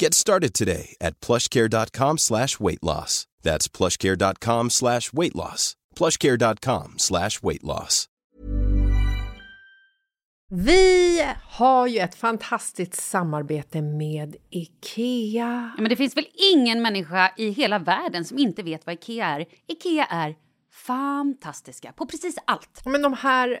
Get 0.00 0.14
started 0.14 0.54
today 0.54 0.96
at 1.00 1.20
plushcare.com 1.20 2.18
slash 2.18 2.60
weight 2.60 2.82
loss. 2.82 3.26
That's 3.42 3.68
plushcare.com 3.68 4.70
slash 4.70 5.12
weight 5.12 5.34
loss. 5.34 5.76
plushcare.com 5.96 6.94
slash 6.98 7.42
weight 7.42 7.62
loss. 7.64 8.08
Vi 10.50 11.24
har 11.48 11.86
ju 11.86 11.98
ett 11.98 12.14
fantastiskt 12.14 12.94
samarbete 12.94 13.82
med 13.82 14.36
IKEA. 14.50 15.72
Ja, 15.76 15.82
men 15.82 15.88
det 15.88 15.96
finns 15.96 16.16
väl 16.16 16.26
ingen 16.52 16.82
människa 16.82 17.32
i 17.36 17.50
hela 17.50 17.78
världen 17.78 18.24
som 18.24 18.38
inte 18.38 18.62
vet 18.62 18.86
vad 18.86 18.94
IKEA 18.94 19.26
är. 19.26 19.46
IKEA 19.66 20.06
är 20.10 20.34
fantastiska 20.72 21.92
på 21.92 22.06
precis 22.06 22.36
allt. 22.46 22.82
Men 22.84 23.02
de 23.02 23.12
här, 23.12 23.60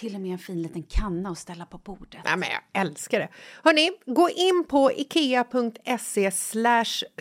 Till 0.00 0.14
och 0.14 0.20
med 0.20 0.32
en 0.32 0.38
fin 0.38 0.62
liten 0.62 0.82
kanna 0.82 1.30
att 1.30 1.38
ställa 1.38 1.66
på 1.66 1.78
bordet. 1.78 2.20
Nej, 2.24 2.36
men 2.36 2.48
jag 2.48 2.82
älskar 2.82 3.18
det. 3.18 3.28
Hörni, 3.64 3.90
gå 4.06 4.30
in 4.30 4.64
på 4.68 4.92
ikea.se 4.92 6.30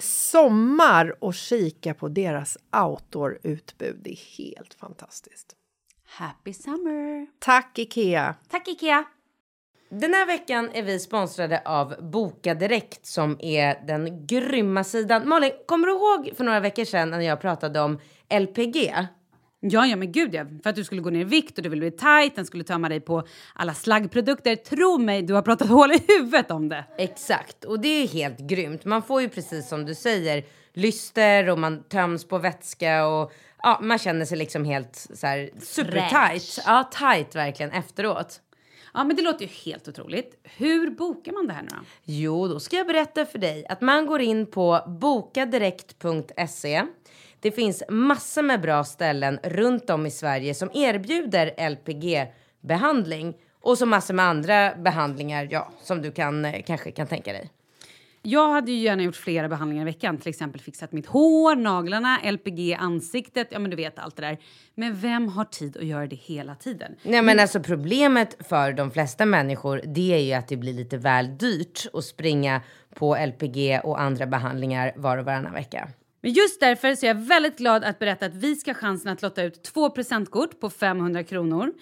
sommar 0.02 1.24
och 1.24 1.34
kika 1.34 1.94
på 1.94 2.08
deras 2.08 2.58
outdoor-utbud. 2.72 4.02
Det 4.04 4.12
är 4.12 4.38
helt 4.38 4.74
fantastiskt. 4.74 5.56
Happy 6.06 6.54
summer! 6.54 7.28
Tack, 7.40 7.80
Ikea! 7.80 8.36
Tack 8.50 8.68
Ikea! 8.68 9.06
Den 9.90 10.14
här 10.14 10.26
veckan 10.26 10.70
är 10.74 10.84
vi 10.84 11.00
sponsrade 11.00 11.62
av 11.66 12.10
Boka 12.12 12.56
Direkt 12.56 13.06
som 13.06 13.38
är 13.40 13.88
den 13.88 14.28
grymma 14.28 14.84
sidan. 14.84 15.30
Malin, 15.30 15.52
kommer 15.66 15.88
du 15.88 15.94
ihåg 15.94 16.38
för 16.38 16.44
några 16.44 16.60
veckor 16.60 16.86
sedan 16.86 17.10
när 17.10 17.22
jag 17.22 17.42
pratade 17.42 17.80
om 17.80 18.00
LPG? 18.30 19.08
Ja, 19.60 19.86
ja 19.86 19.96
men 19.96 20.12
gud 20.12 20.36
ja. 20.36 20.46
För 20.64 20.70
att 20.70 20.76
du 20.76 20.84
skulle 20.84 21.02
gå 21.02 21.10
ner 21.10 21.20
i 21.20 21.24
vikt 21.24 21.58
och 21.58 21.64
du 21.64 21.70
ville 21.70 21.80
bli 21.80 21.92
tight, 21.92 22.36
den 22.36 22.46
skulle 22.46 22.64
tömma 22.64 22.90
dig 22.90 23.00
på 23.00 23.24
alla 23.54 23.74
slaggprodukter. 23.74 24.56
Tro 24.56 24.98
mig, 24.98 25.22
du 25.22 25.34
har 25.34 25.42
pratat 25.42 25.68
hål 25.70 25.92
i 25.92 26.04
huvudet 26.08 26.52
om 26.52 26.70
det. 26.70 26.86
Exakt, 26.98 27.64
och 27.64 27.80
det 27.80 27.88
är 27.88 28.08
helt 28.08 28.40
grymt. 28.40 28.86
Man 28.86 29.04
får 29.04 29.22
ju 29.22 29.30
precis 29.30 29.70
som 29.70 29.86
du 29.86 29.96
säger 29.96 30.44
lyster 30.74 31.50
och 31.50 31.60
man 31.60 31.84
töms 31.84 32.28
på 32.28 32.38
vätska 32.38 33.08
och 33.08 33.32
ja, 33.64 33.80
man 33.82 33.98
känner 33.98 34.26
sig 34.26 34.38
liksom 34.38 34.66
helt 34.66 35.08
så 35.14 35.28
här 35.28 35.50
super 35.60 36.10
tight. 36.10 36.64
Ja, 36.66 36.90
tight 36.92 37.36
verkligen 37.36 37.72
efteråt. 37.72 38.42
Ja, 38.94 39.04
men 39.04 39.16
det 39.16 39.22
låter 39.22 39.46
ju 39.46 39.52
helt 39.66 39.88
otroligt. 39.88 40.40
Hur 40.44 40.90
bokar 40.90 41.32
man 41.32 41.48
det 41.48 41.54
här 41.54 41.62
nu 41.62 41.70
då? 41.70 41.76
Jo, 42.04 42.48
då 42.48 42.60
ska 42.60 42.76
jag 42.76 42.88
berätta 42.88 43.26
för 43.26 43.40
dig 43.40 43.66
att 43.70 43.82
man 43.82 44.06
går 44.06 44.22
in 44.22 44.46
på 44.46 44.84
bokadirekt.se. 44.88 46.84
Det 47.40 47.52
finns 47.52 47.84
massor 47.90 48.42
med 48.42 48.62
bra 48.62 48.84
ställen 48.84 49.40
runt 49.44 49.90
om 49.90 50.06
i 50.06 50.12
Sverige 50.12 50.54
som 50.54 50.70
erbjuder 50.74 51.70
LPG-behandling 51.70 53.34
och 53.62 53.78
så 53.78 53.86
massor 53.86 54.14
med 54.14 54.26
andra 54.26 54.76
behandlingar, 54.76 55.48
ja, 55.52 55.72
som 55.82 56.02
du 56.02 56.12
kan, 56.12 56.46
eh, 56.46 56.64
kanske 56.64 56.92
kan 56.92 57.08
tänka 57.08 57.34
dig. 57.34 57.52
Jag 58.22 58.50
hade 58.50 58.72
ju 58.72 58.78
gärna 58.78 59.04
gjort 59.04 59.16
flera 59.16 59.50
behandlingar 59.50 59.84
i 59.84 59.86
veckan. 59.86 60.18
Till 60.18 60.30
exempel 60.30 60.62
fixat 60.62 60.92
mitt 60.92 61.06
hår, 61.06 61.56
naglarna, 61.56 62.20
LPG, 62.32 62.74
ansiktet. 62.74 63.48
Ja, 63.52 63.60
men 63.60 63.72
du 63.72 63.78
vet 63.78 64.00
allt 64.00 64.16
det 64.16 64.22
där. 64.22 64.38
Men 64.76 64.96
vem 64.96 65.28
har 65.28 65.46
tid 65.46 65.78
att 65.78 65.86
göra 65.86 66.08
det 66.08 66.16
hela 66.16 66.56
tiden? 66.56 66.96
Nej 67.04 67.22
men 67.22 67.40
alltså 67.40 67.60
problemet 67.60 68.48
för 68.48 68.74
de 68.74 68.92
flesta 68.92 69.26
människor 69.26 69.82
det 69.86 70.14
är 70.14 70.20
ju 70.20 70.34
att 70.34 70.48
det 70.48 70.58
blir 70.58 70.74
lite 70.74 70.98
väl 70.98 71.38
dyrt 71.38 71.88
att 71.94 72.04
springa 72.04 72.62
på 72.96 73.16
LPG 73.16 73.80
och 73.84 74.02
andra 74.02 74.26
behandlingar 74.26 74.94
var 74.96 75.18
och 75.18 75.26
varannan 75.26 75.54
vecka. 75.54 75.90
Men 76.22 76.32
just 76.32 76.60
därför 76.60 76.96
så 76.96 77.06
är 77.06 77.08
jag 77.08 77.16
väldigt 77.16 77.58
glad 77.58 77.84
att 77.84 78.00
berätta 78.00 78.26
att 78.26 78.36
vi 78.36 78.56
ska 78.56 78.72
ha 78.72 78.76
chansen 78.76 79.12
att 79.12 79.22
lotta 79.22 79.44
ut 79.44 79.64
två 79.64 79.90
presentkort 79.90 80.60
på 80.60 80.70
500 80.70 81.24
kronor. 81.24 81.74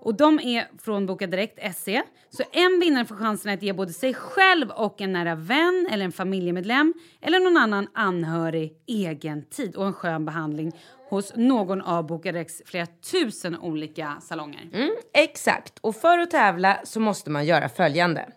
Och 0.00 0.14
de 0.14 0.40
är 0.40 0.68
från 0.78 1.06
Boka 1.06 1.26
Direkt 1.26 1.76
SE. 1.76 2.02
Så 2.30 2.42
en 2.52 2.80
vinnare 2.80 3.04
får 3.04 3.16
chansen 3.16 3.54
att 3.54 3.62
ge 3.62 3.72
både 3.72 3.92
sig 3.92 4.14
själv 4.14 4.70
och 4.70 5.00
en 5.00 5.12
nära 5.12 5.34
vän 5.34 5.88
eller 5.90 6.04
en 6.04 6.12
familjemedlem 6.12 6.94
eller 7.20 7.40
någon 7.40 7.56
annan 7.56 7.88
anhörig 7.94 8.72
egen 8.86 9.44
tid 9.44 9.76
och 9.76 9.86
en 9.86 9.92
skön 9.92 10.24
behandling 10.24 10.72
hos 11.08 11.32
någon 11.36 11.80
av 11.82 12.06
Boka 12.06 12.32
Direkts 12.32 12.62
flera 12.66 12.86
tusen 12.86 13.58
olika 13.58 14.16
salonger. 14.22 14.70
Mm, 14.72 14.90
exakt, 15.14 15.78
och 15.78 15.96
för 15.96 16.18
att 16.18 16.30
tävla 16.30 16.80
så 16.84 17.00
måste 17.00 17.30
man 17.30 17.46
göra 17.46 17.68
följande. 17.68 18.28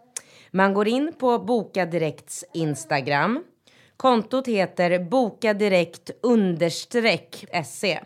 Man 0.51 0.73
går 0.73 0.87
in 0.87 1.13
på 1.17 1.39
Boka 1.39 1.85
Direkts 1.85 2.45
Instagram. 2.53 3.43
Kontot 3.97 4.47
heter 4.47 4.99
Boka 4.99 5.53
Direkt 5.53 6.11
understreck 6.21 7.45
se. 7.65 7.99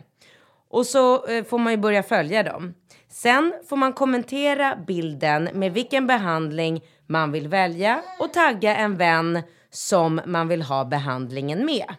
Och 0.68 0.86
så 0.86 1.26
eh, 1.26 1.44
får 1.44 1.58
man 1.58 1.72
ju 1.72 1.76
börja 1.76 2.02
följa 2.02 2.42
dem. 2.42 2.74
Sen 3.08 3.54
får 3.68 3.76
man 3.76 3.92
kommentera 3.92 4.76
bilden 4.86 5.48
med 5.52 5.72
vilken 5.72 6.06
behandling 6.06 6.84
man 7.06 7.32
vill 7.32 7.48
välja 7.48 8.02
och 8.18 8.32
tagga 8.32 8.76
en 8.76 8.96
vän 8.96 9.42
som 9.70 10.20
man 10.26 10.48
vill 10.48 10.62
ha 10.62 10.84
behandlingen 10.84 11.66
med. 11.66 11.94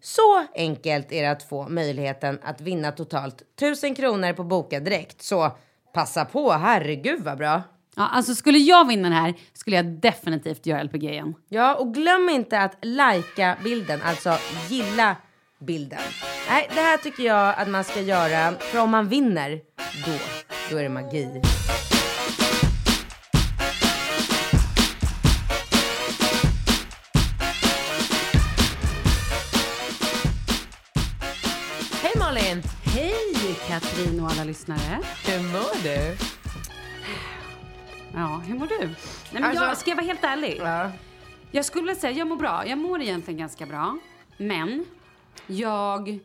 Så 0.00 0.46
enkelt 0.54 1.12
är 1.12 1.22
det 1.22 1.30
att 1.30 1.42
få 1.42 1.68
möjligheten 1.68 2.38
att 2.42 2.60
vinna 2.60 2.92
totalt 2.92 3.42
1000 3.56 3.94
kronor 3.94 4.32
på 4.32 4.44
Boka 4.44 4.80
Direkt. 4.80 5.22
Så 5.22 5.56
passa 5.94 6.24
på, 6.24 6.52
herregud 6.52 7.24
vad 7.24 7.38
bra. 7.38 7.62
Ja, 7.98 8.06
alltså 8.06 8.34
skulle 8.34 8.58
jag 8.58 8.88
vinna 8.88 9.08
den 9.08 9.18
här 9.18 9.34
skulle 9.52 9.76
jag 9.76 9.86
definitivt 9.86 10.66
göra 10.66 10.82
LPG 10.82 11.04
igen. 11.04 11.34
Ja, 11.48 11.74
och 11.74 11.94
glöm 11.94 12.28
inte 12.28 12.60
att 12.60 12.78
lajka 12.82 13.56
bilden, 13.64 14.00
alltså 14.04 14.36
gilla 14.68 15.16
bilden. 15.60 15.98
Nej, 16.50 16.68
det 16.74 16.80
här 16.80 16.96
tycker 16.96 17.22
jag 17.22 17.54
att 17.58 17.68
man 17.68 17.84
ska 17.84 18.00
göra, 18.00 18.52
för 18.58 18.80
om 18.80 18.90
man 18.90 19.08
vinner, 19.08 19.60
då, 20.06 20.12
då 20.70 20.76
är 20.76 20.82
det 20.82 20.88
magi. 20.88 21.42
Hej 32.02 32.12
Malin! 32.18 32.62
Hej 32.84 33.56
Katrin 33.68 34.20
och 34.20 34.30
alla 34.30 34.44
lyssnare. 34.44 34.98
Hur 35.26 35.42
mår 35.42 35.82
du? 35.82 36.16
Ja, 38.14 38.42
hur 38.46 38.54
mår 38.54 38.66
du? 38.66 38.78
Nej, 38.78 38.94
men 39.32 39.44
Alltså- 39.44 39.64
jag, 39.64 39.76
ska 39.76 39.90
jag 39.90 39.96
vara 39.96 40.06
helt 40.06 40.24
ärlig? 40.24 40.56
Ja. 40.60 40.90
Jag 41.50 41.64
skulle 41.64 41.82
vilja 41.82 42.00
säga 42.00 42.12
jag 42.12 42.28
mår 42.28 42.36
bra. 42.36 42.66
Jag 42.66 42.78
mår 42.78 43.00
egentligen 43.02 43.38
ganska 43.38 43.66
bra. 43.66 43.98
Men 44.36 44.84
jag 45.46 46.18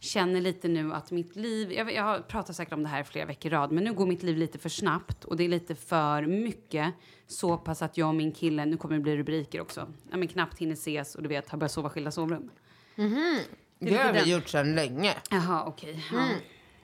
känner 0.00 0.40
lite 0.40 0.68
nu 0.68 0.92
att 0.94 1.10
mitt 1.10 1.36
liv... 1.36 1.72
Jag, 1.72 1.92
jag 1.92 2.02
har 2.02 2.18
pratat 2.18 2.56
säkert 2.56 2.72
om 2.74 2.82
det 2.82 2.88
här 2.88 3.02
flera 3.02 3.26
veckor 3.26 3.52
i 3.52 3.54
rad, 3.54 3.72
men 3.72 3.84
nu 3.84 3.92
går 3.92 4.06
mitt 4.06 4.22
liv 4.22 4.36
lite 4.36 4.58
för 4.58 4.68
snabbt 4.68 5.24
och 5.24 5.36
det 5.36 5.44
är 5.44 5.48
lite 5.48 5.74
för 5.74 6.22
mycket. 6.26 6.94
Så 7.26 7.56
pass 7.56 7.82
att 7.82 7.96
jag 7.96 8.08
och 8.08 8.14
min 8.14 8.32
kille, 8.32 8.64
nu 8.64 8.76
kommer 8.76 8.94
det 8.96 9.00
bli 9.02 9.16
rubriker 9.16 9.60
också, 9.60 9.88
ja, 10.10 10.16
men 10.16 10.28
knappt 10.28 10.58
hinner 10.58 10.72
ses 10.72 11.14
och 11.14 11.22
du 11.22 11.28
vet, 11.28 11.48
har 11.50 11.58
börjat 11.58 11.72
sova 11.72 11.90
skilda 11.90 12.10
sovrum. 12.10 12.50
Det 13.78 13.94
har 13.96 14.12
vi 14.12 14.32
gjort 14.32 14.48
sedan 14.48 14.74
länge. 14.74 15.14
Jaha, 15.30 15.64
okej. 15.66 16.04
Ja. 16.12 16.26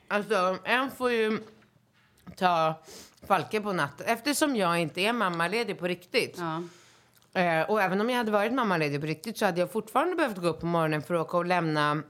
Alltså, 0.09 0.59
en 0.65 0.91
får 0.91 1.11
ju 1.13 1.39
ta 2.37 2.83
Falke 3.27 3.61
på 3.61 3.73
natten. 3.73 4.07
Eftersom 4.07 4.57
jag 4.57 4.79
inte 4.81 5.01
är 5.01 5.13
mammaledig 5.13 5.79
på 5.79 5.87
riktigt. 5.89 6.39
Ja. 6.39 6.63
Eh, 7.41 7.71
och 7.71 7.83
även 7.83 8.01
om 8.01 8.11
jag 8.11 8.17
hade 8.17 8.31
varit 8.31 8.53
mammaledig 8.53 9.01
på 9.01 9.07
riktigt 9.07 9.39
så 9.39 9.45
hade 9.45 9.61
jag 9.61 9.73
fortfarande 9.73 10.17
behövt 10.17 10.37
gå 10.37 10.49
upp 10.49 10.61
på 10.61 10.67
morgonen 10.67 11.03
för 11.03 11.15
att 11.15 11.21
åka 11.21 11.37
och 11.37 11.47
lämna 11.47 12.03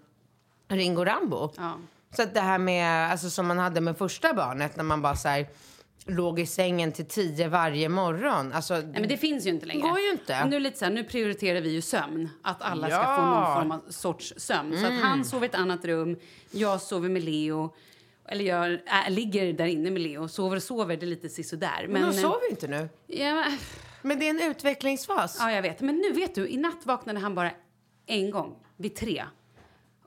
Ringo 0.68 1.04
Rambo. 1.04 1.52
Ja. 1.56 1.72
Så 2.16 2.22
att 2.22 2.34
det 2.34 2.40
här 2.40 2.58
med, 2.58 3.10
alltså 3.10 3.30
som 3.30 3.46
man 3.46 3.58
hade 3.58 3.80
med 3.80 3.98
första 3.98 4.34
barnet 4.34 4.76
när 4.76 4.84
man 4.84 5.02
bara 5.02 5.16
så 5.16 5.28
här 5.28 5.46
låg 6.06 6.40
i 6.40 6.46
sängen 6.46 6.92
till 6.92 7.04
tio 7.06 7.48
varje 7.48 7.88
morgon. 7.88 8.52
Alltså, 8.52 8.74
Nej, 8.74 8.84
men 8.92 9.08
det 9.08 9.16
finns 9.16 9.46
ju 9.46 9.50
inte 9.50 9.66
längre. 9.66 9.88
går 9.88 9.98
ju 10.00 10.10
inte. 10.10 10.44
Nu, 10.44 10.60
lite 10.60 10.78
så 10.78 10.84
här, 10.84 10.92
nu 10.92 11.04
prioriterar 11.04 11.60
vi 11.60 11.70
ju 11.70 11.82
sömn. 11.82 12.28
Att 12.42 12.62
alla 12.62 12.86
ska 12.86 12.96
Ja. 12.96 13.16
få 13.16 13.22
någon 13.24 13.54
form 13.54 13.72
av 13.72 13.90
sorts 13.90 14.34
sömn. 14.36 14.78
Så 14.80 14.86
att 14.86 15.00
han 15.00 15.24
sover 15.24 15.46
i 15.46 15.48
ett 15.48 15.54
annat 15.54 15.84
rum, 15.84 16.16
jag 16.50 16.80
sover 16.80 17.08
med 17.08 17.22
Leo. 17.22 17.74
Eller 18.28 18.44
jag 18.44 18.72
äh, 18.72 19.10
ligger 19.10 19.52
där 19.52 19.66
inne 19.66 19.90
med 19.90 20.02
Leo. 20.02 20.28
Sover 20.28 20.56
och 20.56 20.62
sover, 20.62 20.96
det 20.96 21.06
är 21.06 21.08
lite 21.08 21.28
sisådär. 21.28 21.86
men 21.88 22.02
de 22.02 22.08
eh, 22.08 22.14
sover 22.14 22.50
inte 22.50 22.68
nu. 22.68 22.88
Ja, 23.06 23.44
men- 24.02 24.18
det 24.18 24.26
är 24.26 24.30
en 24.30 24.50
utvecklingsfas. 24.50 25.36
ja, 25.40 25.52
jag 25.52 25.62
vet. 25.62 25.80
Men 25.80 25.96
nu 25.96 26.12
vet 26.12 26.34
du, 26.34 26.48
i 26.48 26.56
natt 26.56 26.86
vaknade 26.86 27.20
han 27.20 27.34
bara 27.34 27.50
en 28.06 28.30
gång, 28.30 28.56
vid 28.76 28.94
tre. 28.96 29.24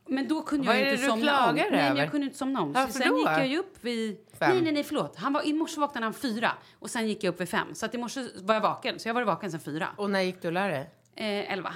Men 0.07 0.27
då 0.27 0.41
kunde 0.41 0.67
Vad 0.67 0.75
jag 0.79 0.91
inte 0.91 1.05
somna 1.05 1.49
om. 1.49 1.55
Nej, 1.55 1.67
över? 1.67 2.01
jag 2.01 2.11
kunde 2.11 2.25
inte 2.25 2.37
somna 2.37 2.61
om. 2.61 2.73
Varför 2.73 2.93
så 2.93 2.99
sen 2.99 3.11
då? 3.11 3.17
gick 3.17 3.27
jag 3.27 3.47
ju 3.47 3.57
upp 3.57 3.77
vid... 3.81 4.17
Fem. 4.39 4.51
Nej, 4.51 4.61
nej, 4.61 4.71
nej, 4.73 4.83
förlåt. 4.83 5.15
Han 5.15 5.33
var, 5.33 5.47
I 5.47 5.53
morse 5.53 5.79
vaknade 5.79 6.05
han 6.05 6.13
fyra 6.13 6.51
och 6.79 6.89
sen 6.89 7.07
gick 7.07 7.23
jag 7.23 7.33
upp 7.33 7.41
vid 7.41 7.49
fem. 7.49 7.75
Så 7.75 7.85
att 7.85 7.95
i 7.95 7.97
morse 7.97 8.27
var 8.35 8.53
jag 8.53 8.61
vaken. 8.61 8.99
Så 8.99 9.09
jag 9.09 9.13
varit 9.13 9.27
vaken 9.27 9.51
sen 9.51 9.59
fyra. 9.59 9.87
Och 9.97 10.09
när 10.09 10.21
gick 10.21 10.41
du 10.41 10.47
och 10.47 10.53
lärde 10.53 10.73
dig? 10.73 10.89
Eh, 11.15 11.53
11. 11.53 11.73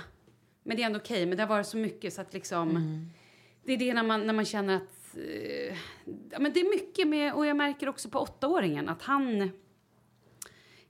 Men 0.63 0.77
det 0.77 0.83
är 0.83 0.85
ändå 0.85 0.99
okej. 0.99 1.25
Men 1.25 1.37
det 1.37 1.43
har 1.43 1.47
varit 1.47 1.67
så 1.67 1.77
mycket 1.77 2.13
så 2.13 2.21
att 2.21 2.33
liksom... 2.33 2.69
Mm. 2.69 3.09
Det 3.63 3.73
är 3.73 3.77
det 3.77 3.93
när 3.93 4.03
man, 4.03 4.27
när 4.27 4.33
man 4.33 4.45
känner 4.45 4.75
att... 4.75 4.83
Eh, 5.17 5.77
ja, 6.31 6.39
men 6.39 6.53
det 6.53 6.59
är 6.59 6.69
mycket 6.69 7.07
med... 7.07 7.33
Och 7.33 7.45
jag 7.45 7.57
märker 7.57 7.89
också 7.89 8.09
på 8.09 8.19
åttaåringen 8.19 8.89
att 8.89 9.01
han... 9.01 9.51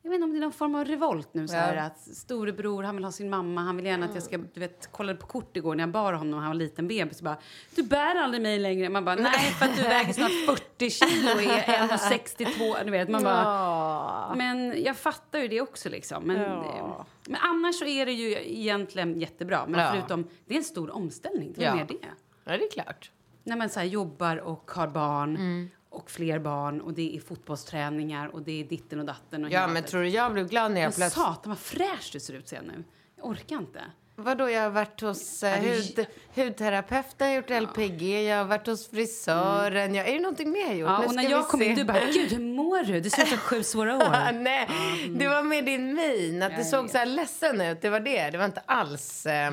Jag 0.01 0.09
vet 0.09 0.15
inte 0.15 0.23
om 0.25 0.31
det 0.31 0.37
är 0.37 0.41
någon 0.41 0.51
form 0.51 0.75
av 0.75 0.85
revolt 0.85 1.33
nu. 1.33 1.47
Så 1.47 1.55
här, 1.55 1.75
Ja. 1.75 1.83
att 1.83 1.99
storebror, 1.99 2.83
han 2.83 2.95
vill 2.95 3.03
ha 3.05 3.11
sin 3.11 3.29
mamma. 3.29 3.61
Han 3.61 3.75
vill 3.77 3.85
gärna 3.85 4.05
att 4.05 4.13
jag 4.13 4.23
ska... 4.23 4.37
Du 4.37 4.59
vet, 4.59 4.91
kollade 4.91 5.19
på 5.19 5.27
kort 5.27 5.57
igår 5.57 5.75
när 5.75 5.83
jag 5.83 5.89
bar 5.91 6.13
honom 6.13 6.31
när 6.31 6.37
han 6.37 6.47
var 6.47 6.53
liten 6.53 6.87
bebis. 6.87 7.17
Så 7.17 7.23
bara, 7.23 7.37
du 7.75 7.83
bär 7.83 8.15
aldrig 8.15 8.41
mig 8.43 8.59
längre. 8.59 8.89
Man 8.89 9.05
bara, 9.05 9.15
nej 9.15 9.39
för 9.39 9.65
att 9.65 9.75
du 9.75 9.83
väger 9.83 10.13
snart 10.13 10.57
40 10.77 10.89
kilo 10.89 11.31
och 11.35 11.41
är 11.41 11.61
1,62. 11.87 12.85
Du 12.85 12.91
vet, 12.91 13.09
man 13.09 13.23
bara... 13.23 14.35
Men 14.35 14.83
jag 14.83 14.97
fattar 14.97 15.39
ju 15.39 15.47
det 15.47 15.61
också 15.61 15.89
liksom. 15.89 16.23
Men, 16.23 16.41
Ja. 16.41 17.05
men 17.27 17.41
annars 17.41 17.75
så 17.79 17.85
är 17.85 18.05
det 18.05 18.11
ju 18.13 18.31
egentligen 18.31 19.19
jättebra. 19.19 19.65
Men 19.67 19.79
Ja. 19.79 19.91
förutom, 19.93 20.27
det 20.45 20.53
är 20.53 20.57
en 20.57 20.63
stor 20.63 20.91
omställning. 20.91 21.55
Är 21.57 21.63
Ja. 21.63 21.75
mer 21.75 21.85
det. 21.85 21.97
Ja, 22.43 22.57
det 22.57 22.65
är 22.65 22.71
klart. 22.71 23.11
När 23.49 23.55
man 23.55 23.69
så 23.69 23.79
här 23.79 23.87
jobbar 23.87 24.37
och 24.37 24.71
har 24.71 24.87
barn 24.87 25.35
Mm. 25.35 25.69
och 25.89 26.11
fler 26.11 26.39
barn 26.39 26.81
och 26.81 26.93
det 26.93 27.15
är 27.15 27.19
fotbollsträningar 27.19 28.27
och 28.27 28.41
det 28.41 28.59
är 28.59 28.63
ditten 28.63 28.99
och 28.99 29.05
datten 29.05 29.45
och 29.45 29.51
Ja, 29.51 29.67
men 29.67 29.83
tror 29.83 30.01
du 30.01 30.07
jag 30.09 30.33
blev 30.33 30.47
glad 30.47 30.71
när 30.71 30.81
jag 30.81 30.95
plötsligt... 30.95 31.13
satan 31.25 31.49
vad 31.49 31.59
fräsch 31.59 32.09
du 32.13 32.19
ser 32.19 32.33
ut 32.33 32.47
ser 32.47 32.61
nu. 32.61 32.83
Jag 33.17 33.25
orkar 33.27 33.55
inte. 33.55 33.81
Vadå, 34.15 34.49
jag 34.49 34.61
har 34.61 34.69
varit 34.69 35.01
hos 35.01 35.43
eh, 35.43 35.49
Ja, 35.67 35.71
du- 35.95 36.03
hud, 36.03 36.05
hudterapeuten, 36.35 37.27
jag 37.31 37.43
har 37.49 37.59
gjort 37.61 37.69
LPG, 37.77 38.27
jag 38.29 38.37
har 38.37 38.45
varit 38.45 38.67
hos 38.67 38.89
frisören. 38.89 39.95
Jag, 39.95 40.07
är 40.07 40.13
det 40.13 40.19
någonting 40.19 40.51
mer 40.51 40.65
jag 40.67 40.75
gjort? 40.77 40.89
Ja, 40.89 41.05
och 41.05 41.15
när 41.15 41.29
jag 41.29 41.47
kom 41.47 41.61
in, 41.61 41.75
se. 41.75 41.81
du 41.81 41.87
bara, 41.87 42.05
gud 42.13 42.31
hur 42.31 42.39
mår 42.55 42.83
du? 42.83 42.99
Det 43.01 43.09
ser 43.09 43.21
ut 43.21 43.27
som 43.29 43.37
sju 43.37 43.63
svåra 43.63 43.95
år. 43.97 44.31
Nej, 44.33 44.69
det 45.09 45.27
var 45.27 45.43
med 45.43 45.65
din 45.65 45.93
min, 45.93 46.43
att 46.43 46.57
du 46.57 46.63
såg 46.63 46.81
vet. 46.83 46.91
så 46.91 46.97
här 46.97 47.05
ledsen 47.05 47.61
ut. 47.61 47.81
Det 47.81 47.89
var 47.89 47.99
det, 47.99 48.29
det 48.29 48.37
var 48.37 48.45
inte 48.45 48.61
alls... 48.65 49.25
Eh, 49.25 49.51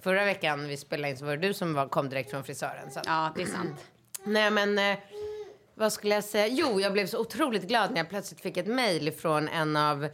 förra 0.00 0.24
veckan 0.24 0.68
vi 0.68 0.76
spelade 0.76 1.10
in 1.10 1.16
så 1.18 1.24
var 1.24 1.36
det 1.36 1.48
du 1.48 1.54
som 1.54 1.74
var, 1.74 1.88
kom 1.88 2.08
direkt 2.08 2.30
från 2.30 2.44
frisören. 2.44 2.90
Så. 2.90 3.00
Ja, 3.06 3.32
det 3.36 3.42
är 3.42 3.46
sant. 3.46 3.84
Nej, 4.24 4.50
men 4.50 4.78
eh, 4.78 4.98
vad 5.74 5.92
skulle 5.92 6.14
jag 6.14 6.24
säga? 6.24 6.46
Jo, 6.46 6.80
jag 6.80 6.92
blev 6.92 7.06
så 7.06 7.18
otroligt 7.18 7.68
glad 7.68 7.90
när 7.90 7.96
jag 7.98 8.08
plötsligt 8.08 8.40
fick 8.40 8.56
ett 8.56 8.66
mejl 8.66 9.12
från 9.12 9.48
en 9.48 9.76
av 9.76 10.08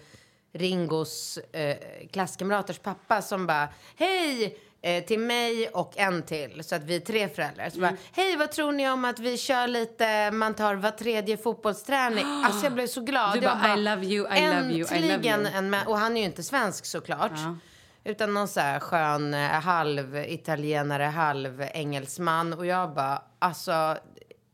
Ringos 0.53 1.39
eh, 1.39 1.77
klasskamraters 2.13 2.79
pappa 2.79 3.23
som 3.23 3.47
bara 3.47 3.69
Hej! 3.97 4.59
Eh, 4.83 5.05
till 5.05 5.19
mig 5.19 5.69
och 5.69 5.93
en 5.97 6.23
till, 6.23 6.65
så 6.65 6.75
att 6.75 6.85
vi 6.85 6.97
är 6.97 7.01
tre 7.01 7.29
föräldrar. 7.29 7.71
Så 7.71 7.81
bara, 7.81 7.97
Hej, 8.13 8.37
vad 8.37 8.53
tror 8.53 8.73
ni 8.73 8.91
om 8.91 9.05
att 9.05 9.19
vi 9.19 9.39
kör 9.39 9.67
lite, 9.67 10.31
man 10.31 10.55
tar 10.55 10.75
var 10.75 10.91
tredje 10.91 11.37
fotbollsträning? 11.37 12.25
Alltså 12.45 12.67
jag 12.67 12.73
blev 12.73 12.87
så 12.87 13.01
glad. 13.01 13.35
Du 13.35 13.41
jag 13.41 13.59
bara, 13.59 13.75
I 13.75 13.83
love 13.83 14.07
you, 14.07 14.37
I 14.37 14.41
love 14.41 14.73
you, 14.73 14.97
I 14.97 15.01
love 15.01 15.15
Äntligen 15.15 15.41
you. 15.41 15.51
en 15.55 15.71
man, 15.71 15.87
och 15.87 15.99
han 15.99 16.17
är 16.17 16.21
ju 16.21 16.27
inte 16.27 16.43
svensk 16.43 16.87
såklart. 16.87 17.33
Ja. 17.35 17.57
Utan 18.05 18.35
någon 18.35 18.49
så 18.49 18.61
här 18.61 18.81
skön 18.81 19.35
eh, 19.35 19.51
halv 19.51 20.17
italienare, 20.17 21.03
halv 21.03 21.63
engelsman. 21.75 22.53
Och 22.53 22.67
jag 22.67 22.95
bara, 22.95 23.23
alltså 23.39 23.97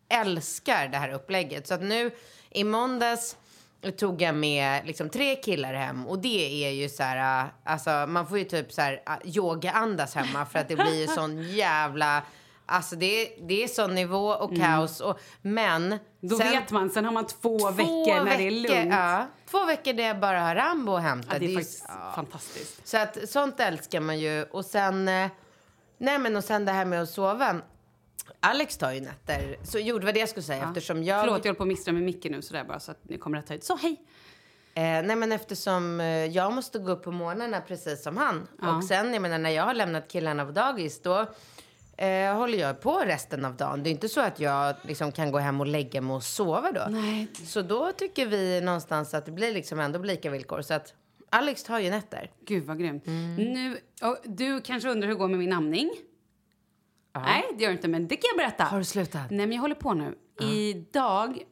älskar 0.09 0.89
det 0.89 0.97
här 0.97 1.13
upplägget. 1.13 1.67
Så 1.67 1.75
att 1.75 1.83
nu 1.83 2.11
i 2.51 2.65
måndags 2.65 3.37
tog 3.99 4.23
jag 4.23 4.35
med 4.35 4.87
liksom 4.87 5.09
tre 5.09 5.37
killar 5.37 5.75
hem 5.75 6.07
och 6.07 6.19
det 6.19 6.65
är 6.67 6.71
ju 6.71 6.89
så 6.89 7.03
här, 7.03 7.45
äh, 7.45 7.51
alltså 7.65 7.91
man 7.91 8.27
får 8.27 8.39
ju 8.39 8.45
typ 8.45 8.73
så 8.73 8.81
här 8.81 9.03
äh, 9.07 9.37
yoga-andas 9.37 10.15
hemma 10.15 10.47
för 10.47 10.59
att 10.59 10.69
det 10.69 10.77
blir 10.77 11.01
ju 11.01 11.07
sån 11.15 11.43
jävla, 11.43 12.23
alltså 12.71 12.97
det, 12.97 13.07
är- 13.07 13.47
det 13.49 13.65
är 13.65 13.69
sån 13.69 13.95
nivå 13.95 14.29
och 14.29 14.57
kaos 14.57 15.01
och, 15.01 15.21
men 15.43 15.87
Mm. 15.87 15.99
Då 16.21 16.37
sen- 16.39 16.51
vet 16.51 16.71
man, 16.71 16.91
sen 16.91 17.05
har 17.05 17.13
man 17.13 17.27
två, 17.27 17.71
veckor 17.71 18.25
när 18.25 18.39
det 18.39 18.43
är 18.47 18.51
lugnt. 18.51 18.93
Ja, 18.95 19.27
två 19.51 19.65
veckor 19.65 19.93
där 19.93 20.05
jag 20.07 20.21
bara 20.21 20.41
har 20.41 20.55
Rambo 20.55 20.95
att 20.95 21.03
hämta. 21.03 21.29
Ja, 21.33 21.39
det 21.39 21.45
är 21.45 21.49
ju- 21.49 21.55
faktiskt 21.57 21.85
ja. 21.89 22.13
fantastiskt. 22.15 22.87
Så 22.89 22.97
att 22.99 23.29
sånt 23.29 23.61
älskar 23.61 24.01
man 24.01 24.19
ju. 24.19 24.43
Och 24.43 24.65
sen, 24.65 25.09
eh, 25.09 25.29
nej 25.99 26.19
men 26.19 26.37
och 26.37 26.45
sen 26.45 26.65
det 26.65 26.73
här 26.73 26.85
med 26.85 27.03
att 27.03 27.11
sova. 27.11 27.57
Alex 28.41 28.77
tar 28.77 28.93
ju 28.93 29.01
nätter. 29.01 29.57
Så 29.65 29.79
jo, 29.79 29.99
det 29.99 30.07
var 30.07 30.13
det 30.13 30.21
jag 30.21 30.29
skulle 30.29 30.43
säga. 30.45 30.65
Eftersom 30.69 31.05
jag... 31.05 31.21
Förlåt, 31.21 31.45
jag 31.45 31.51
håller 31.51 31.57
på 31.59 31.63
att 31.63 31.69
misstra 31.69 31.93
med 31.93 32.03
micken 32.03 32.33
nu 32.33 32.43
sådär 32.43 32.65
bara 32.65 32.81
så 32.81 32.91
att 32.91 32.99
ni 33.03 33.19
kommer 33.19 33.39
rätt 33.39 33.49
höjd. 33.49 33.65
Så 33.65 33.77
hej! 33.77 33.97
Eh, 34.75 34.83
nej 34.83 35.17
men 35.17 35.33
eftersom 35.33 36.01
eh, 36.01 36.07
jag 36.07 36.53
måste 36.53 36.79
gå 36.79 36.93
upp 36.93 37.05
på 37.05 37.11
morgnarna 37.13 37.61
precis 37.61 38.03
som 38.03 38.17
han. 38.17 38.49
Och 38.77 38.85
sen, 38.85 39.13
jag 39.13 39.23
menar 39.23 39.39
när 39.39 39.51
jag 39.51 39.65
har 39.65 39.75
lämnat 39.75 40.09
killarna 40.09 40.45
på 40.45 40.51
dagis 40.53 41.03
då 41.03 41.27
eh, 42.01 42.35
håller 42.37 42.59
jag 42.59 42.81
på 42.81 42.99
resten 42.99 43.45
av 43.45 43.57
dagen. 43.57 43.83
Det 43.83 43.89
är 43.89 43.93
inte 43.93 44.09
så 44.09 44.21
att 44.21 44.41
jag 44.41 44.77
liksom 44.83 45.13
kan 45.13 45.33
gå 45.33 45.39
hem 45.39 45.61
och 45.61 45.67
lägga 45.67 46.01
mig 46.01 46.15
och 46.15 46.23
sova 46.23 46.73
då. 46.73 46.87
Nej. 46.91 47.27
Så 47.35 47.63
då 47.63 47.93
tycker 47.93 48.27
vi 48.27 48.61
någonstans 48.61 49.15
att 49.15 49.27
det 49.27 49.33
blir 49.33 49.55
liksom 49.55 49.81
ändå 49.81 49.99
lika 49.99 50.31
villkor. 50.31 50.63
Så 50.63 50.75
att 50.75 50.95
Alex 51.31 51.63
tar 51.63 51.79
ju 51.79 51.91
nätter. 51.91 52.31
Gud 52.47 52.65
vad 52.65 52.79
grymt. 52.79 53.07
Mm. 53.07 53.35
Nu, 53.35 53.79
och 54.03 54.17
du 54.25 54.61
kanske 54.61 54.89
undrar 54.89 55.09
hur 55.09 55.15
det 55.15 55.19
går 55.19 55.29
med 55.29 55.39
min 55.39 55.53
amning? 55.53 55.91
Nej, 57.15 57.45
det 57.57 57.63
gör 57.63 57.71
det 57.71 57.77
inte, 57.77 57.89
men 57.89 58.09
det 58.09 58.17
kan 58.17 58.29
jag 58.29 58.37
berätta. 58.37 58.65
Har 58.65 58.79
du 58.79 58.85
slutat? 58.85 59.31
Nej, 59.31 59.47
men 59.47 59.53
jag 59.53 59.61
håller 59.61 59.75
på 59.75 59.95
nu. 59.95 60.15
Idag, 60.43 61.43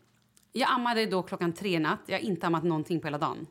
jag 0.53 0.71
ammade 0.71 1.07
då 1.07 1.23
klockan 1.23 1.53
tre 1.53 1.79
natt. 1.79 2.01
Jag 2.07 2.19
har 2.19 2.25
inte 2.25 2.47
ammat 2.47 2.65
någonting 2.65 3.01
på 3.01 3.07
hela 3.07 3.19
dagen. 3.19 3.47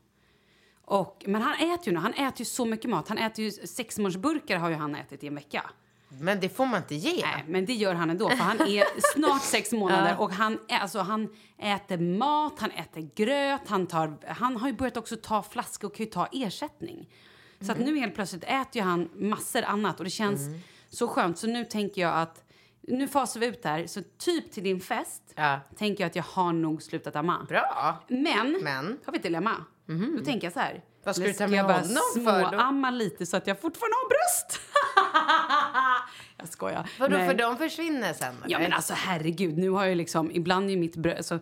Och, 0.81 1.23
men 1.27 1.41
han 1.41 1.53
äter 1.53 1.87
ju 1.87 1.91
nu, 1.93 1.99
han 1.99 2.13
äter 2.13 2.39
ju 2.39 2.45
så 2.45 2.65
mycket 2.65 2.89
mat. 2.89 3.07
Han 3.07 3.17
äter 3.17 3.45
ju 3.45 3.51
sexmånadersburkar 3.51 4.57
har 4.57 4.69
ju 4.69 4.75
han 4.75 4.95
ätit 4.95 5.23
i 5.23 5.27
en 5.27 5.35
vecka. 5.35 5.69
Men 6.09 6.39
det 6.39 6.49
får 6.49 6.65
man 6.65 6.81
inte 6.81 6.95
ge. 6.95 7.21
Nej, 7.21 7.43
men 7.47 7.65
det 7.65 7.73
gör 7.73 7.93
han 7.93 8.09
ändå, 8.09 8.29
för 8.29 8.37
han 8.37 8.61
är 8.61 8.83
snart 9.13 9.41
sex 9.43 9.71
månader 9.71 10.15
och 10.19 10.31
han, 10.31 10.59
alltså, 10.69 10.99
han 10.99 11.29
äter 11.57 11.97
mat, 11.97 12.59
han 12.59 12.71
äter 12.71 13.09
gröt, 13.15 13.61
han, 13.67 13.87
tar, 13.87 14.17
han 14.27 14.57
har 14.57 14.67
ju 14.67 14.73
börjat 14.73 14.97
också 14.97 15.15
ta 15.15 15.43
flaska 15.43 15.87
och 15.87 15.95
kan 15.95 16.05
ju 16.05 16.11
ta 16.11 16.27
ersättning. 16.31 17.09
Så 17.61 17.71
att 17.71 17.79
nu 17.79 17.99
helt 17.99 18.15
plötsligt 18.15 18.43
äter 18.43 18.75
ju 18.75 18.81
han 18.81 19.09
massor 19.15 19.63
annat 19.63 19.97
och 19.99 20.03
det 20.03 20.09
känns 20.09 20.41
så 20.89 21.07
skönt. 21.07 21.37
Så 21.37 21.47
nu 21.47 21.65
tänker 21.65 22.01
jag 22.01 22.13
att 22.17 22.43
nu 22.81 23.07
fasar 23.07 23.39
vi 23.39 23.45
ut 23.45 23.63
där, 23.63 23.87
så 23.87 24.01
typ 24.17 24.51
till 24.51 24.63
din 24.63 24.79
fest 24.81 25.21
Ja. 25.35 25.59
tänker 25.77 26.03
jag 26.03 26.09
att 26.09 26.15
jag 26.15 26.23
har 26.23 26.53
nog 26.53 26.83
slutat 26.83 27.15
amma. 27.15 27.45
Bra. 27.49 27.95
Men, 28.07 28.59
Men? 28.63 28.97
har 29.05 29.11
vi 29.11 29.17
ett 29.17 29.23
dilemma. 29.23 29.55
Då 30.17 30.25
tänker 30.25 30.47
jag 30.47 30.53
så 30.53 30.59
här. 30.59 30.83
Vad 31.07 31.15
ska 31.15 31.25
du 31.25 31.33
ta 31.33 31.47
med 31.47 31.59
jag 31.59 31.67
bara 31.67 31.77
honom 31.77 31.97
för 32.13 32.43
då? 32.43 32.49
småamma 32.49 32.91
lite 32.91 33.25
så 33.25 33.37
att 33.37 33.47
jag 33.47 33.61
fortfarande 33.61 33.95
har 33.95 34.09
bröst. 34.09 34.59
jag 36.37 36.49
skojar. 36.49 36.89
Vadå, 36.99 37.17
Nej. 37.17 37.27
för 37.27 37.33
de 37.33 37.57
försvinner 37.57 38.13
sen? 38.13 38.35
Ja 38.47 38.57
eller? 38.57 38.69
men 38.69 38.73
alltså 38.73 38.93
herregud, 38.93 39.57
nu 39.57 39.69
har 39.69 39.85
jag 39.85 39.97
liksom, 39.97 40.31
ibland 40.31 40.71
är 40.71 40.77
mitt 40.77 40.95
bröst, 40.95 41.17
alltså, 41.17 41.39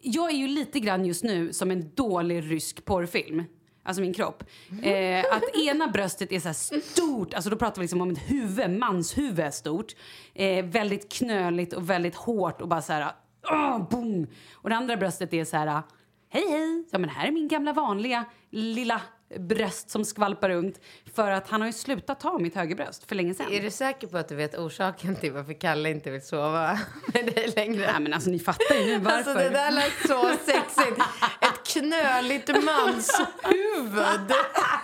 jag 0.00 0.30
är 0.30 0.36
ju 0.36 0.48
lite 0.48 0.80
grann 0.80 1.04
just 1.04 1.24
nu 1.24 1.52
som 1.52 1.70
en 1.70 1.90
dålig 1.94 2.50
rysk 2.50 2.84
porrfilm. 2.84 3.44
Alltså 3.82 4.02
min 4.02 4.14
kropp. 4.14 4.44
Eh, 4.82 5.24
att 5.32 5.56
ena 5.68 5.88
bröstet 5.88 6.32
är 6.32 6.40
så 6.40 6.48
här 6.48 6.80
stort, 6.80 7.34
alltså 7.34 7.50
då 7.50 7.56
pratar 7.56 7.76
vi 7.76 7.84
liksom 7.84 8.00
om 8.00 8.10
ett 8.10 8.30
huvud, 8.30 8.70
manshuvud 8.70 9.54
stort. 9.54 9.92
Eh, 10.34 10.64
väldigt 10.64 11.12
knöligt 11.12 11.72
och 11.72 11.90
väldigt 11.90 12.14
hårt 12.14 12.60
och 12.60 12.68
bara 12.68 12.82
så 12.82 12.92
här, 12.92 13.12
ah, 13.42 13.78
boom! 13.78 14.26
Och 14.52 14.70
det 14.70 14.76
andra 14.76 14.96
bröstet 14.96 15.34
är 15.34 15.44
så 15.44 15.56
här, 15.56 15.82
hej 16.28 16.50
hej, 16.50 16.84
ja 16.90 16.98
men 16.98 17.10
här 17.10 17.26
är 17.26 17.32
min 17.32 17.48
gamla 17.48 17.72
vanliga 17.72 18.24
lilla 18.50 19.00
bröst 19.38 19.90
som 19.90 20.04
skvalpar 20.04 20.48
runt. 20.48 20.80
För 21.14 21.30
att 21.30 21.48
han 21.48 21.60
har 21.60 21.68
ju 21.68 21.72
slutat 21.72 22.20
ta 22.20 22.38
mitt 22.38 22.54
högerbröst 22.54 23.08
för 23.08 23.14
länge 23.14 23.34
sedan. 23.34 23.52
Är 23.52 23.62
du 23.62 23.70
säker 23.70 24.06
på 24.06 24.18
att 24.18 24.28
du 24.28 24.34
vet 24.34 24.58
orsaken 24.58 25.16
till 25.16 25.32
varför 25.32 25.52
Kalle 25.52 25.90
inte 25.90 26.10
vill 26.10 26.22
sova 26.22 26.78
med 27.14 27.26
dig 27.26 27.52
längre? 27.56 27.92
Nej 27.92 28.00
men 28.00 28.12
alltså 28.12 28.30
ni 28.30 28.38
fattar 28.38 28.74
ju 28.74 28.86
nu 28.86 28.98
varför. 28.98 29.16
Alltså 29.16 29.34
det 29.34 29.50
där 29.50 29.70
lät 29.70 29.92
så 30.06 30.32
sexigt. 30.44 31.00
Knöligt 31.80 32.48
manshuvud. 32.64 34.04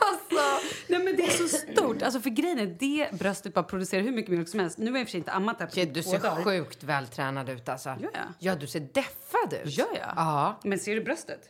Alltså. 0.00 0.66
Nej 0.88 1.04
men 1.04 1.16
det 1.16 1.22
är 1.22 1.30
så 1.30 1.48
stort. 1.48 2.02
Alltså 2.02 2.20
för 2.20 2.30
grejen 2.30 2.58
är, 2.58 2.66
det 2.66 3.18
bröstet 3.18 3.54
bara 3.54 3.62
producerar 3.64 4.02
hur 4.02 4.12
mycket 4.12 4.30
mjölk 4.30 4.48
som 4.48 4.60
helst. 4.60 4.78
Nu 4.78 4.90
har 4.90 4.98
jag 4.98 5.00
i 5.00 5.04
och 5.04 5.08
för 5.08 5.10
sig 5.10 5.18
inte 5.18 5.32
ammat 5.32 5.58
det 5.58 5.66
på 5.66 5.72
Shit, 5.72 5.94
du 5.94 6.02
ser 6.02 6.18
dagar. 6.18 6.44
sjukt 6.44 6.82
vältränad 6.82 7.48
ut 7.48 7.68
alltså. 7.68 7.88
Gör 7.88 8.10
jag? 8.14 8.22
Ja, 8.38 8.54
du 8.54 8.66
ser 8.66 8.80
deffad 8.80 9.52
ut. 9.64 9.78
Gör 9.78 9.86
jag? 9.94 10.12
Ja. 10.16 10.60
Men 10.64 10.78
ser 10.78 10.94
du 10.94 11.00
bröstet? 11.04 11.40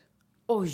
Oj. 0.46 0.70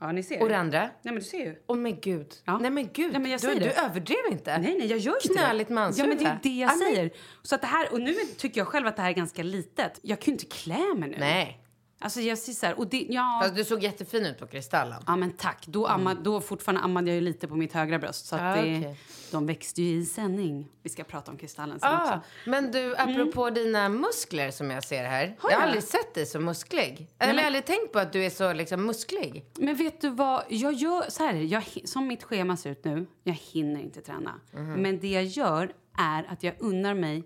Ja, 0.00 0.12
ni 0.12 0.22
ser. 0.22 0.42
Och 0.42 0.48
det 0.48 0.58
andra? 0.58 0.80
Nej 0.80 0.90
men 1.02 1.14
du 1.14 1.20
ser 1.22 1.38
ju. 1.38 1.56
Åh 1.66 1.76
men 1.76 2.00
gud. 2.00 2.26
Ja. 2.44 2.58
Nej 2.58 2.70
men 2.70 2.88
gud. 2.92 3.12
Nej, 3.12 3.20
men 3.20 3.30
jag 3.30 3.40
du, 3.40 3.46
säger 3.46 3.60
du 3.60 3.66
det. 3.66 3.72
överdrev 3.80 4.18
inte. 4.30 4.58
Nej, 4.58 4.76
nej, 4.78 4.86
jag 4.86 4.98
gör 4.98 5.14
inte 5.26 5.28
Knöligt 5.42 5.68
det. 5.68 5.74
manshuvud. 5.74 6.12
Ja, 6.12 6.14
men 6.14 6.24
det 6.24 6.30
är 6.30 6.38
det 6.42 6.58
jag 6.60 6.70
Ja, 6.70 6.76
men- 6.76 6.94
säger. 6.94 7.10
Så 7.42 7.54
att 7.54 7.60
det 7.60 7.66
här, 7.66 7.92
och 7.92 8.00
nu 8.00 8.14
tycker 8.38 8.60
jag 8.60 8.68
själv 8.68 8.86
att 8.86 8.96
det 8.96 9.02
här 9.02 9.10
är 9.10 9.14
ganska 9.14 9.42
litet. 9.42 9.98
Jag 10.02 10.20
kan 10.20 10.26
ju 10.26 10.32
inte 10.32 10.46
klä 10.56 10.94
mig 10.96 11.08
nu. 11.08 11.16
Nej. 11.18 11.59
Alltså 12.02 12.20
jag 12.20 12.38
ser 12.38 12.52
så 12.52 12.66
här, 12.66 12.78
och 12.78 12.86
det, 12.86 13.06
ja. 13.10 13.40
Fast 13.42 13.56
du 13.56 13.64
såg 13.64 13.82
jättefin 13.82 14.26
ut 14.26 14.38
på 14.38 14.46
Kristallen. 14.46 15.02
Ja 15.06 15.16
men 15.16 15.32
tack. 15.32 15.66
Då, 15.66 15.86
amma, 15.86 16.14
då 16.14 16.40
fortfarande 16.40 16.80
ammade 16.80 17.08
jag 17.10 17.14
ju 17.14 17.20
lite 17.20 17.48
på 17.48 17.56
mitt 17.56 17.72
högra 17.72 17.98
bröst. 17.98 18.26
Så 18.26 18.36
Ah, 18.36 18.54
det, 18.54 18.60
okej. 18.78 18.96
de 19.30 19.46
växte 19.46 19.82
ju 19.82 19.96
i 20.00 20.04
sändning. 20.06 20.68
Vi 20.82 20.90
ska 20.90 21.04
prata 21.04 21.30
om 21.30 21.38
kristallen 21.38 21.80
sen 21.80 21.88
Ah, 21.92 22.02
också. 22.04 22.20
men 22.46 22.70
du, 22.72 22.96
apropå 22.96 23.50
dina 23.50 23.88
muskler 23.88 24.50
som 24.50 24.70
jag 24.70 24.84
ser 24.84 25.04
här. 25.04 25.24
Mm. 25.24 25.36
Har 25.40 25.50
jag 25.50 25.58
har 25.58 25.64
aldrig 25.66 25.82
sett 25.84 26.14
dig 26.14 26.26
så 26.26 26.40
musklig. 26.40 27.08
Eller 27.18 27.32
jag 27.34 27.40
har 27.40 27.46
aldrig 27.46 27.64
tänkt 27.66 27.92
på 27.92 27.98
att 27.98 28.12
du 28.12 28.24
är 28.24 28.30
så 28.30 28.52
liksom 28.52 28.86
musklig. 28.86 29.44
Men 29.58 29.76
vet 29.76 30.00
du 30.00 30.10
vad? 30.10 30.42
Jag 30.48 30.72
gör 30.72 31.10
så 31.10 31.24
här, 31.24 31.34
jag, 31.34 31.64
som 31.84 32.06
mitt 32.06 32.22
schema 32.22 32.56
ser 32.56 32.70
ut 32.70 32.84
nu, 32.84 33.06
jag 33.24 33.34
hinner 33.34 33.80
inte 33.80 34.00
träna. 34.00 34.34
Men 34.52 35.00
det 35.00 35.08
jag 35.10 35.24
gör 35.24 35.72
är 35.98 36.26
att 36.32 36.42
jag 36.42 36.54
unnar 36.58 36.94
mig 36.94 37.24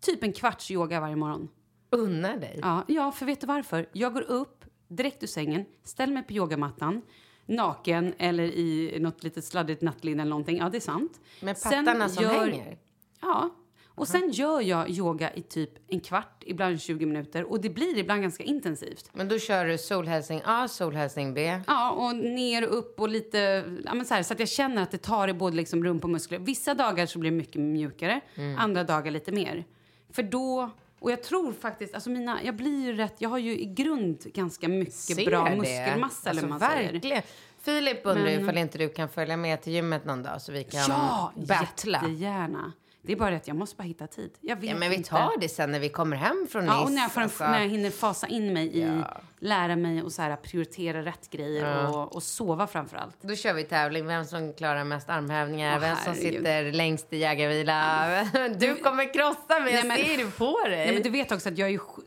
typ 0.00 0.22
en 0.22 0.32
kvarts 0.32 0.70
yoga 0.70 1.00
varje 1.00 1.16
morgon. 1.16 1.48
Unnar 1.98 2.36
dig. 2.36 2.58
Ja, 2.62 2.84
ja, 2.88 3.12
för 3.12 3.26
vet 3.26 3.40
du 3.40 3.46
varför? 3.46 3.88
Jag 3.92 4.12
går 4.14 4.22
upp 4.22 4.64
direkt 4.88 5.22
ur 5.22 5.26
sängen, 5.26 5.64
ställer 5.84 6.12
mig 6.14 6.22
på 6.22 6.32
yogamattan, 6.32 7.02
naken 7.46 8.14
eller 8.18 8.44
i 8.44 8.96
något 9.00 9.24
litet 9.24 9.44
sladdigt 9.44 9.82
nattlinne 9.82 10.22
eller 10.22 10.30
någonting. 10.30 10.56
Ja, 10.58 10.68
det 10.68 10.78
är 10.78 10.80
sant. 10.80 11.20
Med 11.40 11.58
Sen 11.58 11.84
pattarna 11.84 12.08
som 12.08 12.22
gör- 12.24 12.34
hänger. 12.46 12.78
Ja. 13.22 13.50
Och 13.96 14.08
sen 14.08 14.30
gör 14.30 14.60
jag 14.60 14.90
yoga 14.90 15.34
i 15.34 15.42
typ 15.42 15.70
en 15.88 16.00
kvart, 16.00 16.42
ibland 16.46 16.80
20 16.80 17.06
minuter. 17.06 17.44
Och 17.44 17.60
det 17.60 17.70
blir 17.70 17.98
ibland 17.98 18.22
ganska 18.22 18.44
intensivt. 18.44 19.10
Men 19.12 19.28
då 19.28 19.38
kör 19.38 19.64
du 19.66 19.78
solhälsning 19.78 20.40
A, 20.44 20.68
solhälsning 20.68 21.34
B. 21.34 21.60
Ja, 21.66 21.90
och 21.90 22.16
ner 22.16 22.68
och 22.68 22.78
upp 22.78 23.00
och 23.00 23.08
lite... 23.08 23.38
Ja, 23.84 23.94
men 23.94 24.04
så, 24.06 24.14
här, 24.14 24.22
så 24.22 24.32
att 24.32 24.40
jag 24.40 24.48
känner 24.48 24.82
att 24.82 24.90
det 24.90 24.98
tar 24.98 25.28
i 25.28 25.32
både 25.34 25.56
liksom 25.56 25.84
rump 25.84 26.04
och 26.04 26.10
muskler. 26.10 26.38
Vissa 26.38 26.74
dagar 26.74 27.06
så 27.06 27.18
blir 27.18 27.30
det 27.30 27.36
mycket 27.36 27.60
mjukare, 27.60 28.20
Mm. 28.34 28.58
andra 28.58 28.84
dagar 28.84 29.10
lite 29.10 29.32
mer. 29.32 29.64
För 30.10 30.22
då... 30.22 30.70
Och 31.04 31.10
jag 31.10 31.22
tror 31.22 31.52
faktiskt... 31.52 31.94
Alltså 31.94 32.10
mina, 32.10 32.42
jag 32.42 32.56
blir 32.56 32.84
ju 32.84 32.92
rätt... 32.92 33.14
Jag 33.18 33.28
har 33.28 33.38
ju 33.38 33.58
i 33.60 33.64
grund 33.64 34.18
ganska 34.34 34.68
mycket 34.68 34.94
Ser 34.94 35.26
bra 35.26 35.44
det. 35.44 35.56
muskelmassa, 35.56 36.30
eller 36.30 36.42
alltså, 36.42 36.46
vad 36.58 36.60
man 36.60 36.70
säger. 36.70 36.92
verkligen. 36.92 37.22
Filip 37.62 38.00
undrar 38.04 38.24
Men- 38.24 38.42
ifall 38.42 38.58
inte 38.58 38.78
du 38.78 38.88
kan 38.88 39.08
följa 39.08 39.36
med 39.36 39.62
till 39.62 39.72
gymmet 39.72 40.04
någon 40.04 40.22
dag 40.22 40.42
så 40.42 40.52
vi 40.52 40.64
kan 40.64 40.80
Ja, 40.88 41.32
battla. 41.36 41.98
jättegärna. 42.02 42.72
Det 43.06 43.12
är 43.12 43.16
bara 43.16 43.30
det 43.30 43.36
att 43.36 43.48
jag 43.48 43.56
måste 43.56 43.76
bara 43.76 43.82
hitta 43.84 44.06
tid. 44.06 44.30
Jag 44.40 44.56
vet 44.56 44.70
Ja, 44.70 44.76
men 44.76 44.90
vi 44.90 44.96
inte. 44.96 45.08
tar 45.10 45.40
det 45.40 45.48
sen 45.48 45.70
när 45.72 45.78
vi 45.80 45.88
kommer 45.88 46.16
hem 46.16 46.46
från 46.50 46.64
Ja, 46.66 46.82
och 46.84 46.92
när 46.92 47.02
jag, 47.02 47.12
får 47.12 47.20
en, 47.20 47.24
alltså. 47.24 47.44
när 47.44 47.60
jag 47.60 47.68
hinner 47.68 47.90
fasa 47.90 48.26
in 48.26 48.52
mig 48.52 48.66
i 48.78 48.82
Ja. 48.82 49.20
lära 49.38 49.76
mig 49.76 50.02
och 50.02 50.12
så 50.12 50.22
här, 50.22 50.36
prioritera 50.36 51.02
rätt 51.04 51.30
grejer 51.30 51.88
och, 51.96 52.14
och 52.16 52.22
sova 52.22 52.66
framför 52.66 52.96
allt. 52.96 53.16
Då 53.20 53.34
kör 53.36 53.52
vi 53.54 53.64
tävling, 53.64 54.06
vem 54.06 54.24
som 54.24 54.52
klarar 54.54 54.84
mest 54.84 55.10
armhävningar, 55.10 55.74
Åh, 55.76 55.80
vem 55.80 55.96
som 55.96 56.12
herregud. 56.14 56.34
sitter 56.38 56.72
längst 56.72 57.12
i 57.12 57.16
jägarvila. 57.18 58.24
Du 58.58 58.74
kommer 58.76 59.12
krossa 59.14 59.60
mig, 59.60 59.72
jag 59.74 59.82
ser 59.98 60.16
det 60.24 60.30
på 60.38 60.60
dig. 60.68 60.76
Nej, 60.86 60.94
men 60.94 61.02
du 61.02 61.10
vet 61.10 61.32
också 61.32 61.48
att 61.48 61.58
jag 61.58 61.68
är 61.68 61.72
ju 61.72 61.78
sj- 61.78 62.02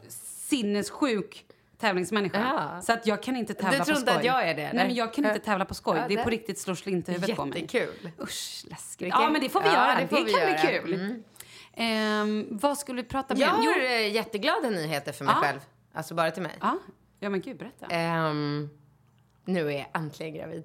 sinnessjuk 0.50 1.46
tävlingsmänniska. 1.78 2.40
Ja. 2.40 2.82
Så 2.82 2.94
att 2.94 3.08
jag 3.08 3.24
kan 3.24 3.36
inte 3.36 3.54
tävla 3.54 3.72
Du 3.72 3.78
på 3.78 3.86
tror 3.86 3.96
skoj. 3.96 4.02
inte 4.02 4.14
att 4.20 4.26
jag 4.26 4.50
är 4.50 4.56
det, 4.56 4.62
Nej, 4.62 4.66
eller? 4.70 4.86
men 4.86 4.96
jag 4.96 5.14
kan 5.14 5.26
inte 5.26 5.40
tävla 5.40 5.66
på 5.66 5.74
skoj. 5.74 5.98
Ja, 5.98 6.06
det 6.08 6.14
är 6.14 6.24
på 6.24 6.30
riktigt 6.30 6.60
slår 6.60 6.76
slint 6.76 7.10
i 7.10 7.12
huvudet 7.12 7.36
på 7.36 7.46
mig. 7.46 7.62
Jättekul. 7.62 8.12
Usch, 8.22 8.64
läskigt. 8.70 9.08
Ja, 9.12 9.30
men 9.30 9.42
det 9.42 9.50
får 9.50 9.62
vi 9.62 9.68
Ja, 9.68 9.74
göra. 9.74 9.96
det 10.10 10.16
Det, 10.16 10.24
vi 10.24 10.32
kan 10.34 10.42
göra. 10.42 10.50
Mm. 10.70 10.84
bli 10.84 10.94
kul. 10.98 11.24
Ehm, 11.74 12.48
vad 12.52 12.78
skulle 12.78 13.02
vi 13.02 13.08
prata 13.08 13.34
mer 13.34 13.42
Jag 13.42 13.54
om? 13.54 13.60
har 13.60 13.76
Jo, 13.76 13.82
eh, 13.86 14.12
jätteglada 14.14 14.70
nyheter 14.70 15.12
för 15.12 15.26
mig 15.26 15.34
Ja. 15.38 15.42
själv. 15.48 15.60
Alltså 15.94 16.14
bara 16.16 16.32
till 16.32 16.44
mig. 16.44 16.52
ja. 16.62 16.78
ja, 17.20 17.30
men 17.30 17.42
gud, 17.42 17.58
berätta. 17.58 17.86
Ehm, 17.86 18.70
nu 19.46 19.68
är 19.68 19.72
jag 19.78 19.88
äntligen 19.94 20.34
gravid. 20.36 20.64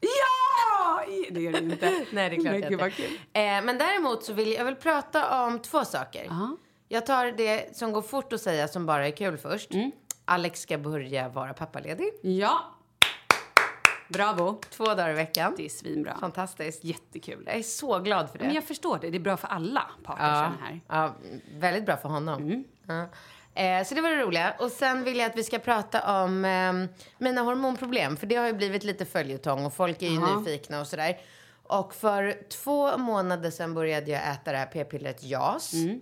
Ja! 0.00 1.04
Det 1.30 1.40
gör 1.40 1.52
det 1.52 1.58
inte. 1.58 2.04
Nej, 2.12 2.30
det 2.30 2.36
är 2.36 2.40
klart 2.40 2.44
men 2.44 2.52
jag 2.52 2.62
gud, 2.62 2.72
inte. 2.72 2.84
vad 2.84 2.92
kul. 2.94 3.18
Eh, 3.32 3.42
men 3.42 3.78
däremot 3.78 4.24
så 4.24 4.32
vill 4.32 4.52
jag 4.52 4.64
vill 4.64 4.76
prata 4.76 5.44
om 5.46 5.58
två 5.58 5.84
saker. 5.84 6.24
Ja. 6.28 6.56
Jag 6.88 7.06
tar 7.06 7.26
det 7.26 7.76
som 7.76 7.92
går 7.92 8.02
fort 8.02 8.32
att 8.32 8.40
säga 8.40 8.68
som 8.68 8.86
bara 8.86 9.06
är 9.06 9.10
kul 9.16 9.38
först. 9.38 9.74
Mm. 9.74 9.90
Alex 10.24 10.60
ska 10.60 10.78
börja 10.78 11.28
vara 11.28 11.54
pappaledig. 11.54 12.10
Ja. 12.22 12.74
Bravo. 14.08 14.60
Två 14.70 14.84
dagar 14.84 15.10
i 15.10 15.14
veckan. 15.14 15.54
Det 15.56 15.64
är 15.64 15.68
svinbra. 15.68 16.16
Fantastiskt. 16.20 16.84
Jättekul. 16.84 17.42
Jag 17.46 17.56
är 17.56 17.62
så 17.62 17.98
glad 17.98 18.30
för 18.30 18.38
det. 18.38 18.44
Men 18.44 18.54
jag 18.54 18.64
förstår 18.64 18.98
det. 18.98 19.10
Det 19.10 19.16
är 19.16 19.20
bra 19.20 19.36
för 19.36 19.48
alla 19.48 19.90
parter 20.02 20.24
ja, 20.24 20.52
här. 20.60 20.80
ja, 20.88 21.14
väldigt 21.54 21.86
bra 21.86 21.96
för 21.96 22.08
honom. 22.08 22.42
Mm. 22.42 22.64
Ja. 22.86 23.08
Eh, 23.62 23.84
så 23.84 23.94
det 23.94 24.00
var 24.00 24.10
det 24.10 24.22
roliga. 24.22 24.54
Och 24.58 24.70
sen 24.70 25.04
vill 25.04 25.16
jag 25.16 25.30
att 25.30 25.36
vi 25.36 25.44
ska 25.44 25.58
prata 25.58 26.22
om 26.22 26.44
eh, 26.44 26.98
mina 27.18 27.40
hormonproblem. 27.40 28.16
För 28.16 28.26
det 28.26 28.36
har 28.36 28.46
ju 28.46 28.52
blivit 28.52 28.84
lite 28.84 29.04
följetong 29.04 29.66
och 29.66 29.74
folk 29.74 30.02
är 30.02 30.08
ju 30.08 30.14
Jaha. 30.20 30.38
nyfikna 30.38 30.80
och 30.80 30.86
sådär. 30.86 31.18
Och 31.62 31.94
för 31.94 32.48
två 32.48 32.98
månader 32.98 33.50
sedan 33.50 33.74
började 33.74 34.10
jag 34.10 34.32
äta 34.32 34.52
det 34.52 34.58
här 34.58 34.66
p-pillret 34.66 35.22
JAS. 35.22 35.74
Mm. 35.74 36.00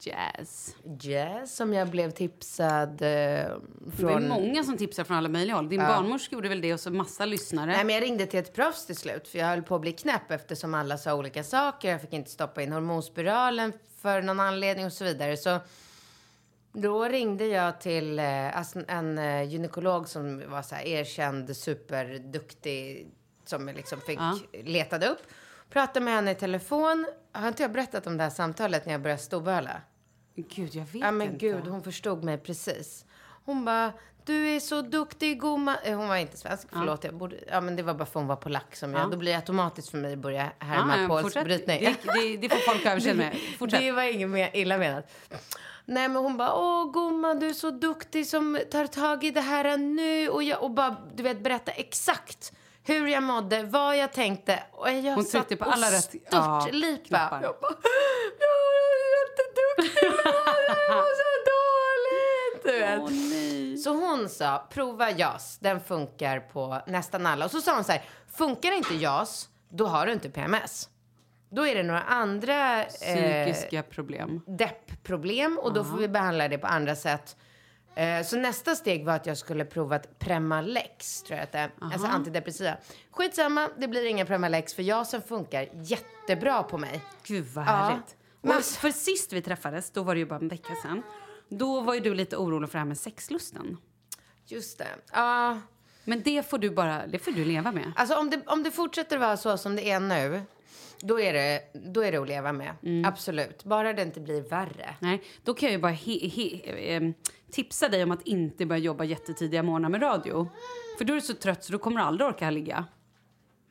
Jazz. 0.00 0.76
Yes, 1.04 1.56
som 1.56 1.72
jag 1.72 1.88
blev 1.88 2.10
tipsad 2.10 2.90
eh, 2.90 2.98
Det 2.98 3.04
är 3.06 3.90
från... 3.98 4.28
många 4.28 4.64
som 4.64 4.76
tipsar 4.76 5.04
från 5.04 5.16
alla 5.16 5.28
möjliga 5.28 5.56
håll. 5.56 5.68
Din 5.68 5.80
barnmorska 5.80 6.34
gjorde 6.34 6.48
väl 6.48 6.60
det 6.60 6.74
och 6.74 6.80
så 6.80 6.90
massa 6.90 7.24
lyssnare. 7.24 7.66
Nej, 7.66 7.84
men 7.84 7.94
jag 7.94 8.02
ringde 8.02 8.26
till 8.26 8.38
ett 8.38 8.54
proffs 8.54 8.86
till 8.86 8.96
slut 8.96 9.28
för 9.28 9.38
jag 9.38 9.46
höll 9.46 9.62
på 9.62 9.74
att 9.74 9.80
bli 9.80 9.92
knäpp 9.92 10.30
eftersom 10.30 10.74
alla 10.74 10.98
sa 10.98 11.14
olika 11.14 11.44
saker. 11.44 11.90
Jag 11.90 12.00
fick 12.00 12.12
inte 12.12 12.30
stoppa 12.30 12.62
in 12.62 12.72
hormonspiralen 12.72 13.72
för 14.00 14.22
någon 14.22 14.40
anledning 14.40 14.86
och 14.86 14.92
så 14.92 15.04
vidare. 15.04 15.36
Så 15.36 15.58
då 16.72 17.04
ringde 17.04 17.46
jag 17.46 17.80
till 17.80 18.18
eh, 18.18 18.62
en 18.88 19.18
eh, 19.18 19.42
gynekolog 19.42 20.08
som 20.08 20.50
var 20.50 20.62
så 20.62 20.74
här 20.74 20.84
erkänd, 20.86 21.56
superduktig, 21.56 23.08
som 23.44 23.68
jag 23.68 23.76
liksom 23.76 24.00
fick 24.00 24.18
Ja. 24.18 24.38
letade 24.64 25.06
upp. 25.08 25.18
Pratade 25.70 26.00
med 26.04 26.14
henne 26.14 26.30
i 26.30 26.34
telefon. 26.34 27.06
Har 27.32 27.48
inte 27.48 27.62
jag 27.62 27.72
berättat 27.72 28.06
om 28.06 28.16
det 28.16 28.22
här 28.22 28.30
samtalet 28.30 28.86
när 28.86 28.92
jag 28.92 29.02
började 29.02 29.22
storböla? 29.22 29.80
Gud, 30.36 30.74
jag 30.74 30.84
vet 30.84 31.02
Ja 31.02 31.10
men 31.10 31.26
inte. 31.26 31.38
gud, 31.38 31.66
hon 31.66 31.82
förstod 31.82 32.24
mig 32.24 32.38
precis. 32.38 33.04
Hon 33.44 33.64
bara, 33.64 33.92
du 34.24 34.48
är 34.48 34.60
så 34.60 34.82
duktig 34.82 35.40
gumman. 35.40 35.76
Eh, 35.84 35.96
Hon 35.96 36.08
var 36.08 36.16
inte 36.16 36.36
svensk, 36.36 36.66
förlåt. 36.72 37.04
Jag 37.04 37.14
borde, 37.14 37.36
ja 37.50 37.60
men 37.60 37.76
det 37.76 37.82
var 37.82 37.94
bara 37.94 38.06
för 38.06 38.20
hon 38.20 38.26
var 38.26 38.36
polack 38.36 38.76
som 38.76 38.92
jag. 38.92 39.02
Ja. 39.02 39.06
Då 39.06 39.16
blir 39.16 39.32
det 39.32 39.36
automatiskt 39.38 39.88
för 39.88 39.98
mig 39.98 40.12
att 40.12 40.18
börja 40.18 40.52
härma 40.58 40.96
Ja, 40.96 41.02
ja, 41.02 41.08
polsk 41.08 41.44
brytning. 41.44 41.80
Det, 41.84 42.12
det, 42.14 42.36
det 42.36 42.48
får 42.48 42.72
folk 42.72 42.86
överseende 42.92 43.24
med. 43.24 43.36
Fortsätt. 43.58 43.80
Det 43.80 43.92
var 43.92 44.02
inget 44.02 44.28
mer 44.28 44.50
illa 44.56 44.78
menat. 44.78 45.12
Nej 45.84 46.08
men 46.08 46.16
hon 46.22 46.36
bara, 46.36 46.54
åh 46.54 46.92
gumman 46.92 47.38
du 47.38 47.48
är 47.48 47.52
så 47.52 47.70
duktig 47.70 48.26
som 48.26 48.58
tar 48.70 48.86
tag 48.86 49.24
i 49.24 49.30
det 49.30 49.40
här 49.40 49.76
nu. 49.76 50.28
Och, 50.28 50.42
jag, 50.42 50.62
och 50.62 50.70
bara, 50.70 50.96
du 51.14 51.22
vet, 51.22 51.40
berätta 51.42 51.72
exakt 51.72 52.52
hur 52.86 53.06
jag 53.08 53.22
mådde, 53.22 53.62
vad 53.62 53.96
jag 53.96 54.12
tänkte. 54.12 54.62
Och 54.72 54.90
jag 54.92 55.14
Hon 55.14 55.24
satt 55.24 55.48
tryckte 55.48 55.64
på 55.64 55.70
alla 55.70 55.86
rätt- 55.90 56.14
ja, 56.30 56.68
lipa. 56.72 57.04
knappar. 57.08 57.42
Jag 57.42 57.54
bara, 57.60 57.72
jag 58.40 58.48
så 61.04 61.30
dåligt! 61.50 62.64
Du 62.64 62.78
vet. 62.78 63.00
Åh 63.00 63.10
nej. 63.10 63.76
Så 63.78 63.90
hon 63.90 64.28
sa, 64.28 64.66
prova 64.70 65.10
JAS, 65.10 65.58
den 65.58 65.80
funkar 65.80 66.40
på 66.40 66.80
nästan 66.86 67.26
alla. 67.26 67.44
Och 67.44 67.50
så 67.50 67.60
sa 67.60 67.74
hon 67.74 67.84
så 67.84 67.92
här, 67.92 68.02
funkar 68.36 68.72
inte 68.72 68.94
JAS, 68.94 69.48
då 69.68 69.86
har 69.86 70.06
du 70.06 70.12
inte 70.12 70.30
PMS. 70.30 70.88
Då 71.50 71.66
är 71.66 71.74
det 71.74 71.82
några 71.82 72.02
andra 72.02 72.82
eh, 72.84 72.88
Psykiska 72.88 73.82
problem. 73.82 74.40
deppproblem 74.46 75.58
och 75.58 75.72
då 75.72 75.84
får 75.84 75.96
vi 75.96 76.08
behandla 76.08 76.48
det 76.48 76.58
på 76.58 76.66
andra 76.66 76.96
sätt. 76.96 77.36
Eh, 77.96 78.22
så 78.24 78.36
nästa 78.36 78.74
steg 78.74 79.04
var 79.04 79.14
att 79.14 79.26
jag 79.26 79.38
skulle 79.38 79.64
prova 79.64 79.96
ett 79.96 80.18
Premalex, 80.18 81.22
tror 81.22 81.36
jag 81.36 81.44
att 81.44 81.52
det 81.52 81.58
är. 81.58 81.70
Alltså 81.80 82.06
antidepressiva. 82.08 82.76
Skitsamma, 83.10 83.68
det 83.78 83.88
blir 83.88 84.06
inga 84.06 84.24
Premalex 84.26 84.74
för 84.74 84.82
JASen 84.82 85.22
funkar 85.22 85.68
jättebra 85.72 86.62
på 86.62 86.78
mig. 86.78 87.00
Gud 87.26 87.46
vad 87.54 87.64
Ja. 87.64 87.68
härligt. 87.70 88.16
Men 88.40 88.50
Och 88.50 88.56
alltså- 88.56 88.80
för 88.80 88.90
sist 88.90 89.32
vi 89.32 89.42
träffades, 89.42 89.90
då 89.90 90.02
var 90.02 90.14
det 90.14 90.18
ju 90.18 90.26
bara 90.26 90.38
en 90.38 90.48
vecka 90.48 90.74
sedan. 90.82 91.02
Då 91.48 91.80
var 91.80 91.94
ju 91.94 92.00
du 92.00 92.14
lite 92.14 92.36
orolig 92.36 92.70
för 92.70 92.72
det 92.78 92.80
här 92.80 92.86
med 92.86 92.98
sexlusten. 92.98 93.76
Just 94.46 94.78
det. 94.78 94.88
Ja, 95.12 95.60
Men 96.04 96.22
det 96.22 96.50
får 96.50 96.58
du 96.58 96.70
bara, 96.70 97.06
det 97.06 97.18
får 97.18 97.30
du 97.32 97.44
leva 97.44 97.72
med. 97.72 97.92
alltså 97.96 98.16
om 98.16 98.30
det, 98.30 98.40
om 98.46 98.62
det 98.62 98.70
fortsätter 98.70 99.18
vara 99.18 99.36
så 99.36 99.58
som 99.58 99.76
det 99.76 99.90
är 99.90 100.00
nu, 100.00 100.42
då 101.00 101.20
är 101.20 101.32
det, 101.32 101.60
då 101.72 102.04
är 102.04 102.12
det 102.12 102.18
att 102.18 102.28
leva 102.28 102.52
med. 102.52 102.74
Absolut. 103.06 103.64
Bara 103.64 103.92
det 103.92 104.02
inte 104.02 104.20
blir 104.20 104.42
värre. 104.42 104.94
Nej, 105.00 105.22
då 105.44 105.54
kan 105.54 105.66
jag 105.66 105.72
ju 105.72 105.78
bara 105.82 105.92
he, 105.92 106.28
he, 106.28 106.60
ehm, 106.94 107.14
tipsa 107.50 107.88
dig 107.88 108.02
om 108.02 108.10
att 108.10 108.22
inte 108.22 108.66
börja 108.66 108.78
jobba 108.78 109.04
jättetidiga 109.04 109.62
morgnar 109.62 109.88
med 109.88 110.02
radio. 110.02 110.48
För 110.98 111.04
då 111.04 111.12
är 111.12 111.14
du 111.14 111.20
så 111.20 111.34
trött 111.34 111.64
så 111.64 111.72
då 111.72 111.78
kommer 111.78 111.96
du 112.00 112.02
aldrig 112.06 112.28
orka 112.28 112.50
ligga. 112.50 112.84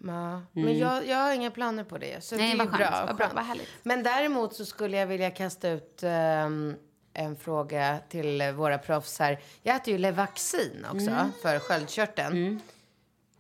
Ja. 0.06 0.42
Men 0.52 0.78
jag, 0.80 1.08
jag 1.08 1.18
har 1.18 1.34
inga 1.34 1.52
planer 1.52 1.84
på 1.84 1.98
det. 1.98 2.24
Så 2.24 2.36
Nej, 2.36 2.48
det 2.48 2.54
är 2.56 2.58
vad 2.58 2.68
skönt. 2.70 2.92
bra. 2.92 3.04
Vad 3.08 3.16
bra, 3.16 3.30
vad 3.36 3.44
härligt. 3.46 3.68
Men 3.84 4.04
däremot 4.04 4.54
så 4.56 4.66
skulle 4.66 4.98
jag 4.98 5.08
vilja 5.08 5.32
kasta 5.32 5.70
ut 5.70 6.04
ehm, 6.04 6.76
en 7.14 7.36
fråga 7.36 8.00
till 8.10 8.52
våra 8.56 8.78
proffs 8.78 9.20
här. 9.20 9.40
Jag 9.62 9.76
äter 9.76 9.92
ju 9.92 9.98
Levaxin 9.98 10.86
också 10.94 11.10
Mm. 11.10 11.32
för 11.42 11.60
sköldkörteln. 11.60 12.60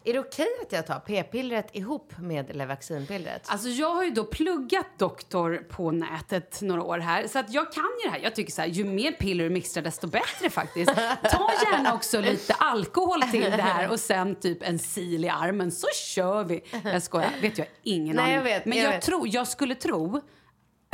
Är 0.05 0.13
det 0.13 0.19
okej 0.19 0.47
att 0.61 0.71
jag 0.71 0.87
tar 0.87 0.99
p-pillret 0.99 1.67
ihop 1.71 2.13
med 2.17 2.55
Levaxinpillret? 2.55 3.41
Alltså 3.45 3.67
jag 3.69 3.89
har 3.95 4.03
ju 4.03 4.09
då 4.09 4.23
pluggat 4.23 4.85
doktor 4.97 5.57
på 5.69 5.91
nätet 5.91 6.61
några 6.61 6.83
år 6.83 6.97
här 6.99 7.27
så 7.27 7.39
att 7.39 7.53
jag 7.53 7.73
kan 7.73 7.83
ju 8.03 8.09
det 8.09 8.11
här. 8.11 8.19
Jag 8.23 8.35
tycker 8.35 8.51
så 8.51 8.61
här, 8.61 8.69
ju 8.69 8.83
mer 8.83 9.11
piller 9.11 9.43
du 9.43 9.49
mixar 9.49 9.81
desto 9.81 10.07
bättre 10.07 10.49
faktiskt. 10.49 10.95
Ta 11.31 11.51
gärna 11.71 11.93
också 11.93 12.21
lite 12.21 12.53
alkohol 12.53 13.21
till 13.21 13.41
det 13.41 13.61
här 13.61 13.91
och 13.91 13.99
sen 13.99 14.35
typ 14.35 14.63
en 14.63 14.79
sil 14.93 15.21
i 15.25 15.29
armen 15.29 15.71
så 15.71 15.87
kör 15.95 16.43
vi. 16.43 16.61
Jag 16.83 17.03
skojar, 17.03 17.29
vet 17.41 17.57
jag 17.57 17.67
ingen 17.83 18.15
Nej, 18.15 18.23
aning. 18.23 18.35
jag 18.35 18.43
vet, 18.43 18.65
Men 18.65 18.77
jag 18.77 18.93
jag, 18.93 19.01
tror, 19.01 19.27
jag 19.27 19.47
skulle 19.47 19.75
tro 19.75 20.21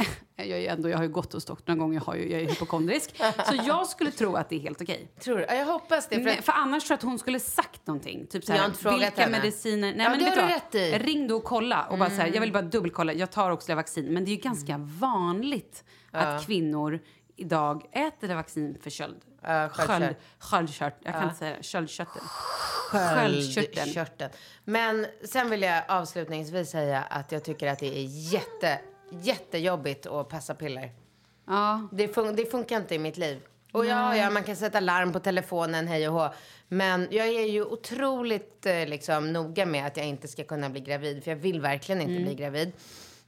jag, 0.36 0.48
är 0.48 0.70
ändå, 0.72 0.90
jag 0.90 0.98
har 0.98 1.04
ju 1.04 1.10
gått 1.10 1.34
hos 1.34 1.46
doktorn 1.46 1.78
några 1.78 1.86
gånger, 1.88 1.96
jag, 2.00 2.06
har 2.06 2.16
ju, 2.16 2.32
jag 2.32 2.42
är 2.42 2.46
hypokondrisk. 2.50 3.18
Så 3.46 3.56
jag 3.66 3.88
skulle 3.88 4.12
tro 4.12 4.36
att 4.36 4.50
det 4.50 4.56
är 4.56 4.60
helt 4.60 4.82
okej. 4.82 5.12
Tror 5.20 5.38
du? 5.38 5.46
Ja, 5.50 5.54
jag 5.56 5.66
hoppas 5.66 6.08
det. 6.08 6.16
För 6.16 6.24
Nej, 6.24 6.38
att, 6.40 6.46
för 6.46 6.52
annars 6.54 6.84
tror 6.84 6.94
jag 6.94 6.98
att 6.98 7.04
hon 7.04 7.20
skulle 7.20 7.40
sagt 7.40 7.88
någonting. 7.88 8.28
Typ 8.28 8.46
så 8.46 8.52
Jag 8.52 8.58
här, 8.58 8.98
vilka 8.98 9.22
henne. 9.22 9.38
mediciner... 9.38 9.94
Nej, 9.94 10.04
Ja, 10.04 10.10
men 10.10 10.20
det 10.20 10.30
har 10.30 10.36
du 10.48 10.54
rätt 10.54 10.76
i. 10.76 10.90
Mm. 10.90 11.00
Ring 11.08 11.28
då 11.28 11.36
och 11.36 11.44
kolla. 11.44 11.84
Och 11.86 11.98
bara 11.98 12.10
så 12.10 12.16
här, 12.16 12.32
jag 12.34 12.42
vill 12.42 12.54
bara 12.54 12.62
dubbelkolla. 12.62 13.14
Jag 13.14 13.32
tar 13.32 13.52
också 13.52 13.76
vaccin. 13.76 14.06
Men 14.06 14.26
det 14.26 14.32
är 14.32 14.36
ju 14.36 14.42
ganska 14.42 14.78
vanligt 14.78 15.84
att 16.12 16.46
kvinnor 16.46 17.00
idag 17.36 17.86
äter 17.92 18.36
vaccin 18.36 18.78
för 18.84 18.90
köld. 18.90 19.16
Ja, 19.42 19.70
sköldkörtel. 19.70 20.16
Sköld, 20.40 20.70
sköldkört. 20.70 20.98
Jag 21.04 21.14
kan 21.14 21.24
inte 21.24 21.36
säga 21.36 21.58
det. 21.58 21.64
Köldkörtel. 21.64 22.22
Sköldkörteln. 22.92 23.76
Sköldkörteln. 23.76 24.32
Men 24.64 25.06
sen 25.24 25.50
vill 25.50 25.62
jag 25.62 25.84
avslutningsvis 25.88 26.70
säga 26.70 27.02
att 27.02 27.32
jag 27.32 27.44
tycker 27.44 27.68
att 27.68 27.80
det 27.80 27.98
är 28.00 28.06
jätte, 28.34 28.80
jättejobbigt 29.12 30.06
att 30.06 30.30
passa 30.30 30.56
piller. 30.56 30.92
Ja. 31.48 31.88
Det, 31.92 32.08
fun- 32.16 32.34
det 32.36 32.46
funkar 32.52 32.78
inte 32.78 32.96
i 32.96 33.00
mitt 33.00 33.18
liv. 33.18 33.40
Och 33.72 33.86
ja, 33.86 34.16
ja, 34.18 34.30
man 34.30 34.44
kan 34.44 34.56
sätta 34.56 34.80
larm 34.80 35.14
på 35.14 35.20
telefonen, 35.20 35.88
hej 35.88 36.08
och 36.10 36.14
hå. 36.14 36.30
Men 36.68 37.08
jag 37.12 37.28
är 37.28 37.46
ju 37.46 37.64
otroligt 37.66 38.66
eh, 38.66 38.88
liksom, 38.88 39.34
noga 39.34 39.66
med 39.66 39.86
att 39.88 39.98
jag 39.98 40.06
inte 40.06 40.28
ska 40.28 40.44
kunna 40.44 40.70
bli 40.70 40.82
gravid. 40.82 41.24
För 41.24 41.32
jag 41.32 41.36
vill 41.36 41.62
verkligen 41.62 42.02
inte 42.02 42.24
bli 42.24 42.36
gravid. 42.36 42.72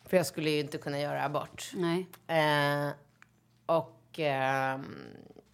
För 0.05 0.17
jag 0.17 0.25
skulle 0.25 0.49
ju 0.49 0.59
inte 0.59 0.77
kunna 0.77 0.99
göra 0.99 1.23
abort. 1.25 1.71
Nej. 1.75 2.07
Eh, 2.27 2.89
och 3.65 4.19
ehm, 4.19 4.95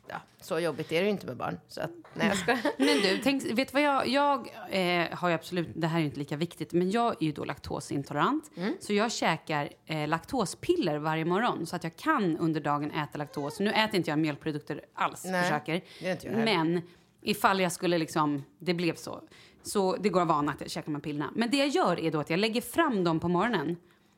ja, 0.10 0.22
så 0.42 0.60
jobbigt 0.60 0.92
är 0.92 1.00
det 1.00 1.06
ju 1.06 1.12
inte 1.12 1.26
med 1.26 1.38
barn. 1.38 1.60
Så 1.68 1.82
att, 1.82 1.92
nej, 2.14 2.28
jag 2.28 2.38
skojar. 2.38 2.60
Men 2.78 2.98
du, 2.98 3.18
tänk, 3.24 3.44
vet 3.44 3.74
vad 3.74 3.82
jag... 3.82 4.08
Jag 4.08 4.50
eh, 4.70 5.08
har 5.12 5.30
ju 5.30 5.36
absolut... 5.36 5.70
Det 5.76 5.88
här 5.88 6.00
är 6.00 6.04
inte 6.04 6.20
lika 6.20 6.36
viktigt, 6.36 6.74
men 6.74 6.92
jag 6.92 7.22
är 7.22 7.26
ju 7.26 7.32
då 7.32 7.46
laktosintolerant. 7.46 8.52
Mm. 8.58 8.74
Så 8.80 8.94
jag 8.94 9.12
käkar 9.12 9.70
eh, 9.86 10.08
laktospiller 10.08 10.98
varje 10.98 11.26
morgon 11.26 11.66
så 11.66 11.76
att 11.76 11.84
jag 11.84 11.96
kan 11.96 12.38
under 12.38 12.62
dagen 12.62 12.92
äta 12.92 13.18
laktos. 13.18 13.60
Nu 13.60 13.72
äter 13.72 13.96
inte 13.96 14.10
jag 14.10 14.20
mjölkprodukter 14.20 14.82
alls, 14.94 15.26
Nej, 15.26 15.44
försöker. 15.44 15.82
det. 16.00 16.30
Men 16.32 16.82
ifall 17.22 17.60
jag 17.60 17.72
skulle 17.72 17.98
liksom... 17.98 18.44
Det 18.60 18.74
blev 18.74 18.96
så. 18.96 19.22
Så 19.64 19.96
det 19.96 20.10
går 20.10 20.22
av 20.22 20.28
vana 20.28 20.52
att 20.52 20.62
jag 20.62 20.70
käkar 20.70 20.86
de 20.86 20.96
här 20.96 21.02
pillerna. 21.02 21.32
Men 21.36 21.50
det 21.50 21.58
jag 21.58 21.68
gör 21.68 22.00
är 22.00 22.12
då 22.12 22.20
att 22.20 22.30
jag 22.30 22.40
lägger 22.40 22.62
fram 22.62 23.04
dem 23.04 23.20
på 23.20 23.28
morgonen. 23.28 23.76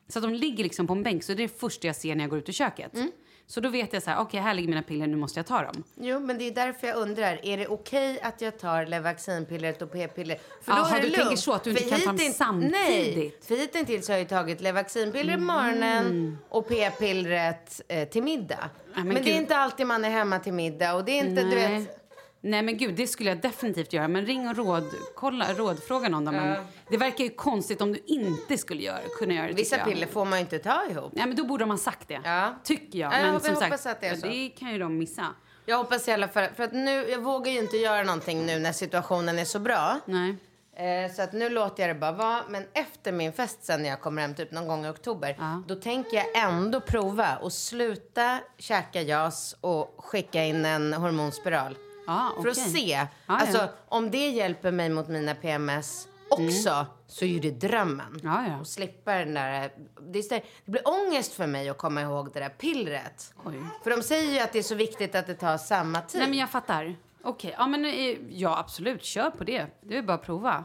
Så 0.08 0.18
att 0.18 0.22
de 0.22 0.34
ligger 0.34 0.64
liksom 0.64 0.86
på 0.86 0.92
en 0.92 1.02
bänk. 1.02 1.22
Så 1.22 1.34
det 1.34 1.42
är 1.42 1.48
det 1.48 1.60
första 1.60 1.86
jag 1.86 1.96
ser 1.96 2.14
när 2.14 2.24
jag 2.24 2.30
går 2.30 2.38
ut 2.38 2.48
ur 2.48 2.52
köket. 2.52 2.94
Mm. 2.94 3.10
Så 3.50 3.60
då 3.60 3.68
vet 3.68 3.92
jag 3.92 4.02
så 4.02 4.10
här, 4.10 4.20
okej 4.20 4.40
här 4.40 4.54
ligger 4.54 4.68
mina 4.68 4.82
piller, 4.82 5.06
nu 5.06 5.16
måste 5.16 5.38
jag 5.38 5.46
ta 5.46 5.62
dem. 5.62 5.84
Jo, 5.94 6.20
men 6.20 6.38
det 6.38 6.44
är 6.44 6.50
därför 6.50 6.86
jag 6.86 6.96
undrar. 6.96 7.46
Är 7.46 7.58
det 7.58 7.66
okej 7.66 8.20
att 8.22 8.40
jag 8.40 8.58
tar 8.58 8.86
Levaxinpillret 8.86 9.82
och 9.82 9.92
p-piller? 9.92 10.38
För 10.62 10.72
då 10.72 10.78
är 10.78 10.90
det 10.90 11.00
du 11.00 11.02
tänker 11.02 11.24
lugnt. 11.24 11.38
så 11.40 11.52
att 11.52 11.64
du 11.64 11.70
inte 11.70 11.82
För 11.82 11.90
kan 11.90 12.00
ta 12.00 12.24
dem 12.24 12.32
samtidigt? 12.32 12.72
Nej, 13.16 13.34
för 13.42 13.78
hittills 13.78 14.08
har 14.08 14.14
jag 14.14 14.22
ju 14.22 14.28
tagit 14.28 14.60
Levaxinpiller 14.60 15.34
på 15.34 15.42
morgonen 15.42 16.38
och 16.48 16.68
p-pillret 16.68 17.80
eh, 17.88 18.08
till 18.08 18.22
middag. 18.22 18.70
Mm. 18.94 19.06
men 19.06 19.14
men 19.14 19.22
det 19.22 19.30
är 19.32 19.36
inte 19.36 19.56
alltid 19.56 19.86
man 19.86 20.04
är 20.04 20.10
hemma 20.10 20.38
till 20.38 20.52
middag 20.52 20.94
och 20.94 21.04
det 21.04 21.12
är 21.12 21.24
inte, 21.24 21.42
du 21.42 21.48
Nej. 21.48 21.78
vet... 21.78 21.99
Nej 22.42 22.62
men 22.62 22.76
gud, 22.76 22.94
det 22.94 23.06
skulle 23.06 23.28
jag 23.30 23.40
definitivt 23.40 23.92
göra. 23.92 24.08
Men 24.08 24.26
ring 24.26 24.48
och 24.48 24.56
råd, 24.56 24.84
kolla, 25.14 25.52
rådfråga 25.54 26.08
någon 26.08 26.24
då. 26.24 26.32
Men 26.32 26.64
det 26.90 26.96
verkar 26.96 27.24
ju 27.24 27.30
konstigt 27.30 27.80
om 27.80 27.92
du 27.92 28.02
inte 28.06 28.58
skulle 28.58 28.82
göra, 28.82 29.00
kunna 29.18 29.34
göra 29.34 29.46
det. 29.46 29.52
Vissa 29.52 29.76
tycker 29.76 29.88
jag. 29.88 29.94
piller 29.94 30.06
får 30.06 30.24
man 30.24 30.38
ju 30.38 30.40
inte 30.40 30.58
ta 30.58 30.86
ihop. 30.90 31.12
Nej 31.14 31.26
men 31.26 31.36
då 31.36 31.44
borde 31.44 31.62
de 31.62 31.70
ha 31.70 31.76
sagt 31.78 32.08
det. 32.08 32.20
Ja. 32.24 32.54
Tycker 32.64 32.98
jag. 32.98 33.12
Ja, 33.12 33.16
jag 33.16 33.22
men 33.24 33.34
hoppas- 33.34 33.46
som 33.46 33.56
sagt, 33.56 33.86
att 33.86 34.00
det 34.00 34.06
är 34.06 34.14
så. 34.14 34.26
det 34.26 34.48
kan 34.48 34.72
ju 34.72 34.78
de 34.78 34.98
missa. 34.98 35.26
Jag 35.66 35.76
hoppas 35.78 36.08
i 36.08 36.12
alla 36.12 36.28
fall, 36.28 36.48
för 36.56 36.62
att 36.62 36.72
nu, 36.72 36.90
jag 37.08 37.18
vågar 37.18 37.52
ju 37.52 37.58
inte 37.58 37.76
göra 37.76 38.02
någonting 38.02 38.46
nu 38.46 38.58
när 38.58 38.72
situationen 38.72 39.38
är 39.38 39.44
så 39.44 39.58
bra. 39.58 39.98
Nej. 40.04 40.36
Eh, 40.76 41.12
så 41.12 41.22
att 41.22 41.32
nu 41.32 41.48
låter 41.50 41.82
jag 41.86 41.96
det 41.96 42.00
bara 42.00 42.12
vara. 42.12 42.40
Men 42.48 42.64
efter 42.72 43.12
min 43.12 43.32
fest 43.32 43.64
sen 43.64 43.82
när 43.82 43.88
jag 43.88 44.00
kommer 44.00 44.22
hem, 44.22 44.34
typ 44.34 44.50
någon 44.52 44.68
gång 44.68 44.86
i 44.86 44.88
oktober, 44.88 45.36
Ja. 45.38 45.62
då 45.68 45.74
tänker 45.74 46.16
jag 46.16 46.26
ändå 46.48 46.80
prova 46.80 47.36
och 47.36 47.52
sluta 47.52 48.38
käka 48.58 49.02
JAS 49.02 49.56
och 49.60 49.94
skicka 49.98 50.44
in 50.44 50.64
en 50.64 50.92
hormonspiral. 50.92 51.76
Ja, 52.12 52.42
För 52.42 52.48
att 52.48 52.56
se. 52.56 52.78
ja. 52.90 53.06
Alltså, 53.26 53.68
om 53.88 54.10
det 54.10 54.28
hjälper 54.28 54.70
mig 54.72 54.88
mot 54.90 55.08
mina 55.08 55.34
PMS 55.34 56.08
också, 56.30 56.86
så 57.06 57.24
är 57.24 57.28
ju 57.28 57.38
det 57.40 57.50
drömmen. 57.50 58.06
Mm. 58.06 58.20
Ja, 58.24 58.44
ja. 58.48 58.60
Och 58.60 58.66
slippa 58.66 59.14
den 59.14 59.34
där... 59.34 59.72
Det, 60.12 60.18
är 60.18 60.42
det 60.64 60.70
blir 60.70 60.82
ångest 60.88 61.32
för 61.32 61.46
mig 61.46 61.68
att 61.68 61.78
komma 61.78 62.02
ihåg 62.02 62.30
det 62.32 62.40
där 62.40 62.48
pillret. 62.48 63.34
Oj. 63.44 63.54
För 63.82 63.90
de 63.90 64.02
säger 64.02 64.32
ju 64.32 64.38
att 64.38 64.52
det 64.52 64.58
är 64.58 64.62
så 64.62 64.74
viktigt 64.74 65.14
att 65.14 65.26
det 65.26 65.34
tar 65.34 65.58
samma 65.58 66.00
tid. 66.00 66.18
Nej 66.20 66.30
men 66.30 66.38
jag 66.38 66.50
fattar. 66.50 66.96
Okej, 67.22 67.54
ja 67.58 67.66
men 67.66 67.84
eh, 67.84 68.16
ja 68.30 68.58
absolut, 68.58 69.04
kör 69.04 69.30
på 69.30 69.44
det. 69.44 69.66
Det 69.80 69.96
är 69.96 70.02
bara 70.02 70.14
att 70.14 70.22
prova. 70.22 70.64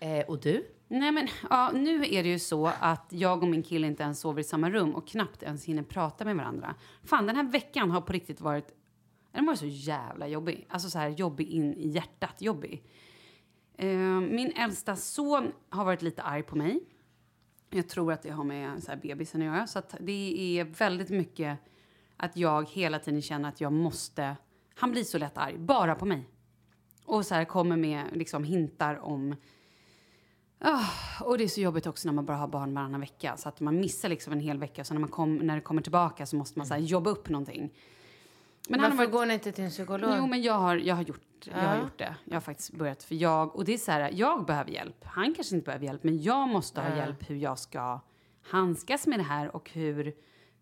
eh, 0.00 0.26
och 0.28 0.40
du? 0.40 0.66
Nej 0.88 1.12
men 1.12 1.28
ja, 1.50 1.70
nu 1.74 2.04
är 2.14 2.22
det 2.22 2.28
ju 2.28 2.38
så 2.38 2.70
att 2.80 3.06
jag 3.08 3.42
och 3.42 3.48
min 3.48 3.62
kille 3.62 3.86
inte 3.86 4.02
ens 4.02 4.20
sover 4.20 4.40
i 4.40 4.44
samma 4.44 4.70
rum 4.70 4.94
och 4.94 5.08
knappt 5.08 5.42
ens 5.42 5.64
hinner 5.64 5.82
prata 5.82 6.24
med 6.24 6.36
varandra. 6.36 6.74
Fan 7.04 7.26
den 7.26 7.36
här 7.36 7.42
veckan 7.44 7.90
har 7.90 8.00
på 8.00 8.12
riktigt 8.12 8.40
varit, 8.40 8.68
den 9.32 9.46
var 9.46 9.54
så 9.54 9.66
jävla 9.66 10.28
jobbig. 10.28 10.66
Alltså 10.68 10.90
så 10.90 10.98
här 10.98 11.08
jobbig 11.08 11.48
in 11.48 11.74
i 11.74 11.88
hjärtat 11.88 12.42
jobbig. 12.42 12.84
Eh, 13.74 14.20
min 14.20 14.52
äldsta 14.56 14.96
son 14.96 15.52
har 15.68 15.84
varit 15.84 16.02
lite 16.02 16.22
arg 16.22 16.42
på 16.42 16.56
mig. 16.56 16.80
Jag 17.70 17.88
tror 17.88 18.12
att 18.12 18.22
det 18.22 18.30
har 18.30 18.44
med 18.44 18.82
så 18.82 18.90
här 18.90 18.98
bebisen 18.98 19.40
att 19.40 19.46
göra. 19.46 19.66
Så 19.66 19.78
att 19.78 19.94
det 20.00 20.58
är 20.58 20.64
väldigt 20.64 21.10
mycket 21.10 21.58
att 22.16 22.36
jag 22.36 22.68
hela 22.68 22.98
tiden 22.98 23.22
känner 23.22 23.48
att 23.48 23.60
jag 23.60 23.72
måste... 23.72 24.36
Han 24.74 24.90
blir 24.90 25.04
så 25.04 25.18
lätt 25.18 25.38
arg, 25.38 25.58
bara 25.58 25.94
på 25.94 26.06
mig. 26.06 26.28
Och 27.04 27.26
så 27.26 27.34
här 27.34 27.44
kommer 27.44 27.76
med 27.76 28.04
liksom 28.12 28.44
hintar 28.44 28.96
om... 28.96 29.36
Oh, 30.60 31.22
och 31.22 31.38
det 31.38 31.44
är 31.44 31.48
så 31.48 31.60
jobbigt 31.60 31.86
också 31.86 32.08
när 32.08 32.12
man 32.12 32.26
bara 32.26 32.36
har 32.36 32.48
barn 32.48 32.74
varannan 32.74 33.00
vecka. 33.00 33.36
Så 33.36 33.48
att 33.48 33.60
man 33.60 33.80
missar 33.80 34.08
liksom 34.08 34.32
en 34.32 34.40
hel 34.40 34.58
vecka. 34.58 34.84
Så 34.84 34.94
när, 34.94 35.00
man 35.00 35.10
kom, 35.10 35.36
när 35.36 35.54
det 35.54 35.60
kommer 35.60 35.82
tillbaka 35.82 36.26
så 36.26 36.36
måste 36.36 36.58
man 36.58 36.66
så 36.66 36.74
här 36.74 36.80
jobba 36.80 37.10
upp 37.10 37.28
någonting. 37.28 37.72
Men 38.68 38.80
han 38.80 38.90
har 38.90 38.96
Varför 38.98 39.12
varit- 39.12 39.20
går 39.20 39.26
ni 39.26 39.34
inte 39.34 39.52
till 39.52 39.64
en 39.64 39.70
psykolog? 39.70 40.14
Jo, 40.18 40.26
men 40.26 40.42
jag 40.42 40.54
har, 40.54 40.76
jag 40.76 40.94
har, 40.94 41.02
gjort, 41.02 41.46
jag 41.46 41.54
har 41.54 41.76
gjort 41.78 41.98
det. 41.98 42.14
Jag 42.24 42.34
har 42.34 42.40
faktiskt 42.40 42.72
börjat. 42.72 43.02
För 43.02 43.14
jag, 43.14 43.56
och 43.56 43.64
det 43.64 43.74
är 43.74 43.78
så 43.78 43.92
här, 43.92 44.10
jag 44.14 44.44
behöver 44.46 44.70
hjälp. 44.70 45.04
Han 45.04 45.34
kanske 45.34 45.54
inte 45.54 45.64
behöver 45.66 45.84
hjälp, 45.86 46.04
men 46.04 46.22
jag 46.22 46.48
måste 46.48 46.80
ha 46.80 46.96
hjälp 46.96 47.30
hur 47.30 47.36
jag 47.36 47.58
ska 47.58 48.00
handskas 48.50 49.06
med 49.06 49.18
det 49.18 49.22
här 49.22 49.56
och 49.56 49.70
hur... 49.70 50.14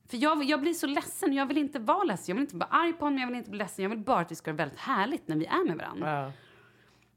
För 0.08 0.16
jag, 0.16 0.44
jag 0.44 0.60
blir 0.60 0.74
så 0.74 0.86
ledsen. 0.86 1.32
Jag 1.32 1.46
vill 1.46 1.58
inte 1.58 1.78
vara 1.78 2.04
ledsen. 2.04 2.24
Jag 2.28 2.34
vill 2.34 2.42
inte 2.42 2.56
vara 2.56 2.68
arg 2.70 2.92
på 2.92 3.04
honom. 3.04 3.18
Jag 3.18 3.26
vill 3.26 3.36
inte 3.36 3.50
bli 3.50 3.58
ledsen. 3.58 3.82
Jag 3.82 3.90
vill 3.90 3.98
bara 3.98 4.20
att 4.20 4.30
vi 4.30 4.34
ska 4.34 4.50
ha 4.50 4.56
väldigt 4.56 4.78
härligt 4.78 5.28
när 5.28 5.36
vi 5.36 5.46
är 5.46 5.64
med 5.66 5.76
varandra. 5.76 6.32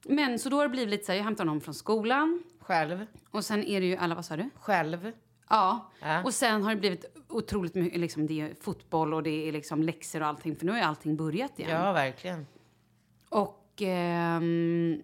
Men 0.06 0.40
så 0.40 0.50
då 0.50 0.58
har 0.58 0.64
det 0.64 0.70
blivit 0.70 0.90
lite 0.90 1.06
så 1.06 1.12
här, 1.12 1.18
jag 1.18 1.24
hämtar 1.24 1.46
honom 1.46 1.62
från 1.62 1.74
skolan. 1.74 2.44
Själv? 2.60 3.06
Och 3.32 3.46
sen 3.46 3.64
är 3.64 3.82
det 3.82 3.88
ju 3.88 3.96
alla, 3.96 4.16
vad 4.16 4.26
sa 4.26 4.38
du? 4.38 4.50
Själv? 4.56 5.12
Ja. 5.50 5.92
Ja. 6.02 6.24
Och 6.24 6.34
sen 6.34 6.64
har 6.64 6.70
det 6.76 6.80
blivit 6.80 7.06
otroligt 7.30 7.76
mycket, 7.76 8.00
liksom, 8.00 8.28
det 8.28 8.42
är 8.42 8.56
fotboll 8.62 9.14
och 9.14 9.24
det 9.24 9.48
är 9.48 9.52
liksom 9.52 9.84
läxor 9.84 10.22
och 10.22 10.28
allting, 10.28 10.56
för 10.56 10.66
nu 10.66 10.72
har 10.72 10.80
ju 10.80 10.86
allting 10.86 11.16
börjat 11.18 11.60
igen. 11.60 11.72
Ja, 11.72 11.94
verkligen. 11.94 12.48
Och 13.30 13.82
ehm, 13.82 15.02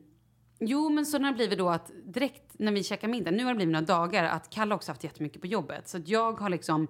jo, 0.59 0.89
men 0.89 1.05
så 1.05 1.17
har 1.19 1.31
det 1.31 1.35
blivit 1.35 1.57
då 1.57 1.69
att 1.69 1.91
direkt 2.03 2.41
när 2.53 2.71
vi 2.71 2.83
käkar 2.83 3.07
middag, 3.07 3.31
nu 3.31 3.43
har 3.43 3.51
det 3.51 3.55
blivit 3.55 3.73
några 3.73 3.85
dagar, 3.85 4.23
att 4.23 4.49
Kalle 4.49 4.75
också 4.75 4.91
haft 4.91 5.03
jättemycket 5.03 5.41
på 5.41 5.47
jobbet. 5.47 5.87
Så 5.87 5.99
jag 6.05 6.39
har 6.39 6.49
liksom 6.49 6.87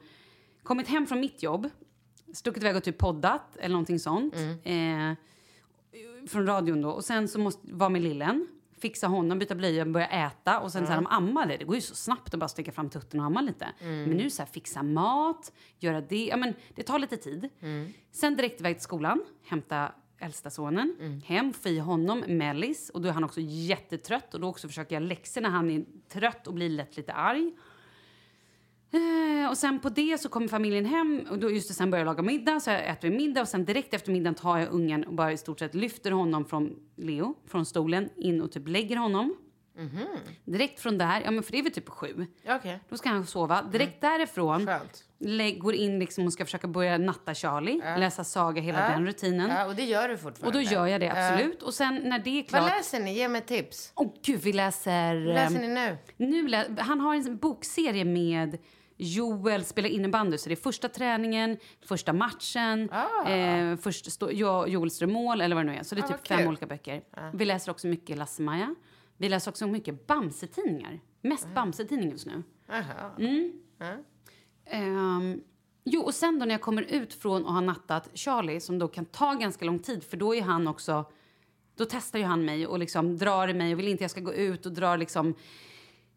kommit 0.63 0.87
hem 0.87 1.07
från 1.07 1.19
mitt 1.19 1.43
jobb, 1.43 1.69
stuckit 2.33 2.63
iväg 2.63 2.75
och 2.75 2.83
typ 2.83 2.97
poddat 2.97 3.57
eller 3.57 3.73
någonting 3.73 3.99
sånt. 3.99 4.35
Eh, 4.63 5.13
från 6.27 6.45
radion 6.47 6.81
då. 6.81 6.89
Och 6.89 7.05
sen 7.05 7.27
så 7.27 7.39
måste 7.39 7.73
vara 7.73 7.89
med 7.89 8.01
lillen, 8.01 8.47
fixa 8.77 9.07
honom, 9.07 9.39
byta 9.39 9.55
blöja, 9.55 9.85
börja 9.85 10.07
äta. 10.07 10.59
Och 10.59 10.71
sen 10.71 10.85
så 10.85 10.91
här, 10.93 11.01
de 11.01 11.07
ammade. 11.07 11.57
Det 11.57 11.65
går 11.65 11.75
ju 11.75 11.81
så 11.81 11.95
snabbt 11.95 12.33
att 12.33 12.39
bara 12.39 12.47
sticka 12.47 12.71
fram 12.71 12.89
tutten 12.89 13.19
och 13.19 13.25
amma 13.25 13.41
lite. 13.41 13.67
Men 13.79 14.17
nu 14.17 14.29
så 14.29 14.41
här, 14.41 14.49
fixa 14.49 14.83
mat, 14.83 15.51
göra 15.79 16.01
det. 16.01 16.25
Ja, 16.25 16.37
men 16.37 16.53
det 16.75 16.83
tar 16.83 16.99
lite 16.99 17.17
tid. 17.17 17.49
Sen 18.11 18.35
direkt 18.35 18.59
iväg 18.59 18.75
till 18.75 18.83
skolan, 18.83 19.25
hämta 19.45 19.91
äldsta 20.19 20.49
sonen. 20.49 21.21
Hem, 21.25 21.53
få 21.53 21.69
i 21.69 21.79
honom 21.79 22.19
mellis. 22.27 22.89
Och 22.89 23.01
då 23.01 23.09
är 23.09 23.13
han 23.13 23.23
också 23.23 23.39
jättetrött. 23.41 24.33
Och 24.33 24.39
då 24.39 24.47
också 24.47 24.67
försöker 24.67 24.95
jag 24.95 25.03
läxor 25.03 25.41
när 25.41 25.49
han 25.49 25.69
är 25.69 25.85
trött 26.09 26.47
och 26.47 26.53
blir 26.53 26.69
lätt 26.69 26.97
lite 26.97 27.13
arg. 27.13 27.51
Eh, 28.95 29.49
och 29.49 29.57
sen 29.57 29.79
på 29.79 29.89
det 29.89 30.17
så 30.21 30.29
kommer 30.29 30.47
familjen 30.47 30.85
hem 30.85 31.25
och 31.29 31.39
då 31.39 31.51
just 31.51 31.67
det, 31.67 31.73
sen 31.73 31.91
börjar 31.91 32.05
jag 32.05 32.11
laga 32.11 32.23
middag 32.23 32.59
så 32.59 32.69
jag 32.69 32.87
äter 32.89 33.09
vi 33.09 33.17
middag 33.17 33.41
och 33.41 33.47
sen 33.47 33.65
direkt 33.65 33.93
efter 33.93 34.11
middagen 34.11 34.35
tar 34.35 34.57
jag 34.57 34.69
ungen 34.71 35.03
och 35.03 35.13
bara 35.13 35.31
i 35.31 35.37
stort 35.37 35.59
sett 35.59 35.75
lyfter 35.75 36.11
honom 36.11 36.45
från 36.45 36.75
Leo, 36.97 37.35
från 37.47 37.65
stolen 37.65 38.09
in 38.17 38.41
och 38.41 38.51
typ 38.51 38.67
lägger 38.67 38.95
honom. 38.95 39.35
Direkt 40.45 40.79
från 40.79 40.97
där, 40.97 41.21
ja 41.25 41.31
men 41.31 41.43
för 41.43 41.51
det 41.51 41.59
är 41.59 41.63
väl 41.63 41.71
typ 41.71 41.89
sju. 41.89 42.25
Okej. 42.47 42.79
Då 42.89 42.97
ska 42.97 43.09
han 43.09 43.25
sova. 43.25 43.61
Direkt 43.61 44.01
därifrån 44.01 44.65
Skönt. 44.65 45.03
lä- 45.19 45.51
går 45.51 45.73
in 45.75 45.99
liksom 45.99 46.25
och 46.25 46.33
ska 46.33 46.45
försöka 46.45 46.67
börja 46.67 46.97
natta 46.97 47.33
Charlie, 47.33 47.81
läsa 47.97 48.23
saga, 48.23 48.61
hela 48.61 48.79
Ja. 48.79 48.89
den 48.95 49.05
rutinen. 49.05 49.49
Ja, 49.49 49.65
och 49.65 49.75
det 49.75 49.83
gör 49.83 50.07
du 50.07 50.13
Och 50.13 50.19
fortfarande. 50.19 50.59
då 50.59 50.63
gör 50.63 50.87
jag 50.87 51.01
det 51.01 51.09
absolut. 51.11 51.63
Och 51.63 51.73
sen 51.73 51.95
när 52.03 52.19
det 52.19 52.29
är 52.29 52.35
Vad 52.35 52.47
klart... 52.47 52.77
läser 52.77 52.99
ni? 52.99 53.13
Ge 53.13 53.27
mig 53.27 53.41
tips. 53.41 53.91
Åh 53.95 54.13
gud, 54.25 54.39
vi 54.41 54.53
läser... 54.53 55.15
Vad 55.25 55.33
läser 55.35 55.55
ehm, 55.55 55.61
ni 55.61 55.67
nu? 55.67 55.97
Nu 56.17 56.47
lä- 56.47 56.75
han 56.77 56.99
har 56.99 57.15
en 57.15 57.37
bokserie 57.37 58.05
med 58.05 58.57
Joel 58.97 59.63
spelar 59.65 59.89
innebandy. 59.89 60.37
Så 60.37 60.49
det 60.49 60.53
är 60.53 60.61
första 60.63 60.89
träningen, 60.89 61.57
första 61.85 62.13
matchen, 62.13 62.89
Ah. 62.91 63.29
eh, 63.29 63.77
först 63.77 64.11
stå, 64.11 64.29
jo, 64.31 64.67
Joel 64.67 64.91
strör 64.91 65.07
mål 65.07 65.41
eller 65.41 65.55
vad 65.55 65.65
det 65.65 65.71
nu 65.71 65.77
är. 65.77 65.83
Så 65.83 65.95
det 65.95 66.01
är 66.01 66.05
Ah, 66.05 66.07
typ 66.07 66.27
fem 66.27 66.37
kul. 66.39 66.47
olika 66.47 66.65
böcker. 66.65 67.03
Vi 67.33 67.45
läser 67.45 67.71
också 67.71 67.87
mycket 67.87 68.17
Lasse-Maja. 68.17 68.75
Vi 69.17 69.29
läser 69.29 69.51
också 69.51 69.67
mycket 69.67 70.07
Bamse-tidningar. 70.07 70.99
Mest 71.21 71.47
Bamse-tidningar 71.55 72.11
just 72.11 72.25
nu. 72.25 72.43
Mm. 73.19 73.53
Ja. 73.79 73.93
Ehm, 74.65 75.41
jo, 75.83 76.01
och 76.01 76.13
sen 76.13 76.39
då 76.39 76.45
när 76.45 76.53
jag 76.53 76.61
kommer 76.61 76.81
ut 76.81 77.13
från 77.13 77.45
att 77.45 77.51
ha 77.51 77.61
nattat 77.61 78.09
Charlie, 78.13 78.59
som 78.59 78.79
då 78.79 78.87
kan 78.87 79.05
ta 79.05 79.33
ganska 79.33 79.65
lång 79.65 79.79
tid, 79.79 80.03
för 80.03 80.17
då 80.17 80.35
är 80.35 80.41
han 80.41 80.67
också... 80.67 81.05
Då 81.77 81.85
testar 81.89 82.19
ju 82.19 82.25
han 82.25 82.45
mig 82.45 82.67
och 82.67 82.79
liksom 82.79 83.17
drar 83.17 83.47
i 83.47 83.53
mig 83.53 83.73
och 83.73 83.79
vill 83.79 83.87
inte 83.87 84.03
jag 84.03 84.11
ska 84.11 84.21
gå 84.21 84.33
ut 84.33 84.65
och 84.65 84.71
drar 84.71 84.97
liksom 84.97 85.33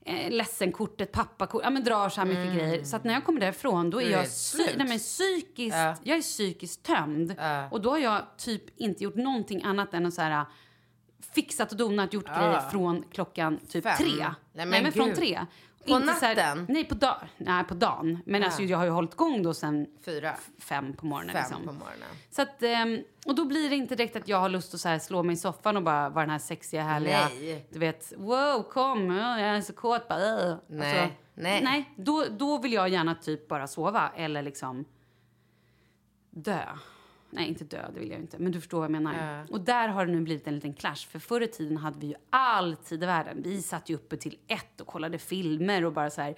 eh, 0.04 0.30
ledsenkortet, 0.30 1.12
pappakort, 1.12 1.60
ja 1.64 1.70
men 1.70 1.84
drar 1.84 2.08
så 2.08 2.20
här 2.20 2.28
mycket 2.28 2.54
grejer. 2.54 2.84
Så 2.84 2.96
att 2.96 3.04
när 3.04 3.14
jag 3.14 3.24
kommer 3.24 3.40
därifrån 3.40 3.90
då 3.90 3.98
är 4.00 4.06
Mm. 4.06 4.12
Jag 4.18 4.24
psy- 4.24 4.56
slut. 4.56 4.74
nej, 4.76 4.88
men 4.88 4.98
psykiskt, 4.98 5.76
Ja. 5.76 5.94
jag 6.02 6.18
är 6.18 6.22
psykiskt 6.22 6.82
tömd. 6.82 7.34
Ja. 7.38 7.68
Och 7.70 7.80
då 7.80 7.90
har 7.90 7.98
jag 7.98 8.22
typ 8.38 8.62
inte 8.80 9.04
gjort 9.04 9.14
någonting 9.14 9.62
annat 9.62 9.94
än 9.94 10.06
att 10.06 10.14
så 10.14 10.22
här 10.22 10.44
fixat 11.34 11.70
och 11.72 11.78
donat, 11.78 12.12
gjort 12.12 12.26
grejer 12.26 12.60
från 12.70 13.04
klockan 13.12 13.58
typ 13.68 13.84
Fem. 13.84 13.96
tre. 13.96 14.26
Nej, 14.52 14.66
men 14.66 14.82
men, 14.82 14.92
från 14.92 15.06
gud. 15.06 15.16
tre. 15.16 15.40
På 15.88 15.96
Inte 15.96 16.14
så 16.14 16.26
här- 16.26 16.36
natten? 16.36 16.66
nej, 16.68 16.84
på, 16.84 16.94
dag, 16.94 17.16
nej, 17.36 17.64
på 17.64 17.74
dagen. 17.74 18.18
Men 18.26 18.42
alltså, 18.42 18.62
jag 18.62 18.78
har 18.78 18.84
ju 18.84 18.90
hållit 18.90 19.12
igång 19.14 19.42
då 19.42 19.54
sen 19.54 19.86
Fyra. 20.04 20.34
fem 20.58 20.92
på 20.92 21.06
morgonen. 21.06 21.32
Fem 21.32 21.42
liksom. 21.42 21.66
på 21.66 21.72
morgonen. 21.72 22.08
Så 22.30 22.42
att, 22.42 22.62
ehm, 22.62 22.98
och 23.26 23.34
då 23.34 23.44
blir 23.44 23.70
det 23.70 23.76
inte 23.76 23.96
direkt 23.96 24.16
att 24.16 24.28
jag 24.28 24.38
har 24.40 24.48
lust 24.48 24.74
att 24.74 24.80
så 24.80 24.98
slå 24.98 25.22
mig 25.22 25.32
i 25.32 25.36
soffan 25.36 25.76
och 25.76 25.82
bara 25.82 26.08
vara 26.08 26.22
den 26.24 26.30
här 26.30 26.38
sexiga, 26.38 26.82
härliga... 26.82 27.28
Nej. 27.28 27.66
Du 27.70 27.78
vet, 27.78 28.12
wow, 28.16 28.62
kom, 28.62 29.10
ja, 29.10 29.40
jag 29.40 29.56
är 29.56 29.60
så 29.60 29.72
kåt. 29.72 30.08
Bara, 30.08 30.50
äh. 30.50 30.56
Nej, 30.66 31.18
nej. 31.34 31.62
Nej, 31.64 31.94
då, 31.96 32.24
då 32.30 32.58
vill 32.58 32.72
jag 32.72 32.88
gärna 32.88 33.14
typ 33.14 33.48
bara 33.48 33.66
sova 33.66 34.10
eller 34.16 34.42
liksom 34.42 34.84
dö. 36.30 36.62
Nej, 37.30 37.48
inte 37.48 37.64
dö, 37.64 37.90
det 37.94 38.00
vill 38.00 38.10
jag 38.10 38.20
inte. 38.20 38.38
Men 38.38 38.52
du 38.52 38.60
förstår 38.60 38.78
vad 38.78 38.84
jag 38.84 39.02
menar. 39.02 39.36
Ja. 39.38 39.44
Och 39.54 39.60
där 39.60 39.88
har 39.88 40.06
det 40.06 40.12
nu 40.12 40.20
blivit 40.20 40.46
en 40.46 40.54
liten 40.54 40.74
clash. 40.74 40.94
För 41.10 41.18
förr 41.18 41.40
i 41.40 41.46
tiden 41.46 41.76
hade 41.76 41.98
vi 41.98 42.06
ju 42.06 42.14
all 42.30 42.76
tid 42.76 43.02
i 43.02 43.06
världen. 43.06 43.42
Vi 43.42 43.62
satt 43.62 43.88
ju 43.90 43.94
uppe 43.94 44.16
till 44.16 44.38
ett 44.48 44.80
och 44.80 44.86
kollade 44.86 45.18
filmer 45.18 45.84
och 45.84 45.92
bara 45.92 46.10
så 46.10 46.20
här 46.22 46.34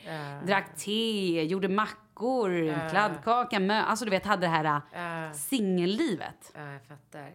drack 0.46 0.76
te, 0.76 1.42
gjorde 1.42 1.68
mackor, 1.68 2.88
kladdkaka, 2.90 3.61
mö... 3.61 3.83
Alltså 3.83 4.05
du 4.05 4.11
vet, 4.11 4.26
hade 4.26 4.46
det 4.46 4.48
här 4.48 4.81
Ja. 4.92 5.33
singellivet. 5.35 6.53
Ja, 6.55 6.72
jag 6.72 6.83
fattar. 6.83 7.33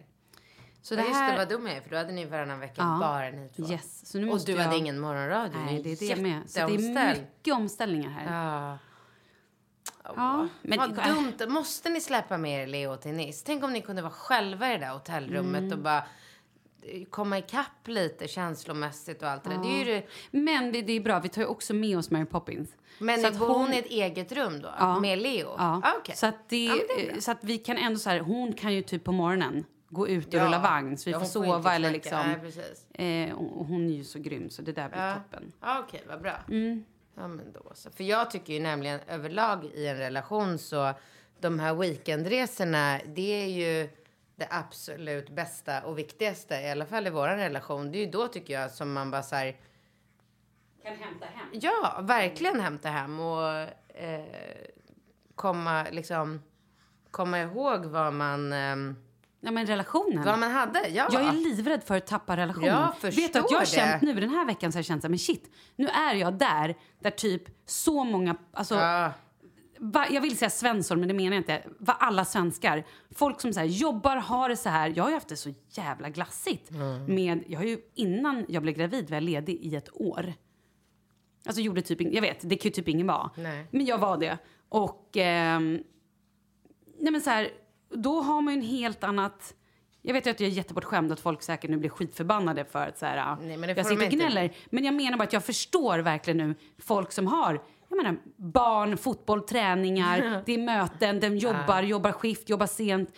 Så 0.82 0.94
Ja, 0.94 0.96
det 0.96 1.02
just 1.02 1.14
det, 1.14 1.24
här... 1.24 1.36
vad 1.36 1.48
dum 1.48 1.66
jag 1.66 1.76
är, 1.76 1.80
för 1.80 1.90
då 1.90 1.96
hade 1.96 2.12
ni 2.12 2.24
varannan 2.24 2.60
vecka 2.60 2.74
Ja. 2.82 2.98
bara 3.00 3.30
ni 3.30 3.48
två. 3.48 3.62
Yes, 3.72 4.06
så 4.10 4.18
nu 4.18 4.30
Och 4.30 4.40
du 4.46 4.52
jag... 4.52 4.62
hade 4.62 4.76
ingen 4.76 4.98
morgonradio. 5.00 5.58
Nej, 5.58 5.82
det 5.82 5.90
är 6.02 6.16
det 6.16 6.22
med. 6.22 6.50
Så 6.50 6.58
det 6.58 6.74
är 6.74 7.14
mycket 7.14 7.54
omställningar 7.54 8.10
här. 8.10 8.44
Ja. 8.70 8.78
Ja, 10.16 10.48
men- 10.62 10.78
Vad 10.78 10.94
dumt. 11.06 11.34
Måste 11.48 11.88
ni 11.90 12.00
släppa 12.00 12.38
med 12.38 12.62
er 12.62 12.66
Leo 12.66 12.96
till 12.96 13.12
Nice? 13.12 13.42
Tänk 13.46 13.64
om 13.64 13.72
ni 13.72 13.80
kunde 13.80 14.02
vara 14.02 14.12
själva 14.12 14.68
i 14.68 14.72
det 14.72 14.78
där 14.78 14.92
hotellrummet 14.92 15.60
Mm. 15.62 15.72
och 15.72 15.78
bara 15.78 16.04
eh, 16.82 17.04
komma 17.10 17.38
ikapp 17.38 17.88
lite 17.88 18.28
känslomässigt 18.28 19.22
och 19.22 19.28
allt 19.28 19.44
det 19.44 19.50
där. 19.50 19.58
Det 19.62 19.68
är 19.90 19.96
ju. 19.96 20.02
Men 20.30 20.72
det, 20.72 20.82
det 20.82 20.92
är 20.92 21.00
bra, 21.00 21.20
vi 21.20 21.28
tar 21.28 21.42
ju 21.42 21.48
också 21.48 21.74
med 21.74 21.98
oss 21.98 22.10
Mary 22.10 22.24
Poppins. 22.24 22.76
Men 22.98 23.20
Så 23.20 23.38
bor 23.38 23.46
hon 23.54 23.72
i 23.74 23.78
ett 23.78 23.86
eget 23.86 24.32
rum 24.32 24.60
då? 24.62 24.68
Ja. 24.78 25.00
Med 25.00 25.18
Leo? 25.18 25.46
Ja, 25.58 25.80
Ah, 25.84 25.92
okej. 25.98 26.16
så, 26.16 26.26
att 26.26 26.48
det, 26.48 26.64
Ja, 26.64 26.74
det 26.96 27.20
så 27.22 27.30
att 27.30 27.44
vi 27.44 27.58
kan 27.58 27.76
ändå 27.76 27.98
så 27.98 28.10
här, 28.10 28.20
hon 28.20 28.52
kan 28.52 28.74
ju 28.74 28.82
typ 28.82 29.04
på 29.04 29.12
morgonen 29.12 29.64
gå 29.88 30.08
ut 30.08 30.26
och 30.26 30.34
Ja. 30.34 30.44
rulla 30.46 30.58
vagn 30.58 30.98
så 30.98 31.04
vi 31.10 31.12
Ja, 31.12 31.18
får 31.18 31.26
sova 31.26 31.74
eller 31.74 31.90
liksom. 31.90 32.18
Nej, 32.26 32.38
precis. 32.40 32.86
eh, 32.94 33.34
och 33.34 33.66
hon 33.66 33.88
är 33.90 33.94
ju 33.94 34.04
så 34.04 34.18
grym 34.18 34.50
så 34.50 34.62
det 34.62 34.72
där 34.72 34.88
blir 34.88 34.98
Ja. 35.06 35.14
toppen. 35.14 35.52
Ja, 35.60 35.80
okej, 35.86 36.02
vad 36.08 36.22
bra. 36.22 36.32
Mm. 36.48 36.84
Ja, 37.16 37.28
men 37.28 37.52
då 37.52 37.62
så. 37.74 37.90
För 37.90 38.04
jag 38.04 38.30
tycker 38.30 38.52
ju 38.52 38.60
nämligen 38.60 39.00
överlag 39.08 39.64
i 39.64 39.86
en 39.86 39.96
relation 39.96 40.58
så 40.58 40.92
de 41.40 41.58
här 41.58 41.74
weekendresorna, 41.74 43.00
det 43.06 43.42
är 43.44 43.46
ju 43.48 43.88
det 44.36 44.48
absolut 44.50 45.30
bästa 45.30 45.82
och 45.82 45.98
viktigaste, 45.98 46.54
i 46.54 46.70
alla 46.70 46.86
fall 46.86 47.06
i 47.06 47.10
vår 47.10 47.28
relation. 47.28 47.92
Det 47.92 47.98
är 47.98 48.04
ju 48.04 48.10
då 48.10 48.28
tycker 48.28 48.54
jag 48.54 48.70
som 48.70 48.92
man 48.92 49.10
bara 49.10 49.22
så 49.22 49.36
här, 49.36 49.56
Kan 50.82 50.96
hämta 50.96 51.26
hem. 51.26 51.48
ja, 51.52 52.00
verkligen 52.02 52.60
hämta 52.60 52.88
hem 52.88 53.20
och 53.20 53.52
eh, 53.96 54.24
komma 55.34 55.86
liksom, 55.90 56.42
komma 57.10 57.40
ihåg 57.40 57.84
vad 57.84 58.12
man, 58.12 58.52
ehm, 58.52 58.96
Ja 59.40 59.50
men 59.50 59.66
relationen. 59.66 60.24
vad 60.24 60.38
man 60.38 60.50
hade. 60.50 60.88
Ja. 60.88 61.08
Jag 61.12 61.22
är 61.22 61.32
livrädd 61.32 61.84
för 61.84 61.96
att 61.96 62.06
tappa 62.06 62.36
relationen. 62.36 62.68
Ja, 62.68 62.94
Vet 63.02 63.14
du 63.16 63.22
att 63.24 63.34
jag 63.34 63.42
har 63.42 63.60
förstår 63.60 63.80
känt 63.80 64.02
nu 64.02 64.14
den 64.14 64.30
här 64.30 64.44
veckan 64.46 64.72
så 64.72 64.76
har 64.76 64.80
jag 64.80 64.86
känt 64.86 65.02
så 65.02 65.06
här, 65.06 65.10
men 65.10 65.18
shit, 65.18 65.50
nu 65.76 65.86
är 65.88 66.14
jag 66.14 66.34
där, 66.38 66.74
där 67.00 67.10
typ 67.10 67.42
så 67.66 68.04
många, 68.04 68.36
alltså 68.52 68.74
Ja. 68.74 69.12
va, 69.78 70.06
jag 70.10 70.20
vill 70.20 70.38
säga 70.38 70.50
Svensson, 70.50 70.98
men 71.00 71.08
det 71.08 71.14
menar 71.14 71.30
jag 71.32 71.40
inte. 71.40 71.62
Va, 71.78 71.92
alla 72.00 72.24
svenskar. 72.24 72.84
Folk 73.10 73.40
som 73.40 73.52
så 73.52 73.60
här, 73.60 73.66
jobbar, 73.66 74.16
har 74.16 74.48
det 74.48 74.56
så 74.56 74.68
här. 74.68 74.92
Jag 74.96 75.04
har 75.04 75.10
ju 75.10 75.14
haft 75.16 75.28
det 75.28 75.36
så 75.36 75.54
jävla 75.70 76.08
glassigt. 76.08 76.70
Med, 77.08 77.44
jag 77.46 77.58
har 77.58 77.66
ju, 77.66 77.78
innan 77.94 78.44
jag 78.48 78.62
blev 78.62 78.74
gravid 78.74 79.10
var 79.10 79.16
jag 79.16 79.22
ledig 79.24 79.54
i 79.54 79.76
ett 79.76 79.88
år. 79.92 80.32
Alltså 81.46 81.60
gjorde 81.62 81.82
typ, 81.82 82.00
jag 82.00 82.22
vet, 82.22 82.38
det 82.48 82.56
kan 82.56 82.68
ju 82.68 82.72
typ 82.74 82.88
ingen 82.88 83.06
vara. 83.06 83.30
Nej. 83.36 83.66
Men 83.70 83.84
jag 83.86 83.98
var 83.98 84.16
det. 84.16 84.38
Och, 84.68 85.16
ehm, 85.16 85.78
nej 86.98 87.12
men 87.12 87.20
så 87.20 87.30
här, 87.30 87.48
då 87.96 88.20
har 88.20 88.40
man 88.42 88.54
ju 88.54 88.60
en 88.60 88.66
helt 88.66 89.04
annat... 89.04 89.54
Jag 90.02 90.12
vet 90.12 90.26
ju 90.26 90.30
att 90.30 90.40
jag 90.40 90.50
är 90.50 90.52
jättebortskämd 90.52 91.12
att 91.12 91.20
folk 91.20 91.42
säkert 91.42 91.70
nu 91.70 91.76
blir 91.76 91.90
skitförbannade 91.90 92.64
för 92.64 92.86
att 92.88 92.98
så 92.98 93.06
här, 93.06 93.36
Nej, 93.40 93.56
men 93.56 93.68
det 93.68 93.76
jag 93.76 93.86
sitter 93.86 93.96
och 93.96 94.12
inte. 94.12 94.16
gnäller. 94.16 94.54
Men 94.70 94.84
jag 94.84 94.94
menar 94.94 95.18
bara 95.18 95.24
att 95.24 95.32
jag 95.32 95.44
förstår 95.44 95.98
verkligen 95.98 96.36
nu 96.48 96.54
folk 96.78 97.12
som 97.12 97.26
har 97.26 97.60
jag 97.88 97.96
menar, 97.96 98.16
barn, 98.36 98.96
fotboll, 98.96 99.40
träningar, 99.42 100.42
det 100.46 100.52
är 100.54 100.58
möten, 100.58 101.20
de 101.20 101.36
jobbar, 101.36 101.82
jobbar 101.82 102.12
skift, 102.12 102.48
jobbar 102.48 102.66
sent. 102.66 103.12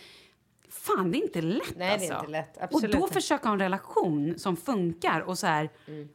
Fan, 0.70 1.10
det 1.10 1.18
är 1.18 1.22
inte 1.22 1.40
lätt 1.40 1.76
Nej, 1.76 1.98
det 1.98 2.06
är 2.06 2.12
alltså. 2.12 2.14
inte 2.14 2.30
lätt. 2.30 2.56
och 2.56 2.62
Absolut 2.62 2.96
då 2.96 3.02
inte. 3.02 3.14
försöka 3.14 3.48
ha 3.48 3.52
en 3.52 3.58
relation 3.58 4.34
som 4.38 4.56
funkar 4.56 5.20
och 5.20 5.38
så 5.38 5.46
här. 5.46 5.70
Jag, 5.86 6.06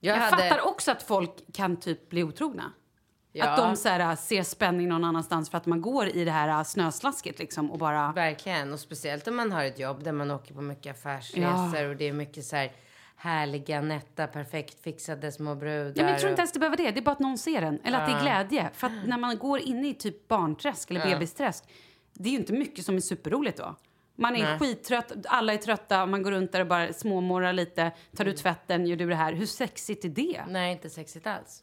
Jag, 0.00 0.14
hade, 0.14 0.36
fattar 0.42 0.66
också 0.66 0.90
att 0.90 1.02
folk 1.02 1.52
kan 1.52 1.76
typ 1.76 2.08
bli 2.08 2.24
otrogna. 2.24 2.72
Ja. 3.32 3.48
Att 3.48 3.56
de 3.56 3.76
så 3.76 3.88
här, 3.88 4.16
ser 4.16 4.42
spänning 4.42 4.88
någon 4.88 5.04
annanstans 5.04 5.50
för 5.50 5.58
att 5.58 5.66
man 5.66 5.80
går 5.80 6.08
i 6.08 6.24
det 6.24 6.30
här 6.30 6.64
snöslasket 6.64 7.38
liksom 7.38 7.70
och 7.70 7.78
bara... 7.78 8.12
Verkligen, 8.12 8.72
och 8.72 8.80
speciellt 8.80 9.28
om 9.28 9.36
man 9.36 9.52
har 9.52 9.64
ett 9.64 9.78
jobb 9.78 10.04
där 10.04 10.12
man 10.12 10.30
åker 10.30 10.54
på 10.54 10.60
mycket 10.60 10.96
affärsresor 10.96 11.88
och 11.88 11.96
det 11.96 12.08
är 12.08 12.12
mycket 12.12 12.44
så 12.44 12.56
här 12.56 12.72
härliga, 13.16 13.80
nätta, 13.80 14.26
perfekt 14.26 14.82
fixade 14.82 15.32
små 15.32 15.54
brudar. 15.54 15.92
Ja, 15.96 16.02
men 16.02 16.12
jag 16.12 16.20
tror 16.20 16.30
inte 16.30 16.40
ens 16.40 16.52
det 16.52 16.58
behöver 16.58 16.76
det. 16.76 16.90
Det 16.90 17.00
är 17.00 17.02
bara 17.02 17.12
att 17.12 17.18
någon 17.18 17.38
ser 17.38 17.60
den. 17.60 17.80
Eller 17.84 17.98
att 17.98 18.06
det 18.06 18.12
är 18.12 18.22
glädje. 18.22 18.70
För 18.74 18.86
att 18.86 18.92
när 19.06 19.18
man 19.18 19.38
går 19.38 19.58
in 19.60 19.84
i 19.84 19.94
typ 19.94 20.28
barnträsk 20.28 20.90
eller 20.90 21.04
bebisträsk, 21.10 21.64
det 22.12 22.28
är 22.28 22.32
ju 22.32 22.38
inte 22.38 22.52
mycket 22.52 22.84
som 22.84 22.96
är 22.96 23.00
superroligt 23.00 23.58
då. 23.58 23.76
Man 24.16 24.36
är 24.36 24.42
Nej. 24.44 24.58
skittrött, 24.58 25.12
alla 25.24 25.52
är 25.52 25.56
trötta, 25.56 26.06
man 26.06 26.22
går 26.22 26.30
runt 26.30 26.52
där 26.52 26.60
och 26.60 26.66
bara 26.66 26.92
småmorrar 26.92 27.52
lite, 27.52 27.90
tar 28.16 28.24
Mm. 28.24 28.34
ut 28.34 28.40
tvätten, 28.40 28.86
gör 28.86 28.96
du 28.96 29.08
det 29.08 29.14
här. 29.14 29.32
Hur 29.32 29.46
sexigt 29.46 30.04
är 30.04 30.08
det? 30.08 30.44
Nej, 30.48 30.72
inte 30.72 30.90
sexigt 30.90 31.26
alls. 31.26 31.62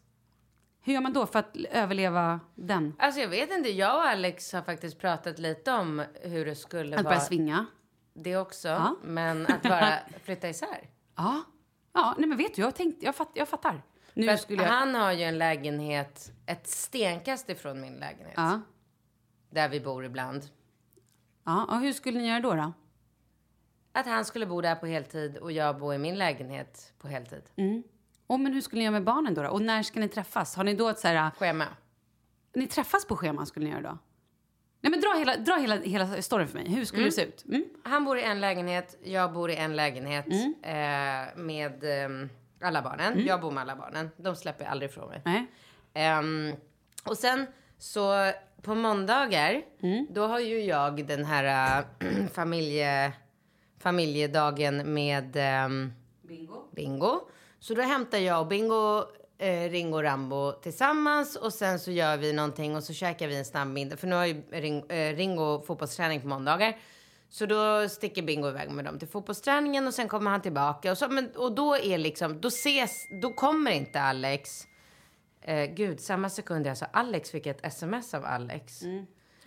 Hur 0.87 0.93
gör 0.93 1.01
man 1.01 1.13
då 1.13 1.25
för 1.25 1.39
att 1.39 1.55
överleva 1.71 2.39
den? 2.55 2.95
Alltså 2.99 3.21
jag 3.21 3.27
vet 3.27 3.51
inte, 3.51 3.69
jag 3.69 3.95
och 3.95 4.03
Alex 4.07 4.53
har 4.53 4.61
faktiskt 4.61 4.99
pratat 4.99 5.39
lite 5.39 5.71
om 5.71 6.03
hur 6.21 6.45
det 6.45 6.55
skulle 6.55 6.95
Att 6.95 7.03
vara. 7.03 7.13
börja 7.13 7.25
svinga? 7.25 7.65
Det 8.13 8.37
också, 8.37 8.67
Ja. 8.67 8.95
men 9.03 9.45
att 9.47 9.63
bara 9.63 9.93
flytta 10.23 10.49
isär. 10.49 10.89
Ja. 11.15 11.43
Ja, 11.93 12.15
nej 12.17 12.29
men 12.29 12.37
vet 12.37 12.55
du, 12.55 12.61
jag, 12.61 12.67
har 12.67 12.71
tänkt, 12.71 13.03
jag, 13.03 13.15
fatt, 13.15 13.29
jag 13.33 13.47
fattar. 13.49 13.81
Nu 14.13 14.25
För 14.25 14.33
att 14.33 14.41
skulle 14.41 14.63
jag... 14.63 14.69
Han 14.69 14.95
har 14.95 15.11
ju 15.11 15.23
en 15.23 15.37
lägenhet 15.37 16.31
ett 16.45 16.67
stenkast 16.67 17.49
ifrån 17.49 17.81
min 17.81 17.93
lägenhet. 17.95 18.33
Ja. 18.35 18.61
Där 19.49 19.69
vi 19.69 19.79
bor 19.79 20.05
ibland. 20.05 20.43
Ja, 21.45 21.65
och 21.69 21.79
hur 21.79 21.93
skulle 21.93 22.19
ni 22.19 22.27
göra 22.29 22.39
då? 22.39 22.53
då? 22.53 22.73
Att 23.91 24.05
han 24.05 24.25
skulle 24.25 24.45
bo 24.45 24.61
där 24.61 24.75
på 24.75 24.85
heltid 24.85 25.37
och 25.37 25.51
jag 25.51 25.77
bo 25.79 25.93
i 25.93 25.97
min 25.97 26.15
lägenhet 26.17 26.93
på 26.97 27.07
heltid. 27.07 27.43
Oh, 28.27 28.37
men 28.37 28.53
hur 28.53 28.61
skulle 28.61 28.79
ni 28.79 28.83
göra 28.85 28.91
med 28.91 29.03
barnen 29.03 29.33
då, 29.33 29.43
då? 29.43 29.49
Och 29.49 29.61
när 29.61 29.83
ska 29.83 29.99
ni 29.99 30.09
träffas? 30.09 30.55
Har 30.55 30.63
ni 30.63 30.73
då 30.73 30.89
ett 30.89 30.99
så 30.99 31.07
här... 31.07 31.31
Schema. 31.31 31.65
Ni 32.55 32.67
träffas 32.67 33.05
på 33.05 33.15
schema 33.15 33.45
skulle 33.45 33.65
ni 33.65 33.71
göra 33.71 33.81
då? 33.81 33.97
Nej 34.81 34.91
men 34.91 35.01
dra 35.01 35.13
hela, 35.19 35.37
dra 35.37 35.55
hela, 35.55 35.75
hela 35.75 36.21
storyn 36.21 36.47
för 36.47 36.55
mig. 36.59 36.69
Hur 36.69 36.85
skulle 36.85 37.03
det 37.03 37.11
se 37.11 37.23
ut? 37.25 37.45
Mm. 37.47 37.63
Han 37.83 38.05
bor 38.05 38.17
i 38.17 38.23
en 38.23 38.39
lägenhet, 38.41 38.97
jag 39.03 39.33
bor 39.33 39.49
i 39.51 39.55
en 39.55 39.75
lägenhet 39.75 40.25
Mm. 40.27 40.53
eh, 40.61 41.35
med 41.37 41.83
eh, 41.83 42.27
alla 42.61 42.81
barnen. 42.81 43.25
Jag 43.25 43.41
bor 43.41 43.51
med 43.51 43.61
alla 43.61 43.75
barnen. 43.75 44.09
De 44.17 44.35
släpper 44.35 44.63
jag 44.63 44.71
aldrig 44.71 44.89
ifrån 44.91 45.09
mig. 45.09 45.45
Ehm, 45.93 46.53
och 47.05 47.17
sen 47.17 47.45
så 47.77 48.31
på 48.61 48.75
måndagar, 48.75 49.61
Mm. 49.81 50.07
då 50.09 50.27
har 50.27 50.39
ju 50.39 50.61
jag 50.61 51.05
den 51.07 51.25
här 51.25 51.79
äh, 52.01 52.27
familje, 52.33 53.13
familjedagen 53.79 54.93
med 54.93 55.35
ehm, 55.35 55.93
Bingo. 56.21 56.63
Bingo. 56.75 57.21
Så 57.59 57.73
då 57.73 57.81
hämtar 57.81 58.17
jag 58.17 58.41
och 58.41 58.47
Bingo 58.47 59.03
eh, 59.37 59.69
Ringo 59.69 59.97
och 59.97 60.03
Rambo 60.03 60.51
tillsammans 60.51 61.35
och 61.35 61.53
sen 61.53 61.79
så 61.79 61.91
gör 61.91 62.17
vi 62.17 62.33
någonting 62.33 62.75
och 62.75 62.83
så 62.83 62.93
käkar 62.93 63.27
vi 63.27 63.37
en 63.37 63.45
snabb 63.45 63.67
middag. 63.67 63.97
För 63.97 64.07
nu 64.07 64.15
har 64.15 64.25
ju 64.25 64.41
Ring, 64.51 64.89
eh, 64.89 65.15
Ringo 65.15 65.61
fotbollsträning 65.61 66.21
på 66.21 66.27
måndagar. 66.27 66.77
Så 67.29 67.45
då 67.45 67.89
sticker 67.89 68.21
Bingo 68.21 68.47
iväg 68.47 68.69
med 68.71 68.85
dem 68.85 68.99
till 68.99 69.07
fotbollsträningen 69.07 69.87
och 69.87 69.93
sen 69.93 70.07
kommer 70.07 70.31
han 70.31 70.41
tillbaka. 70.41 70.91
Och, 70.91 70.97
så, 70.97 71.07
men, 71.09 71.29
och 71.35 71.51
då 71.51 71.77
är 71.77 71.97
liksom, 71.97 72.41
då 72.41 72.47
ses, 72.47 73.07
då 73.21 73.33
kommer 73.33 73.71
inte 73.71 74.01
Alex. 74.01 74.67
Eh, 75.41 75.65
gud, 75.65 75.99
samma 75.99 76.29
sekund 76.29 76.67
jag 76.67 76.77
sa 76.77 76.85
Alex 76.85 77.31
fick 77.31 77.45
ett 77.45 77.65
sms 77.65 78.13
av 78.13 78.25
Alex. 78.25 78.81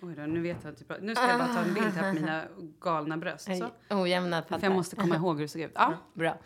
Oj 0.03 0.14
då, 0.14 0.23
nu 0.23 0.40
vet 0.40 0.64
jag 0.64 0.79
typ, 0.79 0.92
Nu 1.01 1.14
ska 1.14 1.29
jag 1.29 1.38
bara 1.38 1.55
ta 1.55 1.61
en 1.61 1.75
bild 1.75 1.87
här 1.87 2.12
på 2.12 2.20
mina 2.20 2.44
galna 2.81 3.16
bröst. 3.16 3.44
Så. 3.59 3.68
Ojämna 3.94 4.42
För 4.42 4.55
jag 4.55 4.61
pattar. 4.61 4.75
måste 4.75 4.96
komma 4.96 5.16
ihåg 5.16 5.37
hur 5.37 5.42
det 5.42 5.49
såg 5.49 5.62
ut. 5.62 5.73
Ja. 5.75 5.94
Bra. 6.14 6.38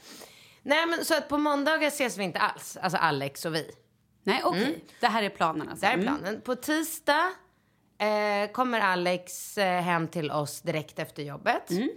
Nej 0.64 0.86
men 0.86 1.04
så 1.04 1.14
att 1.16 1.28
på 1.28 1.38
måndagar 1.38 1.88
ses 1.88 2.18
vi 2.18 2.24
inte 2.24 2.38
alls. 2.38 2.76
Alltså 2.82 2.98
Alex 2.98 3.44
och 3.44 3.54
vi. 3.54 3.70
Nej, 4.22 4.40
okej. 4.44 4.84
Det 5.00 5.06
här 5.06 5.22
är 5.22 5.28
planen 5.28 5.68
alltså. 5.68 5.80
Det 5.80 5.86
här 5.86 5.98
är 5.98 6.02
Mm. 6.02 6.18
planen. 6.18 6.40
På 6.40 6.54
tisdag 6.54 7.30
eh, 7.98 8.52
kommer 8.52 8.80
Alex 8.80 9.58
eh, 9.58 9.80
hem 9.82 10.08
till 10.08 10.30
oss 10.30 10.60
direkt 10.60 10.98
efter 10.98 11.22
jobbet. 11.22 11.70
Mm. 11.70 11.88